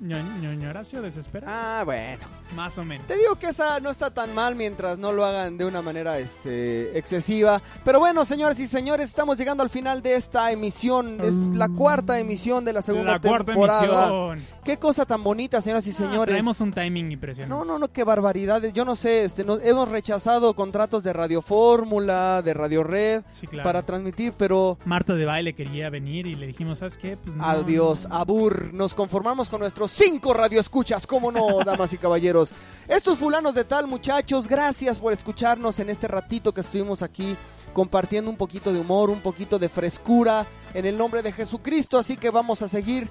Ño, 0.00 0.16
Ñoño 0.40 0.70
Horacio 0.70 1.02
Desespera. 1.02 1.46
Ah, 1.80 1.82
bueno. 1.84 2.24
Más 2.54 2.76
o 2.78 2.84
menos. 2.84 3.06
Te 3.06 3.16
digo 3.16 3.34
que 3.36 3.46
esa 3.48 3.80
no 3.80 3.90
está 3.90 4.10
tan 4.10 4.34
mal 4.34 4.54
mientras 4.54 4.98
no 4.98 5.12
lo 5.12 5.24
hagan 5.24 5.58
de 5.58 5.64
una 5.64 5.82
manera 5.82 6.18
este, 6.18 6.96
excesiva. 6.98 7.60
Pero 7.84 7.98
bueno, 8.00 8.24
señoras 8.24 8.58
y 8.60 8.66
señores, 8.66 9.06
estamos 9.10 9.38
llegando 9.38 9.62
al 9.62 9.70
final 9.70 10.02
de 10.02 10.14
esta 10.14 10.50
emisión. 10.52 11.18
Es 11.22 11.34
la 11.34 11.68
cuarta 11.68 12.18
emisión 12.18 12.64
de 12.64 12.72
la 12.72 12.82
segunda 12.82 13.12
la 13.12 13.20
cuarta 13.20 13.52
temporada. 13.52 14.06
emisión. 14.32 14.54
Qué 14.64 14.78
cosa 14.78 15.04
tan 15.04 15.22
bonita, 15.22 15.60
señoras 15.60 15.86
y 15.86 15.90
Ah, 15.90 15.94
señores. 15.94 16.32
traemos 16.32 16.58
un 16.62 16.72
timing 16.72 17.12
impresionante. 17.12 17.54
No, 17.54 17.64
no, 17.66 17.78
no, 17.78 17.88
qué 17.92 18.02
barbaridades. 18.02 18.72
Yo 18.72 18.84
no 18.86 18.96
sé, 18.96 19.24
este, 19.24 19.44
nos- 19.44 19.62
hemos 19.62 19.88
rechazado 19.90 20.54
contratos 20.54 21.02
de 21.02 21.12
Radio 21.12 21.42
Fórmula, 21.42 22.40
de 22.42 22.54
Radio 22.54 22.82
Red, 22.82 23.24
Sí, 23.32 23.46
claro. 23.46 23.64
para 23.64 23.82
transmitir, 23.82 24.32
pero 24.38 24.78
Marta 24.86 25.14
de 25.14 25.24
baile 25.26 25.54
quería 25.54 25.90
venir 25.90 26.26
y 26.26 26.34
le 26.34 26.46
dijimos, 26.46 26.78
¿sabes 26.78 26.96
qué? 26.96 27.16
Pues 27.16 27.36
no. 27.36 27.44
adiós, 27.44 28.06
abur. 28.10 28.72
Nos 28.72 28.94
conformamos 28.94 29.48
con 29.50 29.60
nuestros 29.74 30.06
cinco 30.06 30.32
radioescuchas, 30.32 31.04
cómo 31.04 31.32
no, 31.32 31.58
damas 31.64 31.92
y 31.92 31.98
caballeros. 31.98 32.52
Estos 32.86 33.18
fulanos 33.18 33.54
de 33.54 33.64
tal, 33.64 33.88
muchachos, 33.88 34.46
gracias 34.46 34.98
por 34.98 35.12
escucharnos 35.12 35.80
en 35.80 35.90
este 35.90 36.06
ratito 36.06 36.52
que 36.52 36.60
estuvimos 36.60 37.02
aquí 37.02 37.36
compartiendo 37.72 38.30
un 38.30 38.36
poquito 38.36 38.72
de 38.72 38.78
humor, 38.78 39.10
un 39.10 39.18
poquito 39.18 39.58
de 39.58 39.68
frescura 39.68 40.46
en 40.74 40.86
el 40.86 40.96
nombre 40.96 41.22
de 41.22 41.32
Jesucristo. 41.32 41.98
Así 41.98 42.16
que 42.16 42.30
vamos 42.30 42.62
a 42.62 42.68
seguir, 42.68 43.08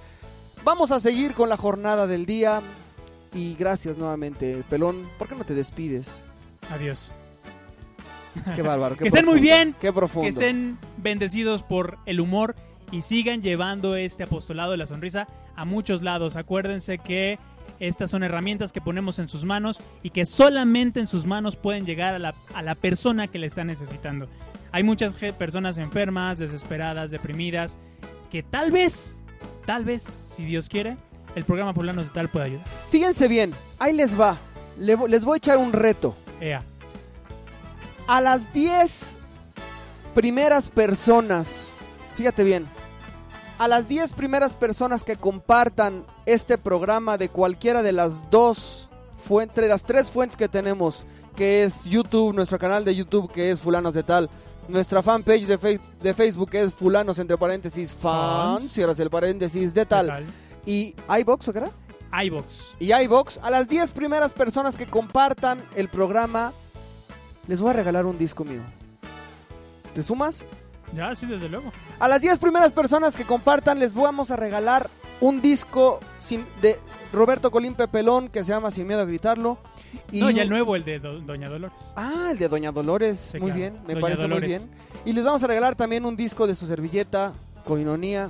vamos 0.63 0.91
a 0.91 1.01
seguir 1.01 1.33
con 1.33 1.49
la 1.49 1.57
jornada 1.57 2.07
del 2.07 2.25
día. 2.25 2.61
Y 3.33 3.55
gracias 3.55 3.97
nuevamente, 3.97 4.63
Pelón. 4.69 5.05
¿Por 5.17 5.27
qué 5.27 5.35
no 5.35 5.43
te 5.43 5.55
despides? 5.55 6.21
Adiós. 6.71 7.11
Qué 8.55 8.61
bárbaro. 8.61 8.95
qué 8.97 9.01
Que 9.01 9.07
estén 9.09 9.25
muy 9.25 9.33
profundo, 9.33 9.55
bien, 9.55 9.75
Qué 9.81 9.91
profundo. 9.91 10.23
Que 10.23 10.29
estén 10.29 10.77
bendecidos 10.95 11.61
por 11.61 11.97
el 12.05 12.21
humor 12.21 12.55
y 12.89 13.01
sigan 13.01 13.41
llevando 13.41 13.97
este 13.97 14.23
apostolado 14.23 14.71
de 14.71 14.77
la 14.77 14.85
sonrisa 14.85 15.27
a 15.55 15.65
muchos 15.65 16.01
lados. 16.01 16.35
Acuérdense 16.35 16.97
que 16.97 17.39
estas 17.79 18.11
son 18.11 18.23
herramientas 18.23 18.71
que 18.71 18.81
ponemos 18.81 19.19
en 19.19 19.29
sus 19.29 19.45
manos 19.45 19.81
y 20.03 20.11
que 20.11 20.25
solamente 20.25 20.99
en 20.99 21.07
sus 21.07 21.25
manos 21.25 21.55
pueden 21.55 21.85
llegar 21.85 22.13
a 22.13 22.19
la, 22.19 22.33
a 22.53 22.61
la 22.61 22.75
persona 22.75 23.27
que 23.27 23.39
le 23.39 23.47
está 23.47 23.63
necesitando. 23.63 24.27
Hay 24.71 24.83
muchas 24.83 25.13
personas 25.13 25.77
enfermas, 25.77 26.39
desesperadas, 26.39 27.11
deprimidas, 27.11 27.77
que 28.31 28.41
tal 28.41 28.71
vez 28.71 29.23
tal 29.65 29.85
vez, 29.85 30.01
si 30.01 30.45
Dios 30.45 30.69
quiere, 30.69 30.97
el 31.35 31.43
programa 31.43 31.73
Fulanos 31.73 32.05
de 32.05 32.11
Tal 32.11 32.29
pueda 32.29 32.45
ayudar. 32.45 32.65
Fíjense 32.89 33.27
bien, 33.27 33.53
ahí 33.79 33.93
les 33.93 34.19
va. 34.19 34.37
Les 34.77 35.23
voy 35.23 35.35
a 35.35 35.37
echar 35.37 35.57
un 35.57 35.71
reto. 35.71 36.15
Ea. 36.41 36.63
A 38.07 38.21
las 38.21 38.51
10 38.53 39.15
primeras 40.13 40.69
personas, 40.69 41.73
fíjate 42.15 42.43
bien, 42.43 42.67
a 43.57 43.67
las 43.67 43.87
10 43.87 44.13
primeras 44.13 44.53
personas 44.53 45.03
que 45.03 45.15
compartan 45.15 46.05
este 46.25 46.57
programa 46.57 47.17
de 47.17 47.29
cualquiera 47.29 47.83
de 47.83 47.91
las 47.91 48.29
dos 48.31 48.89
fuentes, 49.27 49.61
de 49.61 49.67
las 49.69 49.83
tres 49.83 50.11
fuentes 50.11 50.35
que 50.37 50.49
tenemos, 50.49 51.05
que 51.35 51.63
es 51.63 51.85
YouTube, 51.85 52.33
nuestro 52.33 52.59
canal 52.59 52.83
de 52.83 52.95
YouTube 52.95 53.31
que 53.31 53.51
es 53.51 53.59
Fulanos 53.59 53.93
de 53.93 54.03
Tal, 54.03 54.29
nuestra 54.67 55.01
fanpage 55.01 55.45
de, 55.45 55.57
Fe- 55.57 55.79
de 56.01 56.13
Facebook 56.13 56.49
que 56.49 56.63
es 56.63 56.73
Fulanos 56.73 57.19
entre 57.19 57.37
paréntesis 57.37 57.93
fans, 57.93 58.69
cierras 58.71 58.99
el 58.99 59.09
paréntesis 59.09 59.73
de 59.73 59.85
tal, 59.85 60.07
Tal. 60.07 60.25
y 60.65 60.95
iBox 61.19 61.47
o 61.47 61.53
qué 61.53 61.59
era? 61.59 61.69
iVox. 62.25 62.61
y 62.79 62.93
iBox, 62.93 63.39
a 63.41 63.49
las 63.49 63.67
10 63.67 63.91
primeras 63.93 64.33
personas 64.33 64.77
que 64.77 64.85
compartan 64.87 65.63
el 65.75 65.89
programa, 65.89 66.53
les 67.47 67.59
voy 67.59 67.71
a 67.71 67.73
regalar 67.73 68.05
un 68.05 68.17
disco 68.17 68.43
mío. 68.43 68.61
¿Te 69.95 70.03
sumas? 70.03 70.43
Ya, 70.95 71.13
sí, 71.15 71.25
desde 71.25 71.49
luego. 71.49 71.71
A 71.99 72.07
las 72.07 72.21
10 72.21 72.37
primeras 72.39 72.71
personas 72.71 73.15
que 73.15 73.23
compartan, 73.25 73.79
les 73.79 73.93
vamos 73.93 74.31
a 74.31 74.35
regalar 74.35 74.89
un 75.21 75.41
disco 75.41 75.99
sin, 76.19 76.45
de 76.61 76.77
Roberto 77.11 77.49
Colín 77.51 77.73
Pepelón 77.75 78.27
que 78.29 78.43
se 78.43 78.51
llama 78.51 78.71
Sin 78.71 78.85
Miedo 78.87 79.01
a 79.01 79.05
Gritarlo. 79.05 79.57
Y 80.11 80.19
no, 80.19 80.29
ya 80.29 80.41
el 80.43 80.49
nuevo, 80.49 80.75
el 80.75 80.83
de 80.83 80.99
Do- 80.99 81.19
Doña 81.21 81.49
Dolores. 81.49 81.79
Ah, 81.95 82.29
el 82.31 82.37
de 82.37 82.47
Doña 82.49 82.71
Dolores. 82.71 83.29
Sí, 83.31 83.39
muy 83.39 83.51
claro. 83.51 83.55
bien, 83.59 83.73
me 83.87 83.93
Doña 83.93 84.01
parece 84.01 84.21
Dolores. 84.23 84.61
muy 84.61 84.67
bien. 84.67 84.79
Y 85.05 85.13
les 85.13 85.23
vamos 85.23 85.43
a 85.43 85.47
regalar 85.47 85.75
también 85.75 86.05
un 86.05 86.15
disco 86.15 86.45
de 86.47 86.55
su 86.55 86.65
servilleta, 86.67 87.33
Coinonía, 87.65 88.29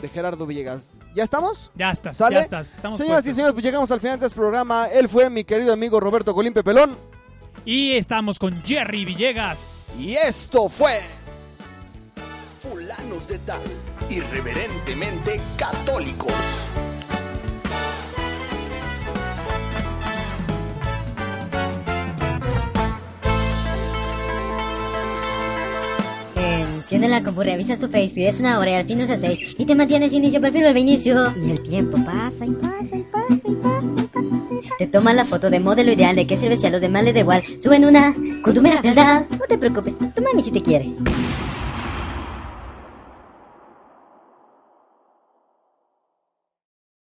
de 0.00 0.08
Gerardo 0.08 0.46
Villegas. 0.46 0.92
¿Ya 1.14 1.24
estamos? 1.24 1.70
Ya 1.74 1.90
estás, 1.90 2.16
¿Sale? 2.16 2.36
ya 2.36 2.42
estás. 2.42 2.74
Estamos 2.74 2.98
Señoras 2.98 3.24
y 3.26 3.32
señores, 3.34 3.52
pues 3.52 3.64
llegamos 3.64 3.90
al 3.90 4.00
final 4.00 4.18
de 4.20 4.26
este 4.26 4.36
programa. 4.36 4.86
Él 4.88 5.08
fue 5.08 5.28
mi 5.30 5.44
querido 5.44 5.72
amigo 5.72 5.98
Roberto 6.00 6.34
Colín 6.34 6.52
Pepelón. 6.52 6.96
Y 7.64 7.92
estamos 7.92 8.38
con 8.38 8.62
Jerry 8.62 9.04
Villegas. 9.04 9.92
Y 9.98 10.14
esto 10.14 10.68
fue... 10.68 11.00
Fulanos 12.60 13.26
de 13.26 13.38
tal, 13.38 13.62
irreverentemente 14.10 15.40
católicos. 15.56 16.68
Enciende 26.36 27.08
la 27.08 27.22
compu, 27.22 27.40
revisas 27.40 27.78
tu 27.78 27.88
face, 27.88 28.10
pides 28.10 28.40
una 28.40 28.58
hora 28.58 28.72
y 28.72 28.74
al 28.74 28.84
fin 28.84 29.00
usas 29.00 29.22
seis 29.22 29.54
y 29.56 29.64
te 29.64 29.74
mantienes 29.74 30.12
inicio 30.12 30.38
perfil 30.38 30.66
al 30.66 30.76
inicio. 30.76 31.32
Y 31.42 31.52
el 31.52 31.62
tiempo 31.62 31.96
pasa 32.04 32.44
y 32.44 32.50
pasa 32.50 32.94
y 32.94 33.02
pasa 33.04 33.34
y 33.42 33.54
pasa 33.54 33.86
y 34.20 34.52
pasa. 34.52 34.76
Te 34.76 34.86
toman 34.86 35.16
la 35.16 35.24
foto 35.24 35.48
de 35.48 35.60
modelo 35.60 35.92
ideal 35.92 36.14
de 36.14 36.26
que 36.26 36.36
sirve 36.36 36.58
si 36.58 36.66
a 36.66 36.70
los 36.70 36.82
demás 36.82 37.04
les 37.04 37.14
da 37.14 37.20
igual. 37.20 37.42
Suben 37.58 37.86
una, 37.86 38.14
con 38.42 38.52
tu 38.52 38.60
mera 38.60 38.82
verdad. 38.82 39.24
No 39.30 39.46
te 39.48 39.56
preocupes, 39.56 39.94
tu 40.14 40.20
mami 40.20 40.42
si 40.42 40.50
te 40.50 40.60
quiere. 40.60 40.92